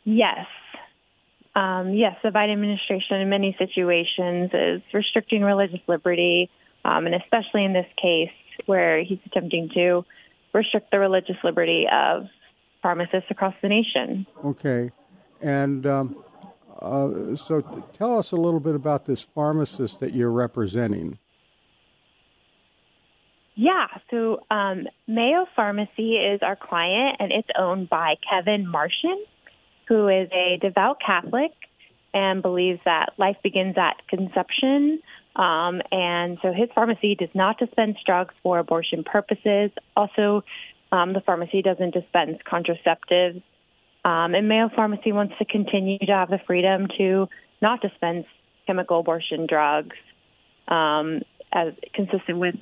Yes. 0.04 0.45
Um, 1.56 1.93
yes, 1.93 2.15
the 2.23 2.30
Biden 2.30 2.54
administration 2.54 3.21
in 3.21 3.30
many 3.30 3.56
situations 3.58 4.51
is 4.54 4.82
restricting 4.93 5.41
religious 5.41 5.80
liberty, 5.88 6.49
um, 6.84 7.06
and 7.06 7.15
especially 7.15 7.65
in 7.65 7.73
this 7.73 7.88
case 8.01 8.30
where 8.65 9.03
he's 9.03 9.19
attempting 9.25 9.69
to 9.73 10.05
restrict 10.53 10.91
the 10.91 10.99
religious 10.99 11.37
liberty 11.43 11.85
of 11.91 12.27
pharmacists 12.81 13.29
across 13.29 13.53
the 13.61 13.69
nation. 13.69 14.25
Okay. 14.43 14.91
And 15.41 15.85
um, 15.85 16.23
uh, 16.79 17.35
so 17.35 17.61
tell 17.97 18.17
us 18.17 18.31
a 18.31 18.35
little 18.35 18.59
bit 18.59 18.75
about 18.75 19.05
this 19.05 19.21
pharmacist 19.21 19.99
that 19.99 20.13
you're 20.13 20.31
representing. 20.31 21.19
Yeah, 23.55 23.87
so 24.11 24.43
um, 24.51 24.85
Mayo 25.07 25.45
Pharmacy 25.55 26.15
is 26.15 26.41
our 26.41 26.57
client, 26.57 27.17
and 27.19 27.31
it's 27.31 27.47
owned 27.57 27.89
by 27.89 28.15
Kevin 28.29 28.67
Martian, 28.69 29.23
who 29.87 30.09
is 30.09 30.29
a 30.33 30.57
devout 30.61 30.97
Catholic 31.05 31.51
and 32.13 32.41
believes 32.41 32.79
that 32.83 33.13
life 33.17 33.37
begins 33.43 33.75
at 33.77 33.95
conception. 34.09 35.01
Um, 35.36 35.82
and 35.91 36.38
so 36.41 36.54
his 36.54 36.69
pharmacy 36.74 37.15
does 37.15 37.30
not 37.34 37.60
dispense 37.60 37.98
drugs 38.06 38.34
for 38.41 38.60
abortion 38.60 39.04
purposes. 39.04 39.71
Also, 39.95 40.43
um, 40.91 41.13
the 41.13 41.21
pharmacy 41.21 41.62
doesn't 41.62 41.93
dispense 41.93 42.38
contraceptives. 42.50 43.43
Um, 44.06 44.36
and 44.36 44.48
Mayo 44.48 44.69
Pharmacy 44.76 45.12
wants 45.12 45.34
to 45.39 45.45
continue 45.45 45.98
to 45.98 46.12
have 46.12 46.30
the 46.30 46.39
freedom 46.45 46.88
to 46.98 47.28
not 47.62 47.82
dispense 47.82 48.26
chemical 48.67 49.00
abortion 49.00 49.48
drugs, 49.48 49.95
um, 50.67 51.21
as 51.52 51.74
consistent 51.93 52.38
with 52.38 52.56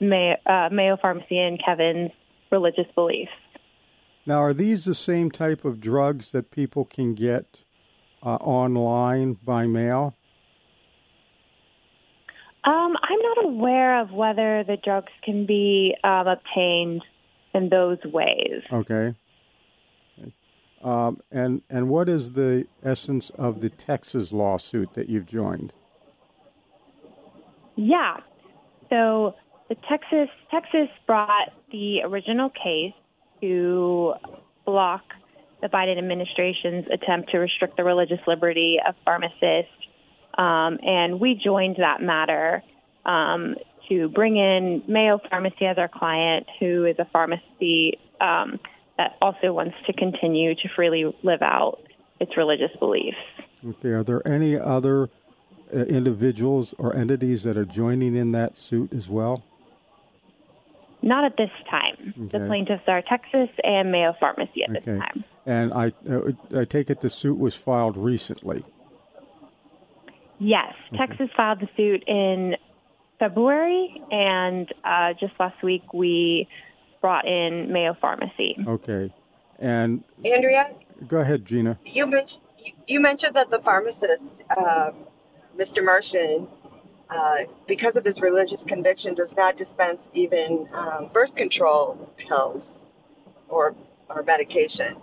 Mayo, 0.00 0.36
uh, 0.46 0.68
Mayo 0.70 0.96
Pharmacy 1.00 1.38
and 1.38 1.60
Kevin's 1.64 2.10
religious 2.50 2.86
beliefs. 2.94 3.32
Now, 4.26 4.42
are 4.42 4.54
these 4.54 4.84
the 4.84 4.94
same 4.94 5.30
type 5.30 5.64
of 5.64 5.80
drugs 5.80 6.30
that 6.30 6.50
people 6.50 6.84
can 6.84 7.14
get 7.14 7.60
uh, 8.22 8.36
online 8.36 9.32
by 9.42 9.66
mail? 9.66 10.14
Um, 12.64 12.94
I'm 13.02 13.18
not 13.20 13.44
aware 13.44 14.00
of 14.00 14.12
whether 14.12 14.62
the 14.64 14.76
drugs 14.76 15.12
can 15.24 15.46
be 15.46 15.96
um, 16.04 16.28
obtained 16.28 17.02
in 17.54 17.68
those 17.68 17.98
ways. 18.04 18.62
Okay. 18.72 19.14
Um, 20.82 21.20
and 21.30 21.62
and 21.70 21.88
what 21.88 22.08
is 22.08 22.32
the 22.32 22.66
essence 22.82 23.30
of 23.30 23.60
the 23.60 23.70
Texas 23.70 24.32
lawsuit 24.32 24.94
that 24.94 25.08
you've 25.08 25.26
joined? 25.26 25.72
Yeah. 27.76 28.18
So 28.90 29.34
the 29.68 29.76
Texas 29.88 30.28
Texas 30.50 30.88
brought 31.06 31.52
the 31.70 32.02
original 32.04 32.50
case 32.50 32.94
to 33.40 34.14
block 34.64 35.02
the 35.60 35.68
Biden 35.68 35.98
administration's 35.98 36.86
attempt 36.92 37.30
to 37.30 37.38
restrict 37.38 37.76
the 37.76 37.84
religious 37.84 38.18
liberty 38.26 38.78
of 38.86 38.96
pharmacists, 39.04 39.72
um, 40.38 40.78
and 40.82 41.20
we 41.20 41.40
joined 41.42 41.76
that 41.78 42.02
matter 42.02 42.62
um, 43.04 43.56
to 43.88 44.08
bring 44.08 44.36
in 44.36 44.82
Mayo 44.86 45.20
Pharmacy 45.30 45.66
as 45.66 45.78
our 45.78 45.88
client, 45.88 46.46
who 46.60 46.84
is 46.86 46.96
a 46.98 47.06
pharmacy 47.12 47.98
um, 48.20 48.58
that 48.96 49.16
also 49.20 49.52
wants 49.52 49.76
to 49.86 49.92
continue 49.92 50.54
to 50.54 50.68
freely 50.74 51.04
live 51.22 51.42
out 51.42 51.80
its 52.20 52.36
religious 52.36 52.70
beliefs. 52.78 53.16
Okay, 53.66 53.90
are 53.90 54.04
there 54.04 54.26
any 54.26 54.58
other 54.58 55.10
uh, 55.74 55.78
individuals 55.78 56.74
or 56.78 56.94
entities 56.94 57.42
that 57.42 57.56
are 57.56 57.64
joining 57.64 58.16
in 58.16 58.32
that 58.32 58.56
suit 58.56 58.92
as 58.92 59.08
well? 59.08 59.44
Not 61.02 61.24
at 61.24 61.36
this 61.36 61.50
time. 61.68 62.14
Okay. 62.16 62.38
The 62.38 62.46
plaintiffs 62.46 62.84
are 62.86 63.02
Texas 63.02 63.48
and 63.64 63.90
Mayo 63.90 64.14
Pharmacy 64.20 64.62
at 64.62 64.70
okay. 64.70 64.80
this 64.84 65.00
time. 65.00 65.24
And 65.44 65.74
I, 65.74 65.92
uh, 66.08 66.60
I 66.60 66.64
take 66.64 66.90
it 66.90 67.00
the 67.00 67.10
suit 67.10 67.38
was 67.38 67.56
filed 67.56 67.96
recently. 67.96 68.64
Yes, 70.42 70.74
okay. 70.92 71.06
Texas 71.06 71.28
filed 71.36 71.60
the 71.60 71.68
suit 71.76 72.02
in 72.08 72.56
February, 73.20 74.02
and 74.10 74.68
uh, 74.82 75.12
just 75.20 75.34
last 75.38 75.62
week 75.62 75.92
we 75.94 76.48
brought 77.00 77.28
in 77.28 77.72
Mayo 77.72 77.96
Pharmacy. 78.00 78.56
Okay, 78.66 79.12
and 79.60 80.02
Andrea, 80.24 80.74
go 81.06 81.18
ahead, 81.18 81.44
Gina. 81.44 81.78
You 81.84 82.08
mentioned 82.08 82.42
you 82.86 82.98
mentioned 82.98 83.34
that 83.34 83.50
the 83.50 83.60
pharmacist, 83.60 84.42
uh, 84.50 84.90
Mr. 85.56 85.84
Martian, 85.84 86.48
uh, 87.08 87.36
because 87.68 87.94
of 87.94 88.04
his 88.04 88.20
religious 88.20 88.64
conviction, 88.64 89.14
does 89.14 89.32
not 89.36 89.54
dispense 89.54 90.08
even 90.12 90.68
um, 90.74 91.08
birth 91.12 91.36
control 91.36 92.10
pills 92.18 92.84
or 93.48 93.76
or 94.10 94.24
medication. 94.24 94.96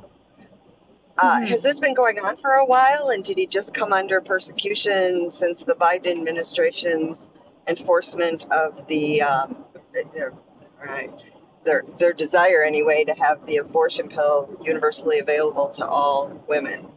Uh, 1.22 1.36
mm-hmm. 1.36 1.46
Has 1.48 1.62
this 1.62 1.78
been 1.78 1.94
going 1.94 2.18
on 2.20 2.36
for 2.38 2.52
a 2.52 2.66
while, 2.66 3.10
and 3.10 3.24
did 3.24 3.38
he 3.38 3.46
just 3.46 3.74
come 3.74 3.92
under 3.92 4.22
persecution 4.22 5.30
since 5.30 5.60
the 5.60 5.74
Biden 5.74 6.12
administration's 6.12 7.30
enforcement 7.68 8.44
of 8.52 8.88
the 8.88 9.22
um, 9.22 9.66
their, 10.14 10.34
right, 10.82 11.12
their 11.64 11.84
their 11.98 12.14
desire 12.14 12.64
anyway 12.64 13.04
to 13.04 13.14
have 13.14 13.46
the 13.46 13.58
abortion 13.58 14.08
pill 14.08 14.50
universally 14.64 15.20
available 15.20 15.68
to 15.70 15.86
all 15.86 16.32
women. 16.48 16.88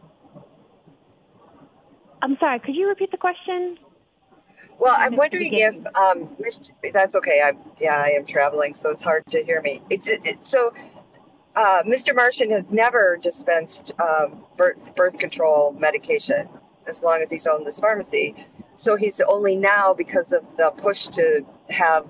I'm 2.21 2.37
sorry. 2.39 2.59
Could 2.59 2.75
you 2.75 2.87
repeat 2.87 3.11
the 3.11 3.17
question? 3.17 3.77
Well, 4.79 4.95
I'm 4.97 5.15
wondering 5.15 5.53
if 5.53 5.75
um, 5.95 6.35
that's 6.91 7.15
okay. 7.15 7.41
I'm, 7.41 7.57
yeah, 7.79 7.95
I 7.95 8.09
am 8.09 8.25
traveling, 8.25 8.73
so 8.73 8.89
it's 8.89 9.01
hard 9.01 9.25
to 9.27 9.43
hear 9.43 9.61
me. 9.61 9.81
It, 9.89 10.07
it, 10.07 10.45
so, 10.45 10.73
uh, 11.55 11.83
Mr. 11.83 12.15
Martian 12.15 12.49
has 12.51 12.69
never 12.71 13.17
dispensed 13.19 13.91
um, 13.99 14.43
birth, 14.55 14.77
birth 14.95 15.17
control 15.17 15.75
medication 15.79 16.47
as 16.87 17.01
long 17.01 17.21
as 17.21 17.29
he's 17.29 17.45
owned 17.45 17.65
this 17.65 17.77
pharmacy. 17.77 18.35
So 18.75 18.95
he's 18.95 19.19
only 19.21 19.55
now, 19.55 19.93
because 19.93 20.31
of 20.31 20.43
the 20.57 20.71
push 20.71 21.05
to 21.07 21.45
have 21.69 22.05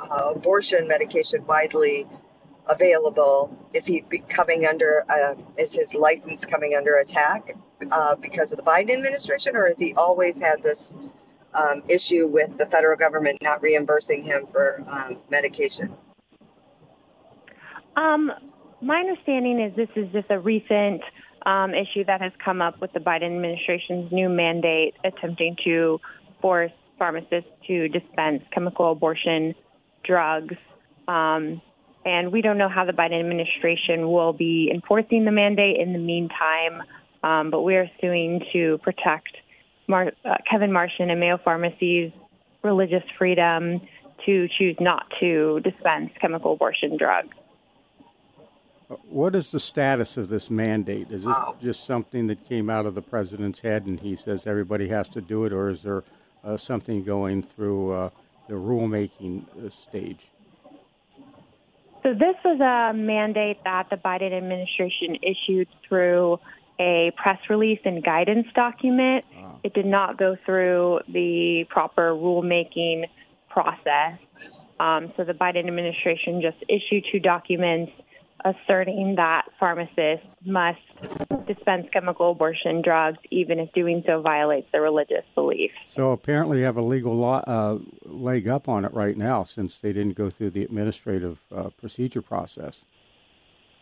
uh, 0.00 0.32
abortion 0.34 0.86
medication 0.86 1.44
widely 1.46 2.06
available, 2.66 3.56
is 3.74 3.84
he 3.84 4.04
coming 4.28 4.64
under, 4.64 5.04
uh, 5.10 5.34
is 5.58 5.72
his 5.72 5.92
license 5.92 6.44
coming 6.44 6.74
under 6.76 6.94
attack 6.94 7.56
uh, 7.90 8.14
because 8.14 8.50
of 8.52 8.56
the 8.56 8.62
Biden 8.62 8.90
administration, 8.90 9.56
or 9.56 9.66
has 9.66 9.78
he 9.78 9.92
always 9.94 10.38
had 10.38 10.62
this 10.62 10.92
um, 11.52 11.82
issue 11.88 12.26
with 12.26 12.56
the 12.58 12.66
federal 12.66 12.96
government 12.96 13.38
not 13.42 13.60
reimbursing 13.60 14.22
him 14.22 14.46
for 14.50 14.82
um, 14.88 15.18
medication? 15.30 15.92
Um, 17.96 18.32
my 18.84 18.98
understanding 18.98 19.60
is 19.60 19.74
this 19.76 19.88
is 19.96 20.12
just 20.12 20.30
a 20.30 20.38
recent 20.38 21.02
um, 21.46 21.72
issue 21.74 22.04
that 22.04 22.20
has 22.20 22.32
come 22.44 22.60
up 22.60 22.80
with 22.80 22.92
the 22.92 23.00
Biden 23.00 23.34
administration's 23.34 24.12
new 24.12 24.28
mandate 24.28 24.94
attempting 25.04 25.56
to 25.64 26.00
force 26.40 26.72
pharmacists 26.98 27.50
to 27.66 27.88
dispense 27.88 28.42
chemical 28.52 28.92
abortion 28.92 29.54
drugs. 30.04 30.54
Um, 31.08 31.60
and 32.04 32.30
we 32.30 32.42
don't 32.42 32.58
know 32.58 32.68
how 32.68 32.84
the 32.84 32.92
Biden 32.92 33.18
administration 33.18 34.10
will 34.10 34.34
be 34.34 34.70
enforcing 34.72 35.24
the 35.24 35.32
mandate 35.32 35.80
in 35.80 35.92
the 35.94 35.98
meantime, 35.98 36.82
um, 37.22 37.50
but 37.50 37.62
we 37.62 37.76
are 37.76 37.90
suing 38.00 38.44
to 38.52 38.78
protect 38.82 39.30
Mar- 39.88 40.12
uh, 40.24 40.36
Kevin 40.50 40.72
Martian 40.72 41.10
and 41.10 41.18
Mayo 41.18 41.38
Pharmacy's 41.42 42.12
religious 42.62 43.02
freedom 43.18 43.80
to 44.26 44.48
choose 44.58 44.76
not 44.80 45.06
to 45.20 45.60
dispense 45.60 46.10
chemical 46.20 46.52
abortion 46.52 46.96
drugs. 46.98 47.34
What 48.88 49.34
is 49.34 49.50
the 49.50 49.60
status 49.60 50.16
of 50.16 50.28
this 50.28 50.50
mandate? 50.50 51.10
Is 51.10 51.24
this 51.24 51.36
just 51.62 51.84
something 51.84 52.26
that 52.26 52.46
came 52.46 52.68
out 52.68 52.84
of 52.84 52.94
the 52.94 53.02
president's 53.02 53.60
head 53.60 53.86
and 53.86 53.98
he 53.98 54.14
says 54.14 54.46
everybody 54.46 54.88
has 54.88 55.08
to 55.10 55.20
do 55.20 55.44
it, 55.44 55.52
or 55.52 55.70
is 55.70 55.82
there 55.82 56.04
uh, 56.44 56.56
something 56.56 57.02
going 57.02 57.42
through 57.42 57.92
uh, 57.92 58.10
the 58.48 58.54
rulemaking 58.54 59.44
uh, 59.56 59.70
stage? 59.70 60.26
So, 62.02 62.12
this 62.12 62.36
was 62.44 62.60
a 62.60 62.94
mandate 62.94 63.64
that 63.64 63.88
the 63.88 63.96
Biden 63.96 64.36
administration 64.36 65.16
issued 65.22 65.68
through 65.88 66.38
a 66.78 67.12
press 67.16 67.38
release 67.48 67.80
and 67.84 68.04
guidance 68.04 68.46
document. 68.54 69.24
Ah. 69.38 69.54
It 69.62 69.72
did 69.72 69.86
not 69.86 70.18
go 70.18 70.36
through 70.44 71.00
the 71.08 71.64
proper 71.70 72.12
rulemaking 72.12 73.04
process. 73.48 74.18
Um, 74.80 75.12
so 75.16 75.24
the 75.24 75.32
Biden 75.32 75.66
administration 75.66 76.42
just 76.42 76.58
issued 76.68 77.06
two 77.10 77.20
documents 77.20 77.92
asserting 78.44 79.14
that 79.16 79.44
pharmacists 79.58 80.26
must 80.44 80.78
dispense 81.46 81.86
chemical 81.92 82.32
abortion 82.32 82.82
drugs, 82.82 83.18
even 83.30 83.58
if 83.58 83.72
doing 83.72 84.02
so 84.06 84.20
violates 84.20 84.68
their 84.72 84.82
religious 84.82 85.24
belief. 85.34 85.70
So 85.88 86.12
apparently, 86.12 86.58
you 86.58 86.64
have 86.64 86.76
a 86.76 86.82
legal 86.82 87.16
law, 87.16 87.42
uh, 87.46 87.78
leg 88.04 88.48
up 88.48 88.68
on 88.68 88.84
it 88.84 88.92
right 88.92 89.16
now, 89.16 89.44
since 89.44 89.78
they 89.78 89.92
didn't 89.92 90.14
go 90.14 90.30
through 90.30 90.50
the 90.50 90.62
administrative 90.62 91.40
uh, 91.54 91.70
procedure 91.70 92.22
process. 92.22 92.84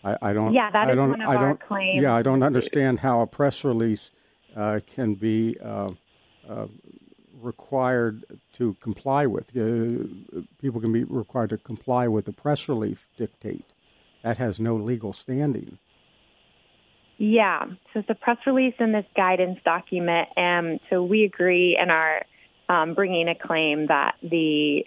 I, 0.05 0.16
I, 0.22 0.32
don't. 0.32 0.53
Yeah, 0.53 0.70
that 0.70 0.88
I 0.88 0.90
is 0.90 0.96
don't, 0.96 1.11
one 1.11 1.22
of 1.22 1.28
I 1.28 1.36
our 1.36 1.57
claims. 1.57 2.03
Yeah, 2.03 2.14
I 2.14 2.22
don't 2.22 2.42
understand 2.42 3.00
how 3.00 3.20
a 3.20 3.26
press 3.26 3.64
release 3.64 4.11
uh, 4.57 4.80
can 4.86 5.14
be 5.14 5.57
uh, 5.62 5.90
uh, 6.48 6.66
required 7.40 8.24
to 8.55 8.74
comply 8.74 9.26
with. 9.26 9.57
Uh, 9.57 10.42
people 10.61 10.80
can 10.80 10.92
be 10.92 11.05
required 11.05 11.50
to 11.50 11.59
comply 11.59 12.09
with 12.09 12.24
the 12.26 12.32
press 12.32 12.68
release 12.68 13.07
dictate. 13.16 13.64
That 14.23 14.39
has 14.39 14.61
no 14.61 14.77
legal 14.77 15.12
standing. 15.12 15.79
Yeah, 17.18 17.66
so 17.93 18.01
it's 18.01 18.11
a 18.11 18.14
press 18.14 18.39
release 18.47 18.75
and 18.79 18.95
this 18.95 19.05
guidance 19.14 19.59
document, 19.64 20.29
and 20.37 20.81
so 20.91 21.05
we 21.05 21.25
agree 21.25 21.79
and 21.81 21.91
are 21.91 22.25
um, 22.68 22.95
bringing 22.95 23.29
a 23.29 23.35
claim 23.35 23.87
that 23.87 24.16
the 24.23 24.85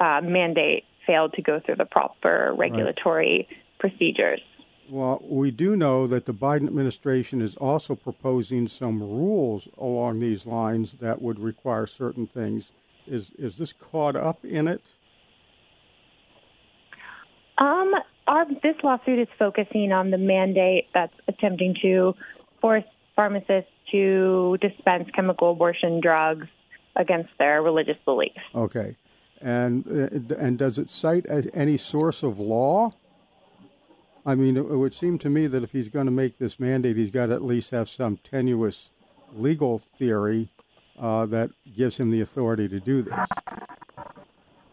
uh, 0.00 0.20
mandate 0.22 0.84
failed 1.06 1.32
to 1.34 1.42
go 1.42 1.60
through 1.64 1.76
the 1.76 1.84
proper 1.84 2.52
regulatory 2.56 3.46
right. 3.48 3.58
procedures. 3.78 4.40
Well, 4.88 5.20
we 5.28 5.50
do 5.50 5.76
know 5.76 6.06
that 6.06 6.26
the 6.26 6.34
Biden 6.34 6.66
administration 6.66 7.40
is 7.40 7.56
also 7.56 7.94
proposing 7.94 8.68
some 8.68 9.00
rules 9.00 9.68
along 9.78 10.20
these 10.20 10.46
lines 10.46 10.94
that 11.00 11.20
would 11.20 11.40
require 11.40 11.86
certain 11.86 12.26
things. 12.26 12.70
Is 13.06 13.30
is 13.38 13.56
this 13.56 13.72
caught 13.72 14.16
up 14.16 14.44
in 14.44 14.68
it? 14.68 14.82
Um, 17.58 17.92
our 18.26 18.46
this 18.62 18.76
lawsuit 18.82 19.18
is 19.18 19.28
focusing 19.38 19.92
on 19.92 20.10
the 20.10 20.18
mandate 20.18 20.86
that's 20.92 21.14
attempting 21.28 21.74
to 21.82 22.14
force 22.60 22.84
pharmacists 23.14 23.70
to 23.92 24.58
dispense 24.60 25.08
chemical 25.14 25.52
abortion 25.52 26.00
drugs 26.00 26.46
against 26.96 27.30
their 27.38 27.62
religious 27.62 27.96
beliefs. 28.04 28.38
Okay, 28.54 28.96
and 29.40 29.86
uh, 29.86 30.34
and 30.36 30.58
does 30.58 30.78
it 30.78 30.90
cite 30.90 31.26
any 31.54 31.76
source 31.76 32.22
of 32.22 32.38
law? 32.38 32.92
I 34.24 34.34
mean, 34.34 34.56
it 34.56 34.64
would 34.68 34.92
seem 34.92 35.18
to 35.20 35.30
me 35.30 35.46
that 35.46 35.62
if 35.62 35.70
he's 35.70 35.88
going 35.88 36.06
to 36.06 36.12
make 36.12 36.38
this 36.38 36.58
mandate, 36.58 36.96
he's 36.96 37.10
got 37.12 37.26
to 37.26 37.34
at 37.34 37.42
least 37.42 37.70
have 37.70 37.88
some 37.88 38.16
tenuous 38.16 38.90
legal 39.32 39.78
theory 39.78 40.48
uh, 40.98 41.26
that 41.26 41.50
gives 41.76 41.98
him 41.98 42.10
the 42.10 42.20
authority 42.20 42.68
to 42.68 42.80
do 42.80 43.02
this. 43.02 43.14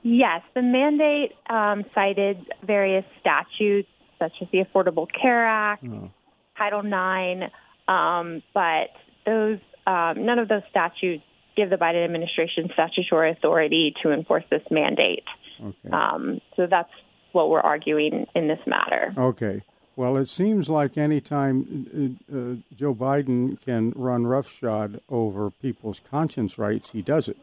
Yes, 0.04 0.42
the 0.54 0.62
mandate 0.62 1.32
um, 1.50 1.86
cited 1.96 2.38
various 2.66 3.06
statutes 3.22 3.88
such 4.20 4.34
as 4.42 4.48
the 4.52 4.60
Affordable 4.60 5.08
Care 5.10 5.46
Act, 5.46 5.86
oh. 5.86 6.10
Title 6.58 6.82
IX, 6.82 7.52
um, 7.88 8.44
but 8.54 8.92
those 9.26 9.60
um, 9.88 10.26
none 10.26 10.40
of 10.40 10.48
those 10.48 10.62
statutes 10.70 11.24
give 11.56 11.70
the 11.70 11.76
Biden 11.76 12.04
administration 12.04 12.70
statutory 12.74 13.32
authority 13.32 13.94
to 14.02 14.12
enforce 14.12 14.44
this 14.50 14.64
mandate. 14.72 15.24
Okay. 15.62 15.90
Um, 15.92 16.42
so 16.56 16.68
that's 16.68 16.90
what 17.32 17.50
we're 17.50 17.62
arguing 17.62 18.28
in 18.36 18.48
this 18.48 18.60
matter. 18.66 19.14
Okay. 19.18 19.62
Well, 19.96 20.18
it 20.18 20.28
seems 20.28 20.70
like 20.70 20.98
any 20.98 21.22
time 21.22 22.18
uh, 22.32 22.36
uh, 22.36 22.56
Joe 22.76 22.96
Biden 22.96 23.64
can 23.64 23.92
run 23.96 24.26
roughshod 24.26 25.00
over 25.08 25.52
people's 25.52 26.02
conscience 26.10 26.58
rights, 26.58 26.90
he 26.90 27.02
does 27.02 27.28
it. 27.28 27.38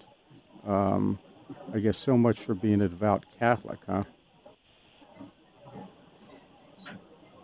Um, 0.67 1.21
I 1.73 1.79
guess 1.79 1.97
so 1.99 2.17
much 2.17 2.39
for 2.39 2.55
being 2.55 2.83
a 2.83 2.89
devout 2.89 3.25
Catholic, 3.39 3.79
huh? 3.87 4.05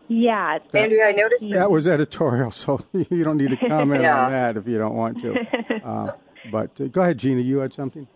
Yeah. 0.09 0.59
That, 0.73 0.85
Andrea, 0.85 1.09
I 1.09 1.13
noticed 1.13 1.49
that 1.51 1.71
was 1.71 1.87
editorial, 1.87 2.51
so 2.51 2.85
you 2.93 3.25
don't 3.25 3.37
need 3.37 3.51
to 3.51 3.57
comment 3.69 4.03
yeah. 4.03 4.25
on 4.25 4.31
that 4.31 4.57
if 4.57 4.67
you 4.67 4.79
don't 4.79 4.95
want 4.95 5.21
to. 5.23 5.47
Uh, 5.87 6.11
but 6.51 6.81
uh, 6.81 6.89
go 6.89 7.01
ahead, 7.03 7.17
Gina. 7.17 7.41
You 7.41 7.59
had 7.59 7.73
something. 7.73 8.09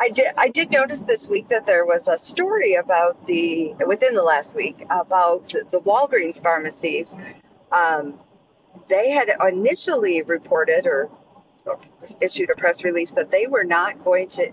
I 0.00 0.08
did. 0.08 0.26
I 0.36 0.48
did 0.48 0.72
notice 0.72 0.98
this 0.98 1.28
week 1.28 1.48
that 1.50 1.66
there 1.66 1.84
was 1.84 2.08
a 2.08 2.16
story 2.16 2.74
about 2.74 3.24
the 3.28 3.74
within 3.86 4.14
the 4.14 4.24
last 4.24 4.52
week 4.54 4.84
about 4.90 5.46
the 5.46 5.80
Walgreens 5.80 6.42
pharmacies. 6.42 7.14
Um, 7.70 8.18
they 8.88 9.10
had 9.10 9.30
initially 9.48 10.22
reported 10.22 10.84
or 10.84 11.10
issued 12.20 12.50
a 12.50 12.56
press 12.56 12.82
release 12.82 13.10
that 13.10 13.30
they 13.30 13.46
were 13.46 13.64
not 13.64 14.02
going 14.02 14.26
to 14.28 14.50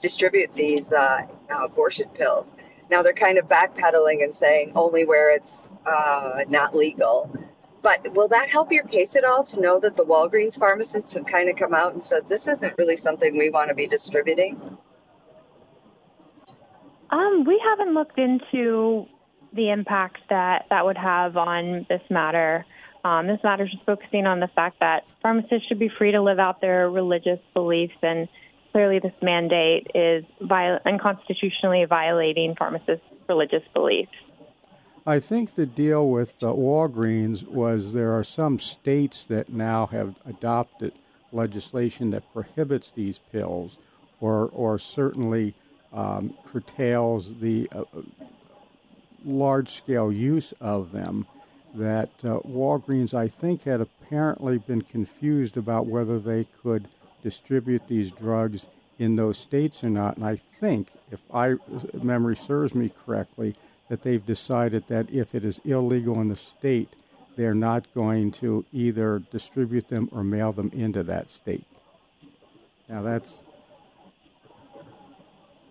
distribute 0.00 0.52
these 0.54 0.90
uh, 0.92 1.26
abortion 1.50 2.08
pills. 2.10 2.52
Now 2.90 3.02
they're 3.02 3.12
kind 3.12 3.38
of 3.38 3.46
backpedaling 3.46 4.24
and 4.24 4.34
saying 4.34 4.72
only 4.74 5.04
where 5.04 5.34
it's 5.34 5.72
uh, 5.86 6.40
not 6.48 6.74
legal. 6.74 7.30
But 7.82 8.14
will 8.14 8.28
that 8.28 8.48
help 8.50 8.72
your 8.72 8.84
case 8.84 9.16
at 9.16 9.24
all 9.24 9.42
to 9.44 9.60
know 9.60 9.78
that 9.80 9.94
the 9.94 10.04
Walgreens 10.04 10.58
pharmacists 10.58 11.12
have 11.12 11.24
kind 11.24 11.48
of 11.48 11.56
come 11.56 11.72
out 11.72 11.92
and 11.92 12.02
said 12.02 12.28
this 12.28 12.46
isn't 12.46 12.74
really 12.76 12.96
something 12.96 13.36
we 13.36 13.48
want 13.48 13.68
to 13.68 13.74
be 13.74 13.86
distributing? 13.86 14.60
Um, 17.10 17.44
we 17.46 17.60
haven't 17.64 17.94
looked 17.94 18.18
into 18.18 19.06
the 19.52 19.70
impact 19.70 20.18
that 20.28 20.66
that 20.70 20.84
would 20.84 20.98
have 20.98 21.36
on 21.36 21.86
this 21.88 22.02
matter. 22.10 22.64
Um, 23.04 23.26
this 23.26 23.40
matter 23.42 23.64
is 23.64 23.74
focusing 23.86 24.26
on 24.26 24.40
the 24.40 24.48
fact 24.48 24.78
that 24.80 25.10
pharmacists 25.22 25.66
should 25.66 25.78
be 25.78 25.88
free 25.88 26.12
to 26.12 26.20
live 26.20 26.38
out 26.38 26.60
their 26.60 26.90
religious 26.90 27.40
beliefs, 27.54 27.96
and 28.02 28.28
clearly 28.72 28.98
this 28.98 29.12
mandate 29.22 29.88
is 29.94 30.24
viol- 30.40 30.80
unconstitutionally 30.84 31.84
violating 31.84 32.54
pharmacists' 32.54 33.04
religious 33.28 33.62
beliefs. 33.74 34.12
I 35.06 35.18
think 35.18 35.54
the 35.54 35.66
deal 35.66 36.08
with 36.08 36.42
uh, 36.42 36.46
Walgreens 36.48 37.46
was 37.46 37.92
there 37.92 38.12
are 38.12 38.24
some 38.24 38.58
states 38.58 39.24
that 39.24 39.48
now 39.48 39.86
have 39.86 40.16
adopted 40.26 40.92
legislation 41.32 42.10
that 42.10 42.32
prohibits 42.32 42.90
these 42.90 43.18
pills, 43.18 43.76
or 44.20 44.50
or 44.52 44.78
certainly 44.78 45.54
um, 45.92 46.34
curtails 46.46 47.40
the 47.40 47.68
uh, 47.72 47.84
large 49.24 49.70
scale 49.70 50.12
use 50.12 50.52
of 50.60 50.92
them. 50.92 51.26
That 51.74 52.10
uh, 52.24 52.40
Walgreens, 52.40 53.14
I 53.14 53.28
think, 53.28 53.62
had 53.62 53.80
apparently 53.80 54.58
been 54.58 54.82
confused 54.82 55.56
about 55.56 55.86
whether 55.86 56.18
they 56.18 56.46
could 56.62 56.88
distribute 57.22 57.88
these 57.88 58.12
drugs 58.12 58.66
in 58.98 59.16
those 59.16 59.38
states 59.38 59.82
or 59.82 59.90
not. 59.90 60.16
And 60.16 60.26
I 60.26 60.36
think, 60.36 60.88
if 61.10 61.20
I 61.32 61.56
memory 61.94 62.36
serves 62.36 62.74
me 62.74 62.92
correctly, 63.04 63.56
that 63.88 64.02
they've 64.02 64.24
decided 64.24 64.84
that 64.88 65.10
if 65.10 65.34
it 65.34 65.44
is 65.44 65.60
illegal 65.64 66.20
in 66.20 66.28
the 66.28 66.36
state, 66.36 66.90
they're 67.36 67.54
not 67.54 67.92
going 67.94 68.30
to 68.32 68.64
either 68.72 69.22
distribute 69.30 69.88
them 69.88 70.08
or 70.12 70.22
mail 70.22 70.52
them 70.52 70.70
into 70.74 71.02
that 71.02 71.30
state. 71.30 71.64
Now 72.88 73.02
that's 73.02 73.42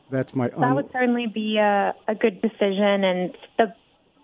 that's 0.10 0.34
my. 0.34 0.50
that 0.50 0.76
would 0.76 0.91
certainly 0.91 1.28
be 1.28 1.58
a, 1.58 1.93
a 2.08 2.16
good 2.16 2.41
decision, 2.41 3.04
and 3.04 3.38
the 3.58 3.74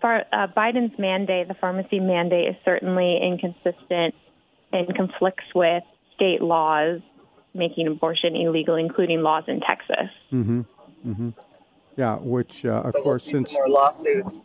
uh, 0.02 0.46
Biden's 0.56 0.98
mandate, 0.98 1.48
the 1.48 1.54
pharmacy 1.54 2.00
mandate, 2.00 2.48
is 2.48 2.56
certainly 2.64 3.18
inconsistent 3.22 4.14
and 4.72 4.94
conflicts 4.94 5.44
with 5.54 5.84
state 6.14 6.42
laws 6.42 7.00
making 7.56 7.86
abortion 7.86 8.36
illegal, 8.36 8.76
including 8.76 9.22
laws 9.22 9.44
in 9.48 9.60
Texas. 9.60 10.10
Mm-hmm. 10.32 10.60
Mm-hmm. 11.06 11.30
Yeah, 11.96 12.16
which 12.16 12.64
uh, 12.64 12.82
of 12.82 12.92
so 12.94 13.02
course 13.02 13.24
we'll 13.26 13.32
since 13.32 13.52
more 13.52 13.68
lawsuits 13.68 14.38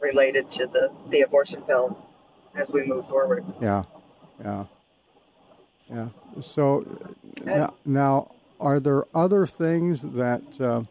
related 0.00 0.48
to 0.50 0.66
the 0.66 0.90
the 1.08 1.22
abortion 1.22 1.62
bill 1.66 1.96
as 2.54 2.70
we 2.70 2.84
move 2.84 3.08
forward. 3.08 3.44
Yeah, 3.60 3.84
yeah, 4.42 4.64
yeah. 5.88 6.08
So 6.42 6.84
now, 7.44 7.74
now, 7.84 8.34
are 8.60 8.80
there 8.80 9.04
other 9.14 9.46
things 9.46 10.02
that 10.02 10.42
uh, 10.60 10.82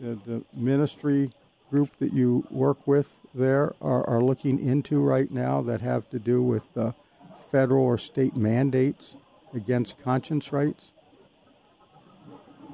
the 0.00 0.42
ministry 0.52 1.32
group 1.70 1.90
that 1.98 2.12
you 2.12 2.46
work 2.50 2.86
with 2.86 3.16
there 3.34 3.74
are, 3.80 4.08
are 4.08 4.22
looking 4.22 4.58
into 4.58 5.00
right 5.00 5.30
now 5.30 5.60
that 5.62 5.80
have 5.80 6.08
to 6.10 6.18
do 6.18 6.42
with 6.42 6.64
uh, 6.76 6.92
federal 7.50 7.84
or 7.84 7.98
state 7.98 8.36
mandates 8.36 9.14
against 9.54 10.02
conscience 10.02 10.52
rights? 10.52 10.92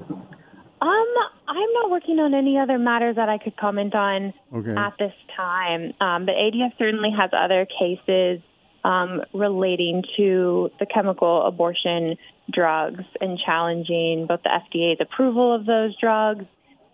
Um, 0.00 1.14
I'm 1.46 1.72
not 1.74 1.90
working 1.90 2.18
on 2.18 2.34
any 2.34 2.58
other 2.58 2.78
matters 2.78 3.16
that 3.16 3.28
I 3.28 3.38
could 3.38 3.56
comment 3.56 3.94
on 3.94 4.34
okay. 4.52 4.74
at 4.74 4.94
this 4.98 5.12
time. 5.36 5.92
Um, 6.00 6.26
but 6.26 6.34
ADF 6.34 6.76
certainly 6.76 7.10
has 7.16 7.30
other 7.32 7.66
cases 7.66 8.40
um, 8.84 9.22
relating 9.32 10.02
to 10.16 10.70
the 10.80 10.86
chemical 10.86 11.46
abortion 11.46 12.16
drugs 12.50 13.04
and 13.20 13.38
challenging 13.38 14.26
both 14.26 14.40
the 14.42 14.50
FDA's 14.50 15.00
approval 15.00 15.54
of 15.54 15.66
those 15.66 15.96
drugs 16.00 16.44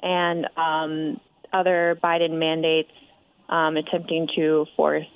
and 0.03 0.47
um, 0.57 1.21
other 1.53 1.99
Biden 2.03 2.39
mandates 2.39 2.93
um, 3.49 3.77
attempting 3.77 4.29
to 4.37 4.67
force 4.77 5.07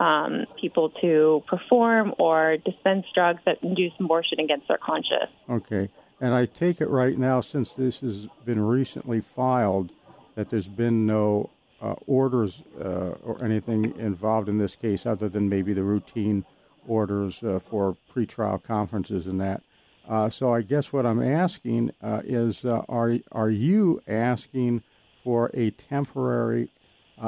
um, 0.00 0.46
people 0.60 0.90
to 1.00 1.42
perform 1.46 2.14
or 2.18 2.56
dispense 2.64 3.06
drugs 3.14 3.40
that 3.46 3.58
induce 3.62 3.92
abortion 4.00 4.40
against 4.40 4.68
their 4.68 4.78
conscience. 4.78 5.30
Okay. 5.48 5.88
And 6.20 6.34
I 6.34 6.46
take 6.46 6.80
it 6.80 6.88
right 6.88 7.16
now, 7.16 7.40
since 7.40 7.72
this 7.72 8.00
has 8.00 8.26
been 8.44 8.60
recently 8.60 9.20
filed, 9.20 9.92
that 10.34 10.50
there's 10.50 10.68
been 10.68 11.06
no 11.06 11.50
uh, 11.80 11.94
orders 12.06 12.62
uh, 12.80 13.14
or 13.24 13.42
anything 13.42 13.96
involved 13.98 14.48
in 14.48 14.58
this 14.58 14.74
case 14.74 15.06
other 15.06 15.28
than 15.28 15.48
maybe 15.48 15.72
the 15.72 15.84
routine 15.84 16.44
orders 16.86 17.42
uh, 17.42 17.58
for 17.60 17.96
pretrial 18.12 18.60
conferences 18.62 19.26
and 19.26 19.40
that. 19.40 19.62
Uh, 20.08 20.28
so 20.28 20.52
I 20.52 20.62
guess 20.62 20.92
what 20.92 21.06
I'm 21.06 21.22
asking 21.22 21.92
uh, 22.02 22.22
is, 22.24 22.64
uh, 22.64 22.82
are 22.88 23.18
are 23.30 23.50
you 23.50 24.00
asking 24.08 24.82
for 25.22 25.50
a 25.54 25.70
temporary 25.70 26.70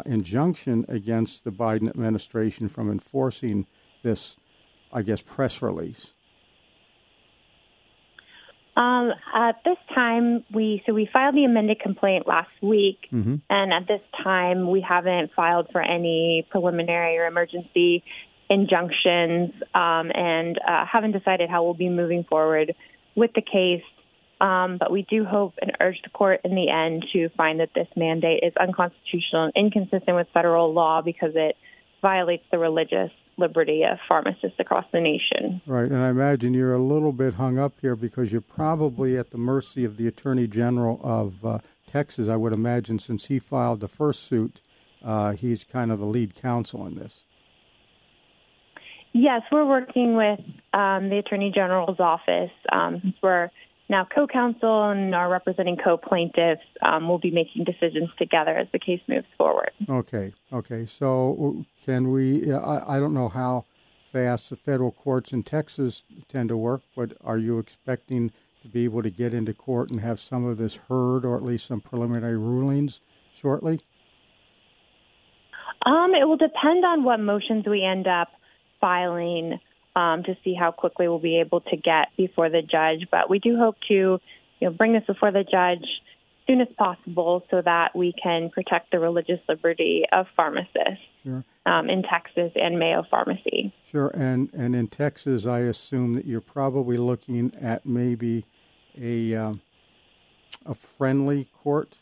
injunction 0.06 0.86
against 0.88 1.44
the 1.44 1.50
Biden 1.50 1.88
administration 1.88 2.68
from 2.68 2.90
enforcing 2.90 3.66
this, 4.02 4.36
I 4.92 5.02
guess, 5.02 5.20
press 5.20 5.60
release? 5.60 6.12
Um, 8.80 9.12
at 9.34 9.62
this 9.62 9.76
time, 9.94 10.42
we 10.54 10.82
so 10.86 10.94
we 10.94 11.06
filed 11.12 11.34
the 11.34 11.44
amended 11.44 11.80
complaint 11.80 12.26
last 12.26 12.48
week, 12.62 13.08
mm-hmm. 13.12 13.34
and 13.50 13.72
at 13.74 13.86
this 13.86 14.00
time, 14.24 14.70
we 14.70 14.80
haven't 14.80 15.32
filed 15.36 15.68
for 15.70 15.82
any 15.82 16.46
preliminary 16.48 17.18
or 17.18 17.26
emergency 17.26 18.02
injunctions, 18.48 19.50
um, 19.74 20.10
and 20.14 20.58
uh, 20.66 20.86
haven't 20.90 21.12
decided 21.12 21.50
how 21.50 21.62
we'll 21.62 21.74
be 21.74 21.90
moving 21.90 22.24
forward 22.24 22.74
with 23.14 23.32
the 23.34 23.42
case. 23.42 23.84
Um, 24.40 24.78
but 24.80 24.90
we 24.90 25.02
do 25.10 25.26
hope 25.26 25.52
and 25.60 25.72
urge 25.78 26.00
the 26.02 26.08
court 26.08 26.40
in 26.44 26.54
the 26.54 26.70
end 26.70 27.04
to 27.12 27.28
find 27.36 27.60
that 27.60 27.74
this 27.74 27.88
mandate 27.94 28.42
is 28.42 28.54
unconstitutional 28.58 29.44
and 29.44 29.52
inconsistent 29.54 30.16
with 30.16 30.28
federal 30.32 30.72
law 30.72 31.02
because 31.02 31.32
it 31.34 31.56
violates 32.00 32.44
the 32.50 32.56
religious 32.56 33.10
liberty 33.40 33.82
of 33.82 33.98
pharmacists 34.08 34.60
across 34.60 34.84
the 34.92 35.00
nation. 35.00 35.60
Right, 35.66 35.90
and 35.90 35.98
I 35.98 36.10
imagine 36.10 36.54
you're 36.54 36.74
a 36.74 36.82
little 36.82 37.12
bit 37.12 37.34
hung 37.34 37.58
up 37.58 37.74
here 37.80 37.96
because 37.96 38.30
you're 38.30 38.40
probably 38.40 39.16
at 39.18 39.30
the 39.30 39.38
mercy 39.38 39.84
of 39.84 39.96
the 39.96 40.06
Attorney 40.06 40.46
General 40.46 41.00
of 41.02 41.44
uh, 41.44 41.58
Texas. 41.90 42.28
I 42.28 42.36
would 42.36 42.52
imagine 42.52 42.98
since 42.98 43.26
he 43.26 43.38
filed 43.38 43.80
the 43.80 43.88
first 43.88 44.24
suit, 44.24 44.60
uh, 45.04 45.32
he's 45.32 45.64
kind 45.64 45.90
of 45.90 45.98
the 45.98 46.06
lead 46.06 46.34
counsel 46.34 46.86
in 46.86 46.94
this. 46.94 47.24
Yes, 49.12 49.42
we're 49.50 49.66
working 49.66 50.14
with 50.14 50.38
um, 50.72 51.08
the 51.08 51.18
Attorney 51.18 51.50
General's 51.52 51.98
office. 51.98 52.52
Um, 52.70 53.14
we're 53.22 53.50
now 53.90 54.06
co-counsel 54.14 54.90
and 54.90 55.14
are 55.14 55.28
representing 55.28 55.76
co-plaintiffs. 55.76 56.62
Um, 56.80 57.08
we'll 57.08 57.18
be 57.18 57.32
making 57.32 57.64
decisions 57.64 58.08
together 58.18 58.56
as 58.56 58.68
the 58.72 58.78
case 58.78 59.00
moves 59.08 59.26
forward. 59.36 59.72
Okay, 59.88 60.32
okay. 60.52 60.86
So 60.86 61.64
can 61.84 62.10
we? 62.10 62.52
I, 62.52 62.96
I 62.96 62.98
don't 63.00 63.12
know 63.12 63.28
how 63.28 63.66
fast 64.12 64.50
the 64.50 64.56
federal 64.56 64.92
courts 64.92 65.32
in 65.32 65.42
Texas 65.42 66.04
tend 66.28 66.48
to 66.48 66.56
work, 66.56 66.82
but 66.96 67.12
are 67.22 67.38
you 67.38 67.58
expecting 67.58 68.30
to 68.62 68.68
be 68.68 68.84
able 68.84 69.02
to 69.02 69.10
get 69.10 69.34
into 69.34 69.52
court 69.52 69.90
and 69.90 70.00
have 70.00 70.20
some 70.20 70.44
of 70.44 70.58
this 70.58 70.76
heard, 70.88 71.24
or 71.24 71.36
at 71.36 71.42
least 71.42 71.66
some 71.66 71.80
preliminary 71.80 72.38
rulings 72.38 73.00
shortly? 73.34 73.80
Um, 75.84 76.12
it 76.14 76.26
will 76.26 76.36
depend 76.36 76.84
on 76.84 77.04
what 77.04 77.20
motions 77.20 77.66
we 77.66 77.82
end 77.82 78.06
up 78.06 78.28
filing 78.80 79.58
um, 79.96 80.22
to 80.24 80.36
see 80.44 80.54
how 80.54 80.70
quickly 80.70 81.08
we'll 81.08 81.18
be 81.18 81.40
able 81.40 81.60
to 81.60 81.76
get 81.76 82.08
before 82.16 82.48
the 82.48 82.62
judge. 82.62 83.08
But 83.10 83.28
we 83.28 83.38
do 83.38 83.56
hope 83.56 83.76
to, 83.88 83.94
you 83.94 84.20
know, 84.60 84.70
bring 84.70 84.92
this 84.92 85.04
before 85.06 85.30
the 85.30 85.44
judge 85.44 85.82
as 85.82 86.46
soon 86.46 86.60
as 86.60 86.68
possible 86.76 87.44
so 87.50 87.62
that 87.62 87.94
we 87.94 88.14
can 88.22 88.50
protect 88.50 88.90
the 88.90 88.98
religious 88.98 89.40
liberty 89.48 90.04
of 90.12 90.26
pharmacists 90.36 91.04
sure. 91.24 91.44
um, 91.66 91.90
in 91.90 92.02
Texas 92.02 92.52
and 92.54 92.78
Mayo 92.78 93.04
Pharmacy. 93.10 93.72
Sure, 93.90 94.10
and 94.14 94.52
and 94.52 94.74
in 94.76 94.88
Texas, 94.88 95.46
I 95.46 95.60
assume 95.60 96.14
that 96.14 96.26
you're 96.26 96.40
probably 96.40 96.96
looking 96.96 97.52
at 97.60 97.84
maybe 97.84 98.46
a 99.00 99.34
um, 99.34 99.60
a 100.64 100.74
friendly 100.74 101.48
court. 101.54 101.96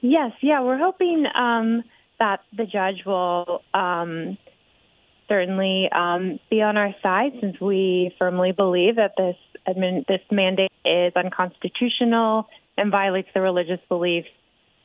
Yes, 0.00 0.32
yeah, 0.40 0.60
we're 0.62 0.78
hoping 0.78 1.26
um, 1.32 1.84
that 2.18 2.40
the 2.56 2.66
judge 2.66 3.04
will 3.06 3.62
um, 3.72 4.36
certainly 5.32 5.88
um, 5.92 6.38
be 6.50 6.60
on 6.60 6.76
our 6.76 6.94
side 7.02 7.32
since 7.40 7.58
we 7.58 8.14
firmly 8.18 8.52
believe 8.52 8.96
that 8.96 9.12
this 9.16 9.36
admin, 9.66 10.06
this 10.06 10.20
mandate 10.30 10.70
is 10.84 11.12
unconstitutional 11.16 12.46
and 12.76 12.90
violates 12.90 13.28
the 13.32 13.40
religious 13.40 13.80
beliefs 13.88 14.28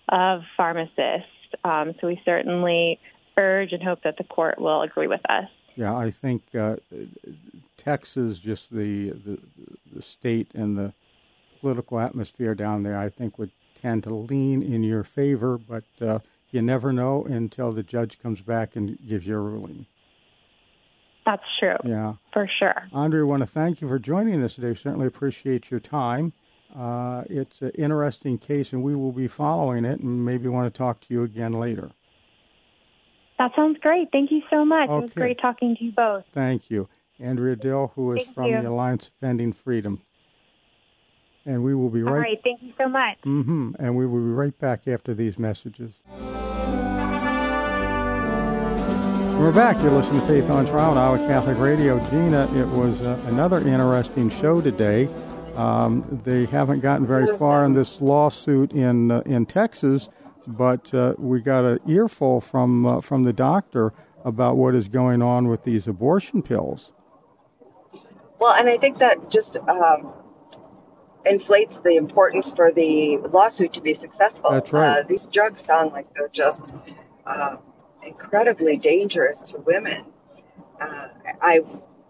of 0.08 0.44
pharmacists. 0.56 1.28
Um, 1.66 1.96
so 2.00 2.08
we 2.08 2.22
certainly 2.24 2.98
urge 3.38 3.74
and 3.74 3.84
hope 3.84 4.04
that 4.04 4.18
the 4.18 4.24
court 4.24 4.60
will 4.60 4.84
agree 4.84 5.08
with 5.08 5.20
us. 5.30 5.50
Yeah, 5.76 5.94
I 5.94 6.12
think 6.12 6.44
uh, 6.58 6.78
Texas, 7.78 8.40
just 8.40 8.72
the, 8.72 9.10
the, 9.10 9.40
the 9.94 10.02
state 10.02 10.48
and 10.56 10.78
the 10.78 10.94
political 11.60 12.00
atmosphere 12.00 12.56
down 12.56 12.84
there, 12.84 12.98
I 12.98 13.10
think 13.10 13.38
would 13.38 13.52
tend 13.82 14.04
to 14.04 14.14
lean 14.14 14.64
in 14.64 14.82
your 14.84 15.04
favor, 15.04 15.58
but 15.58 15.84
uh, 16.00 16.20
you 16.52 16.62
never 16.62 16.94
know 16.94 17.26
until 17.26 17.74
the 17.74 17.84
judge 17.84 18.18
comes 18.20 18.40
back 18.40 18.78
and 18.78 18.98
gives 19.08 19.28
you 19.28 19.36
a 19.36 19.42
ruling. 19.42 19.88
That's 21.28 21.44
true. 21.60 21.76
Yeah. 21.84 22.14
For 22.32 22.50
sure. 22.58 22.88
Andre, 22.94 23.20
I 23.20 23.24
want 23.24 23.42
to 23.42 23.46
thank 23.46 23.82
you 23.82 23.90
for 23.90 24.00
joining 24.00 24.42
us 24.42 24.56
today. 24.56 24.74
Certainly 24.74 25.08
appreciate 25.08 25.70
your 25.70 25.82
time. 25.82 26.32
Uh, 26.74 27.26
it's 27.30 27.62
an 27.62 27.72
interesting 27.72 28.38
case, 28.38 28.72
and 28.72 28.82
we 28.82 28.96
will 28.96 29.12
be 29.12 29.28
following 29.28 29.84
it 29.84 30.00
and 30.00 30.24
maybe 30.24 30.48
want 30.48 30.74
to 30.74 30.78
talk 30.78 31.02
to 31.02 31.14
you 31.14 31.24
again 31.24 31.52
later. 31.52 31.92
That 33.40 33.52
sounds 33.58 33.78
great. 33.82 34.08
Thank 34.14 34.32
you 34.32 34.42
so 34.50 34.64
much. 34.64 34.90
Okay. 34.90 34.98
It 34.98 35.02
was 35.02 35.14
great 35.14 35.40
talking 35.42 35.76
to 35.76 35.84
you 35.84 35.92
both. 35.92 36.24
Thank 36.34 36.72
you. 36.72 36.88
Andrea 37.20 37.58
Dill, 37.58 37.92
who 37.96 38.14
is 38.14 38.24
thank 38.24 38.36
from 38.36 38.46
you. 38.46 38.62
the 38.62 38.70
Alliance 38.70 39.10
Defending 39.20 39.52
Freedom. 39.52 40.02
And 41.46 41.62
we 41.62 41.76
will 41.76 41.90
be 41.90 42.04
right. 42.04 42.12
All 42.14 42.20
right. 42.20 42.40
Thank 42.42 42.62
you 42.62 42.72
so 42.78 42.88
much. 42.88 43.18
Mm-hmm. 43.26 43.72
And 43.80 43.98
we 43.98 44.08
will 44.08 44.22
be 44.22 44.32
right 44.32 44.58
back 44.58 44.88
after 44.88 45.14
these 45.14 45.38
messages. 45.38 45.92
We're 49.38 49.52
back. 49.52 49.80
You're 49.84 49.92
listening 49.92 50.22
to 50.22 50.28
Faith 50.28 50.50
on 50.50 50.66
Trial 50.66 50.90
on 50.90 50.98
Iowa 50.98 51.20
Catholic 51.20 51.60
Radio. 51.60 52.00
Gina, 52.10 52.50
it 52.56 52.68
was 52.70 53.06
uh, 53.06 53.22
another 53.28 53.60
interesting 53.60 54.32
show 54.32 54.62
today. 54.62 55.08
Um, 55.56 56.20
they 56.24 56.46
haven't 56.46 56.80
gotten 56.80 57.06
very 57.06 57.38
far 57.38 57.64
in 57.64 57.74
this 57.74 58.02
lawsuit 58.02 58.72
in 58.72 59.12
uh, 59.12 59.22
in 59.28 59.46
Texas, 59.46 60.10
but 60.48 60.92
uh, 60.92 61.14
we 61.20 61.40
got 61.40 61.66
an 61.66 61.80
earful 61.88 62.42
from 62.42 62.88
uh, 62.88 63.00
from 63.00 63.26
the 63.26 63.32
doctor 63.32 63.94
about 64.26 64.58
what 64.58 64.74
is 64.74 64.88
going 64.88 65.22
on 65.22 65.48
with 65.48 65.66
these 65.66 65.88
abortion 65.88 66.42
pills. 66.42 66.92
Well, 68.40 68.56
and 68.56 68.68
I 68.68 68.78
think 68.78 68.98
that 68.98 69.30
just 69.30 69.56
um, 69.56 70.14
inflates 71.28 71.78
the 71.84 71.96
importance 71.96 72.50
for 72.50 72.72
the 72.72 73.18
lawsuit 73.18 73.72
to 73.74 73.82
be 73.82 73.94
successful. 73.94 74.50
That's 74.50 74.74
right. 74.74 75.00
Uh, 75.00 75.04
these 75.08 75.26
drugs 75.26 75.62
sound 75.62 75.92
like 75.92 76.12
they're 76.16 76.28
just 76.28 76.72
uh, 77.28 77.58
incredibly 78.06 78.78
dangerous 78.78 79.42
to 79.42 79.58
women. 79.60 80.06
Uh, 80.80 81.08
I 81.42 81.62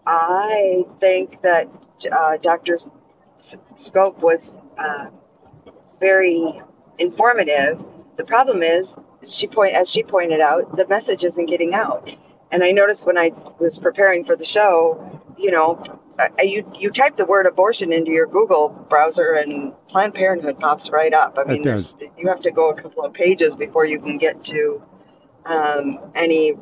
I 0.06 0.84
think 0.98 1.42
that 1.42 1.68
uh, 2.10 2.36
Dr. 2.38 2.76
Skop 3.38 4.18
was 4.20 4.52
uh, 4.78 5.06
very 6.00 6.60
informative. 6.98 7.82
The 8.16 8.24
problem 8.24 8.62
is, 8.62 8.96
she 9.22 9.46
point 9.46 9.74
as 9.74 9.88
she 9.88 10.02
pointed 10.02 10.40
out, 10.40 10.76
the 10.76 10.86
message 10.86 11.24
isn't 11.24 11.46
getting 11.46 11.74
out. 11.74 12.08
And 12.50 12.64
I 12.64 12.70
noticed 12.70 13.04
when 13.04 13.18
I 13.18 13.32
was 13.58 13.76
preparing 13.76 14.24
for 14.24 14.34
the 14.34 14.44
show, 14.44 15.20
you 15.36 15.50
know, 15.50 15.80
you 16.42 16.64
you 16.76 16.90
type 16.90 17.14
the 17.14 17.24
word 17.24 17.46
abortion 17.46 17.92
into 17.92 18.10
your 18.10 18.26
Google 18.26 18.70
browser 18.88 19.32
and 19.34 19.72
Planned 19.86 20.14
Parenthood 20.14 20.58
pops 20.58 20.90
right 20.90 21.12
up. 21.12 21.36
I 21.38 21.44
mean, 21.44 21.62
you 22.16 22.26
have 22.28 22.40
to 22.40 22.50
go 22.50 22.70
a 22.70 22.74
couple 22.74 23.04
of 23.04 23.12
pages 23.12 23.52
before 23.52 23.84
you 23.84 24.00
can 24.00 24.16
get 24.16 24.42
to 24.44 24.82
um, 25.48 25.98
any 26.14 26.54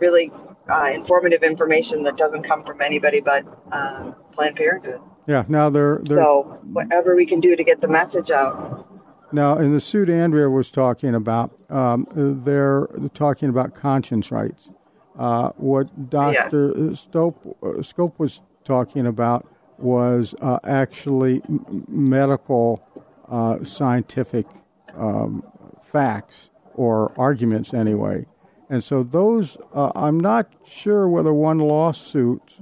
really 0.00 0.30
uh, 0.70 0.90
informative 0.94 1.42
information 1.42 2.02
that 2.04 2.16
doesn't 2.16 2.44
come 2.44 2.62
from 2.62 2.80
anybody 2.80 3.20
but 3.20 3.44
uh, 3.72 4.12
Planned 4.32 4.56
Parenthood. 4.56 5.00
Yeah, 5.26 5.44
now 5.48 5.68
they're, 5.68 5.98
they're 6.02 6.18
so 6.18 6.60
whatever 6.72 7.14
we 7.14 7.26
can 7.26 7.38
do 7.38 7.56
to 7.56 7.64
get 7.64 7.80
the 7.80 7.88
message 7.88 8.30
out. 8.30 8.86
Now, 9.30 9.58
in 9.58 9.72
the 9.72 9.80
suit 9.80 10.08
Andrea 10.08 10.48
was 10.48 10.70
talking 10.70 11.14
about, 11.14 11.52
um, 11.70 12.06
they're 12.14 12.88
talking 13.12 13.50
about 13.50 13.74
conscience 13.74 14.30
rights. 14.30 14.70
Uh, 15.18 15.50
what 15.56 16.08
Dr. 16.08 16.72
Yes. 16.90 17.00
Stope, 17.00 17.58
uh, 17.62 17.82
Skop 17.82 18.18
was 18.18 18.40
talking 18.64 19.06
about 19.06 19.46
was 19.76 20.34
uh, 20.40 20.60
actually 20.64 21.42
m- 21.48 21.84
medical 21.88 22.82
uh, 23.28 23.62
scientific 23.64 24.46
um, 24.94 25.44
facts 25.82 26.50
or 26.78 27.12
arguments 27.18 27.74
anyway. 27.74 28.24
And 28.70 28.84
so 28.84 29.02
those, 29.02 29.56
uh, 29.74 29.90
I'm 29.96 30.20
not 30.20 30.52
sure 30.64 31.08
whether 31.08 31.34
one 31.34 31.58
lawsuit 31.58 32.54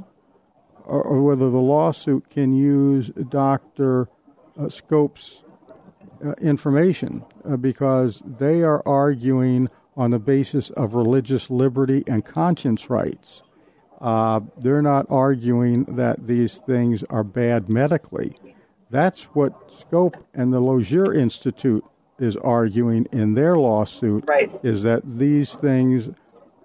or, 0.84 1.02
or 1.02 1.22
whether 1.22 1.50
the 1.50 1.60
lawsuit 1.60 2.30
can 2.30 2.54
use 2.54 3.10
Dr. 3.10 4.08
Uh, 4.58 4.70
Skop's 4.70 5.42
uh, 6.24 6.32
information 6.40 7.26
uh, 7.44 7.58
because 7.58 8.22
they 8.24 8.62
are 8.62 8.82
arguing 8.86 9.68
on 9.98 10.12
the 10.12 10.18
basis 10.18 10.70
of 10.70 10.94
religious 10.94 11.50
liberty 11.50 12.02
and 12.06 12.24
conscience 12.24 12.88
rights. 12.88 13.42
Uh, 14.00 14.40
they're 14.58 14.82
not 14.82 15.04
arguing 15.10 15.84
that 15.84 16.26
these 16.26 16.56
things 16.58 17.04
are 17.10 17.24
bad 17.24 17.68
medically. 17.68 18.38
That's 18.88 19.24
what 19.34 19.70
Scope 19.70 20.16
and 20.32 20.54
the 20.54 20.60
Lozier 20.60 21.12
Institute 21.12 21.84
is 22.18 22.36
arguing 22.36 23.06
in 23.12 23.34
their 23.34 23.56
lawsuit. 23.56 24.24
Right. 24.26 24.50
Is 24.62 24.82
that 24.82 25.02
these 25.18 25.54
things 25.54 26.10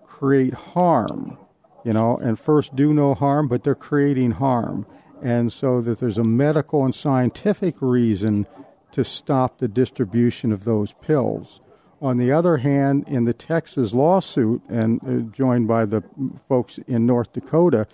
create 0.06 0.54
harm, 0.54 1.38
you 1.84 1.94
know, 1.94 2.18
and 2.18 2.40
first 2.40 2.76
do 2.76 2.94
no 2.94 3.14
harm, 3.14 3.48
but 3.48 3.64
they're 3.64 3.76
creating 3.76 4.32
harm. 4.32 4.86
And 5.22 5.52
so 5.52 5.82
that 5.82 6.00
there's 6.00 6.18
a 6.18 6.24
medical 6.24 6.84
and 6.84 6.96
scientific 6.96 7.76
reason 7.82 8.48
to 8.92 9.04
stop 9.04 9.60
the 9.60 9.68
distribution 9.68 10.52
of 10.52 10.64
those 10.64 10.94
pills. 10.94 11.62
On 12.02 12.18
the 12.18 12.32
other 12.32 12.58
hand, 12.58 13.08
in 13.08 13.26
the 13.26 13.34
Texas 13.34 13.94
lawsuit, 13.94 14.64
and 14.68 15.00
uh, 15.04 15.32
joined 15.32 15.68
by 15.68 15.86
the 15.86 16.04
folks 16.48 16.80
in 16.88 17.06
North 17.06 17.32
Dakota, 17.32 17.86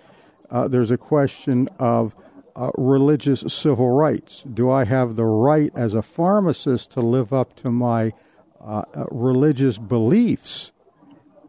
uh, 0.50 0.66
there's 0.66 0.90
a 0.90 0.96
question 0.96 1.68
of 1.78 2.14
uh, 2.58 2.72
religious 2.76 3.40
civil 3.52 3.90
rights. 3.90 4.42
Do 4.42 4.68
I 4.70 4.84
have 4.84 5.14
the 5.14 5.24
right 5.24 5.70
as 5.76 5.94
a 5.94 6.02
pharmacist 6.02 6.90
to 6.92 7.00
live 7.00 7.32
up 7.32 7.54
to 7.56 7.70
my 7.70 8.12
uh, 8.60 8.82
uh, 8.94 9.04
religious 9.12 9.78
beliefs 9.78 10.72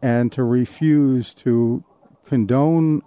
and 0.00 0.30
to 0.32 0.44
refuse 0.44 1.34
to 1.34 1.84
condone, 2.24 3.02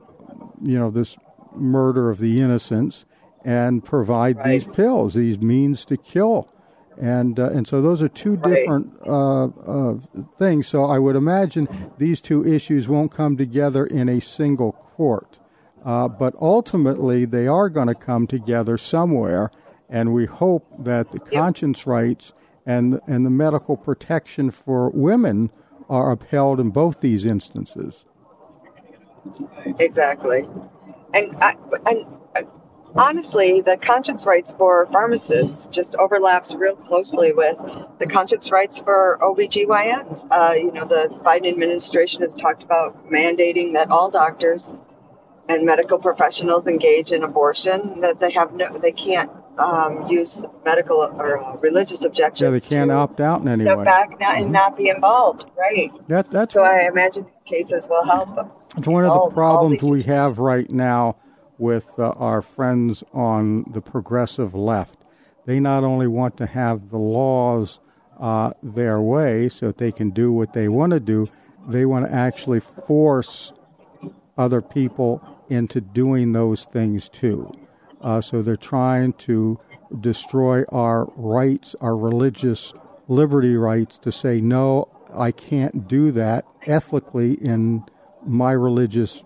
you 0.61 0.77
know, 0.77 0.91
this 0.91 1.17
murder 1.55 2.09
of 2.09 2.19
the 2.19 2.41
innocents 2.41 3.05
and 3.45 3.85
provide 3.85 4.37
right. 4.37 4.49
these 4.49 4.67
pills, 4.67 5.13
these 5.13 5.39
means 5.39 5.85
to 5.85 5.95
kill? 5.95 6.53
And 6.97 7.39
uh, 7.39 7.49
and 7.49 7.67
so 7.67 7.81
those 7.81 8.03
are 8.03 8.09
two 8.09 8.37
different 8.37 8.95
uh, 9.07 9.45
uh, 9.45 9.95
things. 10.37 10.67
So 10.67 10.85
I 10.85 10.99
would 10.99 11.15
imagine 11.15 11.67
these 11.97 12.21
two 12.21 12.45
issues 12.45 12.87
won't 12.87 13.11
come 13.11 13.35
together 13.35 13.85
in 13.85 14.09
a 14.09 14.19
single 14.21 14.73
court. 14.73 15.39
Uh, 15.83 16.07
but 16.07 16.33
ultimately, 16.39 17.25
they 17.25 17.47
are 17.47 17.69
going 17.69 17.87
to 17.87 17.95
come 17.95 18.25
together 18.25 18.77
somewhere, 18.77 19.51
and 19.89 20.13
we 20.13 20.25
hope 20.25 20.65
that 20.79 21.11
the 21.11 21.19
conscience 21.19 21.85
rights 21.85 22.33
and 22.65 23.01
and 23.07 23.25
the 23.25 23.29
medical 23.29 23.75
protection 23.75 24.49
for 24.49 24.89
women 24.91 25.51
are 25.89 26.11
upheld 26.11 26.59
in 26.59 26.69
both 26.69 27.01
these 27.01 27.25
instances. 27.25 28.05
Exactly, 29.79 30.47
and 31.13 31.35
I, 31.41 31.55
and 31.85 32.05
honestly, 32.95 33.61
the 33.61 33.77
conscience 33.77 34.25
rights 34.25 34.51
for 34.57 34.85
pharmacists 34.87 35.65
just 35.65 35.95
overlaps 35.95 36.53
real 36.53 36.75
closely 36.75 37.33
with 37.33 37.57
the 37.99 38.05
conscience 38.05 38.51
rights 38.51 38.77
for 38.77 39.17
OBGYNs. 39.21 40.31
Uh, 40.31 40.53
you 40.53 40.71
know, 40.71 40.85
the 40.85 41.09
Biden 41.23 41.47
administration 41.47 42.21
has 42.21 42.31
talked 42.31 42.61
about 42.63 43.09
mandating 43.09 43.73
that 43.73 43.89
all 43.91 44.09
doctors 44.09 44.71
and 45.49 45.65
medical 45.65 45.97
professionals 45.99 46.67
engage 46.67 47.11
in 47.11 47.23
abortion 47.23 47.99
that 47.99 48.19
they 48.19 48.31
have 48.31 48.53
no, 48.53 48.71
they 48.77 48.91
can't 48.91 49.29
um, 49.57 50.07
use 50.07 50.43
medical 50.65 50.97
or 50.97 51.43
uh, 51.43 51.55
religious 51.57 52.01
objections. 52.01 52.41
Yeah, 52.41 52.49
they 52.49 52.59
can't 52.59 52.91
opt 52.91 53.19
out 53.19 53.41
in 53.41 53.47
any 53.47 53.63
step 53.63 53.79
way. 53.79 53.83
back 53.83 54.11
mm-hmm. 54.11 54.43
and 54.43 54.51
not 54.51 54.77
be 54.77 54.89
involved. 54.89 55.45
Right. 55.57 55.91
That, 56.07 56.31
that's 56.31 56.53
so. 56.53 56.63
I 56.63 56.87
imagine 56.87 57.25
these 57.25 57.41
cases 57.45 57.85
will 57.87 58.05
help. 58.05 58.35
Them. 58.35 58.51
It's 58.77 58.87
one 58.87 59.05
of 59.05 59.13
the 59.13 59.33
problems 59.33 59.83
we 59.83 60.03
have 60.03 60.39
right 60.39 60.69
now 60.71 61.17
with 61.57 61.99
uh, 61.99 62.09
our 62.11 62.41
friends 62.41 63.03
on 63.13 63.63
the 63.71 63.81
progressive 63.81 64.53
left. 64.55 64.97
They 65.45 65.59
not 65.59 65.83
only 65.83 66.07
want 66.07 66.37
to 66.37 66.45
have 66.45 66.89
the 66.89 66.97
laws 66.97 67.79
uh, 68.19 68.53
their 68.63 69.01
way 69.01 69.49
so 69.49 69.67
that 69.67 69.77
they 69.77 69.91
can 69.91 70.09
do 70.09 70.31
what 70.31 70.53
they 70.53 70.67
want 70.67 70.93
to 70.93 70.99
do, 70.99 71.27
they 71.67 71.85
want 71.85 72.07
to 72.07 72.13
actually 72.13 72.59
force 72.59 73.53
other 74.37 74.61
people 74.61 75.32
into 75.53 75.79
doing 75.79 76.33
those 76.33 76.65
things 76.65 77.09
too. 77.09 77.51
Uh, 78.01 78.19
so 78.19 78.41
they're 78.41 78.57
trying 78.57 79.13
to 79.13 79.59
destroy 79.99 80.63
our 80.69 81.05
rights, 81.15 81.75
our 81.79 81.95
religious 81.95 82.73
liberty 83.07 83.55
rights, 83.55 83.97
to 83.99 84.11
say, 84.11 84.41
no, 84.41 84.89
I 85.13 85.31
can't 85.31 85.87
do 85.87 86.11
that 86.11 86.45
ethically 86.65 87.33
in 87.33 87.85
my 88.25 88.51
religious 88.51 89.23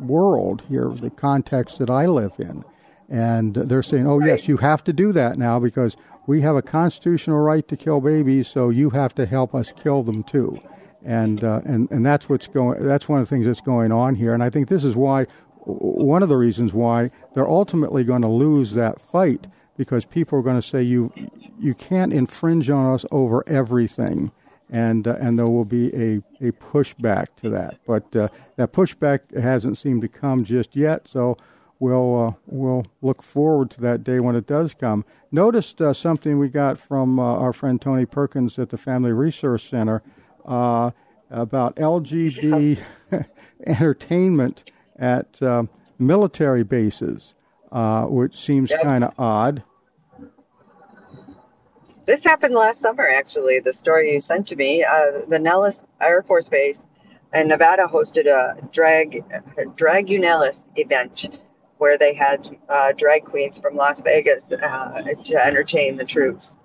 world 0.00 0.62
here, 0.68 0.90
the 0.90 1.10
context 1.10 1.78
that 1.78 1.90
I 1.90 2.06
live 2.06 2.34
in. 2.38 2.64
And 3.08 3.54
they're 3.54 3.82
saying, 3.82 4.06
oh, 4.06 4.20
yes, 4.20 4.48
you 4.48 4.58
have 4.58 4.84
to 4.84 4.92
do 4.92 5.12
that 5.12 5.38
now 5.38 5.58
because 5.58 5.96
we 6.26 6.42
have 6.42 6.56
a 6.56 6.62
constitutional 6.62 7.38
right 7.38 7.66
to 7.68 7.76
kill 7.76 8.00
babies, 8.00 8.48
so 8.48 8.68
you 8.68 8.90
have 8.90 9.14
to 9.14 9.24
help 9.24 9.54
us 9.54 9.72
kill 9.72 10.02
them 10.02 10.22
too 10.22 10.60
and 11.04 11.44
uh, 11.44 11.60
and 11.64 11.90
and 11.90 12.04
that's 12.04 12.28
what's 12.28 12.46
going. 12.46 12.84
That's 12.84 13.08
one 13.08 13.20
of 13.20 13.28
the 13.28 13.34
things 13.34 13.46
that's 13.46 13.60
going 13.60 13.92
on 13.92 14.16
here, 14.16 14.34
and 14.34 14.42
I 14.42 14.50
think 14.50 14.68
this 14.68 14.84
is 14.84 14.96
why 14.96 15.26
one 15.64 16.22
of 16.22 16.28
the 16.28 16.36
reasons 16.36 16.72
why 16.72 17.10
they're 17.34 17.48
ultimately 17.48 18.04
going 18.04 18.22
to 18.22 18.28
lose 18.28 18.72
that 18.72 19.00
fight 19.00 19.46
because 19.76 20.04
people 20.04 20.38
are 20.38 20.42
going 20.42 20.56
to 20.56 20.62
say 20.62 20.82
you 20.82 21.12
you 21.58 21.74
can't 21.74 22.12
infringe 22.12 22.68
on 22.70 22.92
us 22.92 23.04
over 23.10 23.44
everything, 23.46 24.32
and 24.70 25.06
uh, 25.06 25.16
and 25.20 25.38
there 25.38 25.46
will 25.46 25.64
be 25.64 25.94
a, 25.94 26.16
a 26.46 26.52
pushback 26.52 27.28
to 27.36 27.48
that. 27.50 27.78
But 27.86 28.14
uh, 28.14 28.28
that 28.56 28.72
pushback 28.72 29.38
hasn't 29.40 29.78
seemed 29.78 30.02
to 30.02 30.08
come 30.08 30.44
just 30.44 30.74
yet, 30.74 31.06
so 31.06 31.36
we'll 31.78 32.26
uh, 32.28 32.32
we'll 32.46 32.86
look 33.02 33.22
forward 33.22 33.70
to 33.70 33.80
that 33.82 34.02
day 34.04 34.20
when 34.20 34.36
it 34.36 34.46
does 34.46 34.74
come. 34.74 35.04
Noticed 35.30 35.80
uh, 35.80 35.92
something 35.92 36.38
we 36.38 36.48
got 36.48 36.78
from 36.78 37.18
uh, 37.18 37.22
our 37.22 37.52
friend 37.52 37.80
Tony 37.80 38.06
Perkins 38.06 38.58
at 38.58 38.70
the 38.70 38.78
Family 38.78 39.12
Resource 39.12 39.62
Center 39.62 40.02
uh, 40.48 40.90
about 41.30 41.76
LGB 41.76 42.80
entertainment 43.66 44.68
at 44.96 45.40
uh, 45.42 45.64
military 45.98 46.64
bases, 46.64 47.34
uh, 47.70 48.04
which 48.06 48.36
seems 48.36 48.70
yep. 48.70 48.82
kind 48.82 49.04
of 49.04 49.14
odd. 49.18 49.62
This 52.06 52.24
happened 52.24 52.54
last 52.54 52.80
summer, 52.80 53.06
actually. 53.06 53.60
The 53.60 53.72
story 53.72 54.12
you 54.12 54.18
sent 54.18 54.46
to 54.46 54.56
me, 54.56 54.82
uh, 54.82 55.20
the 55.28 55.38
Nellis 55.38 55.78
Air 56.00 56.22
Force 56.22 56.46
Base 56.46 56.82
in 57.34 57.48
Nevada 57.48 57.86
hosted 57.86 58.26
a 58.26 58.56
drag 58.72 59.22
a 59.58 59.62
Dragunellis 59.62 60.68
event 60.76 61.26
where 61.76 61.98
they 61.98 62.14
had 62.14 62.48
uh, 62.68 62.92
drag 62.96 63.24
queens 63.24 63.58
from 63.58 63.76
Las 63.76 64.00
Vegas 64.00 64.48
uh, 64.50 65.02
to 65.22 65.34
entertain 65.36 65.96
the 65.96 66.04
troops. 66.04 66.56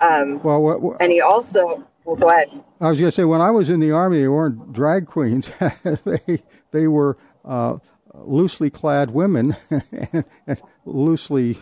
Um, 0.00 0.42
well, 0.42 0.60
what, 0.60 0.82
what, 0.82 1.00
and 1.00 1.10
he 1.10 1.20
also 1.20 1.84
well, 2.04 2.16
go 2.16 2.28
ahead. 2.28 2.48
I 2.80 2.90
was 2.90 2.98
going 2.98 3.10
to 3.10 3.14
say 3.14 3.24
when 3.24 3.40
I 3.40 3.50
was 3.50 3.70
in 3.70 3.80
the 3.80 3.92
army, 3.92 4.20
they 4.20 4.28
weren't 4.28 4.72
drag 4.72 5.06
queens; 5.06 5.52
they 6.04 6.42
they 6.70 6.88
were 6.88 7.16
uh, 7.44 7.78
loosely 8.14 8.70
clad 8.70 9.10
women 9.10 9.56
and, 9.70 10.24
and 10.46 10.62
loosely 10.84 11.58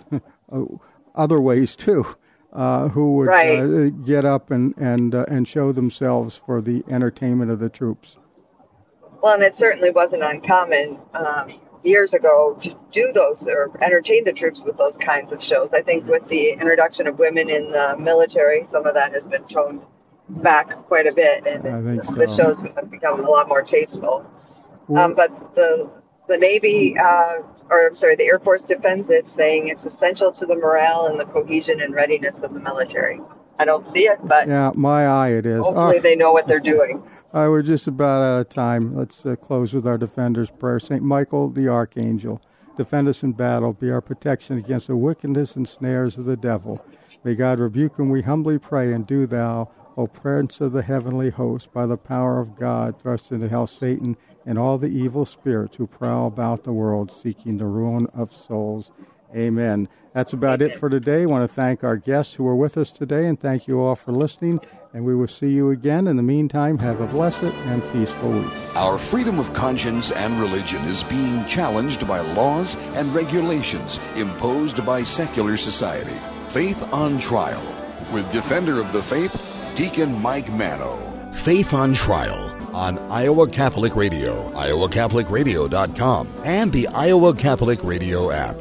uh, 0.50 0.64
other 1.14 1.40
ways 1.40 1.76
too, 1.76 2.16
uh, 2.52 2.88
who 2.88 3.16
would 3.16 3.28
right. 3.28 3.58
Uh, 3.58 3.90
get 3.90 4.24
up 4.24 4.50
and 4.50 4.74
and 4.78 5.14
uh, 5.14 5.24
and 5.28 5.46
show 5.46 5.72
themselves 5.72 6.36
for 6.36 6.60
the 6.60 6.82
entertainment 6.88 7.50
of 7.50 7.58
the 7.58 7.68
troops. 7.68 8.16
Well, 9.22 9.34
and 9.34 9.42
it 9.42 9.54
certainly 9.54 9.90
wasn't 9.90 10.22
uncommon. 10.22 10.98
Um, 11.12 11.60
years 11.82 12.12
ago 12.12 12.54
to 12.60 12.76
do 12.90 13.10
those 13.12 13.46
or 13.46 13.70
entertain 13.82 14.22
the 14.24 14.32
troops 14.32 14.62
with 14.62 14.76
those 14.76 14.94
kinds 14.96 15.32
of 15.32 15.42
shows. 15.42 15.72
I 15.72 15.80
think 15.80 16.06
with 16.06 16.28
the 16.28 16.50
introduction 16.50 17.06
of 17.06 17.18
women 17.18 17.48
in 17.48 17.70
the 17.70 17.96
military, 17.98 18.62
some 18.64 18.86
of 18.86 18.92
that 18.94 19.12
has 19.14 19.24
been 19.24 19.44
toned 19.44 19.80
back 20.30 20.74
quite 20.86 21.06
a 21.06 21.12
bit, 21.12 21.46
and 21.46 22.04
so. 22.04 22.12
the 22.12 22.26
shows 22.26 22.56
become 22.90 23.20
a 23.20 23.30
lot 23.30 23.48
more 23.48 23.62
tasteful. 23.62 24.24
Um, 24.94 25.14
but 25.14 25.54
the 25.54 25.90
the 26.28 26.36
Navy, 26.36 26.96
uh, 26.96 27.42
or 27.70 27.86
I'm 27.86 27.94
sorry, 27.94 28.14
the 28.14 28.24
Air 28.24 28.38
Force 28.38 28.62
defends 28.62 29.10
it, 29.10 29.28
saying 29.28 29.68
it's 29.68 29.84
essential 29.84 30.30
to 30.30 30.46
the 30.46 30.54
morale 30.54 31.06
and 31.06 31.18
the 31.18 31.24
cohesion 31.24 31.80
and 31.80 31.92
readiness 31.92 32.38
of 32.40 32.54
the 32.54 32.60
military. 32.60 33.20
I 33.58 33.64
don't 33.64 33.84
see 33.84 34.08
it, 34.08 34.18
but 34.24 34.48
yeah, 34.48 34.70
my 34.74 35.06
eye 35.06 35.30
it 35.30 35.44
is. 35.44 35.64
Hopefully, 35.64 35.98
oh. 35.98 36.00
they 36.00 36.16
know 36.16 36.32
what 36.32 36.46
they're 36.46 36.60
doing. 36.60 37.02
All 37.34 37.42
right, 37.42 37.48
we're 37.50 37.62
just 37.62 37.86
about 37.86 38.22
out 38.22 38.40
of 38.40 38.48
time. 38.48 38.94
Let's 38.94 39.26
uh, 39.26 39.36
close 39.36 39.74
with 39.74 39.86
our 39.86 39.98
defender's 39.98 40.50
prayer. 40.50 40.80
Saint 40.80 41.02
Michael, 41.02 41.50
the 41.50 41.68
archangel, 41.68 42.40
defend 42.78 43.08
us 43.08 43.22
in 43.22 43.32
battle. 43.32 43.72
Be 43.72 43.90
our 43.90 44.00
protection 44.00 44.56
against 44.56 44.86
the 44.86 44.96
wickedness 44.96 45.56
and 45.56 45.68
snares 45.68 46.16
of 46.16 46.24
the 46.24 46.36
devil. 46.36 46.84
May 47.22 47.34
God 47.34 47.58
rebuke 47.58 47.98
him. 47.98 48.08
We 48.08 48.22
humbly 48.22 48.58
pray, 48.58 48.92
and 48.92 49.06
do 49.06 49.26
thou 49.26 49.70
O 49.96 50.06
Prince 50.06 50.60
of 50.60 50.72
the 50.72 50.82
heavenly 50.82 51.30
host, 51.30 51.72
by 51.72 51.86
the 51.86 51.96
power 51.96 52.38
of 52.38 52.56
God, 52.56 53.00
thrust 53.00 53.32
into 53.32 53.48
hell 53.48 53.66
Satan 53.66 54.16
and 54.46 54.58
all 54.58 54.78
the 54.78 54.88
evil 54.88 55.24
spirits 55.24 55.76
who 55.76 55.86
prowl 55.86 56.26
about 56.26 56.64
the 56.64 56.72
world 56.72 57.10
seeking 57.10 57.58
the 57.58 57.66
ruin 57.66 58.06
of 58.14 58.32
souls. 58.32 58.90
Amen. 59.34 59.88
That's 60.12 60.32
about 60.32 60.60
it 60.60 60.76
for 60.76 60.88
today. 60.88 61.22
I 61.22 61.26
want 61.26 61.48
to 61.48 61.54
thank 61.54 61.84
our 61.84 61.96
guests 61.96 62.34
who 62.34 62.44
were 62.44 62.56
with 62.56 62.76
us 62.76 62.90
today 62.90 63.26
and 63.26 63.38
thank 63.38 63.68
you 63.68 63.80
all 63.80 63.94
for 63.94 64.10
listening. 64.10 64.60
And 64.92 65.04
we 65.04 65.14
will 65.14 65.28
see 65.28 65.50
you 65.50 65.70
again. 65.70 66.08
In 66.08 66.16
the 66.16 66.22
meantime, 66.22 66.78
have 66.78 67.00
a 67.00 67.06
blessed 67.06 67.44
and 67.44 67.82
peaceful 67.92 68.32
week. 68.32 68.76
Our 68.76 68.98
freedom 68.98 69.38
of 69.38 69.52
conscience 69.52 70.10
and 70.10 70.40
religion 70.40 70.82
is 70.82 71.04
being 71.04 71.46
challenged 71.46 72.08
by 72.08 72.20
laws 72.20 72.74
and 72.96 73.14
regulations 73.14 74.00
imposed 74.16 74.84
by 74.84 75.04
secular 75.04 75.56
society. 75.56 76.16
Faith 76.48 76.92
on 76.92 77.18
Trial 77.18 77.62
with 78.12 78.30
Defender 78.32 78.80
of 78.80 78.92
the 78.92 79.02
Faith 79.02 79.49
Deacon 79.76 80.20
Mike 80.20 80.52
Manno. 80.52 80.96
Faith 81.32 81.72
on 81.72 81.94
Trial 81.94 82.56
on 82.74 82.98
Iowa 83.10 83.48
Catholic 83.48 83.96
Radio, 83.96 84.48
iowacatholicradio.com, 84.50 86.28
and 86.44 86.72
the 86.72 86.86
Iowa 86.88 87.34
Catholic 87.34 87.82
Radio 87.82 88.30
app. 88.30 88.56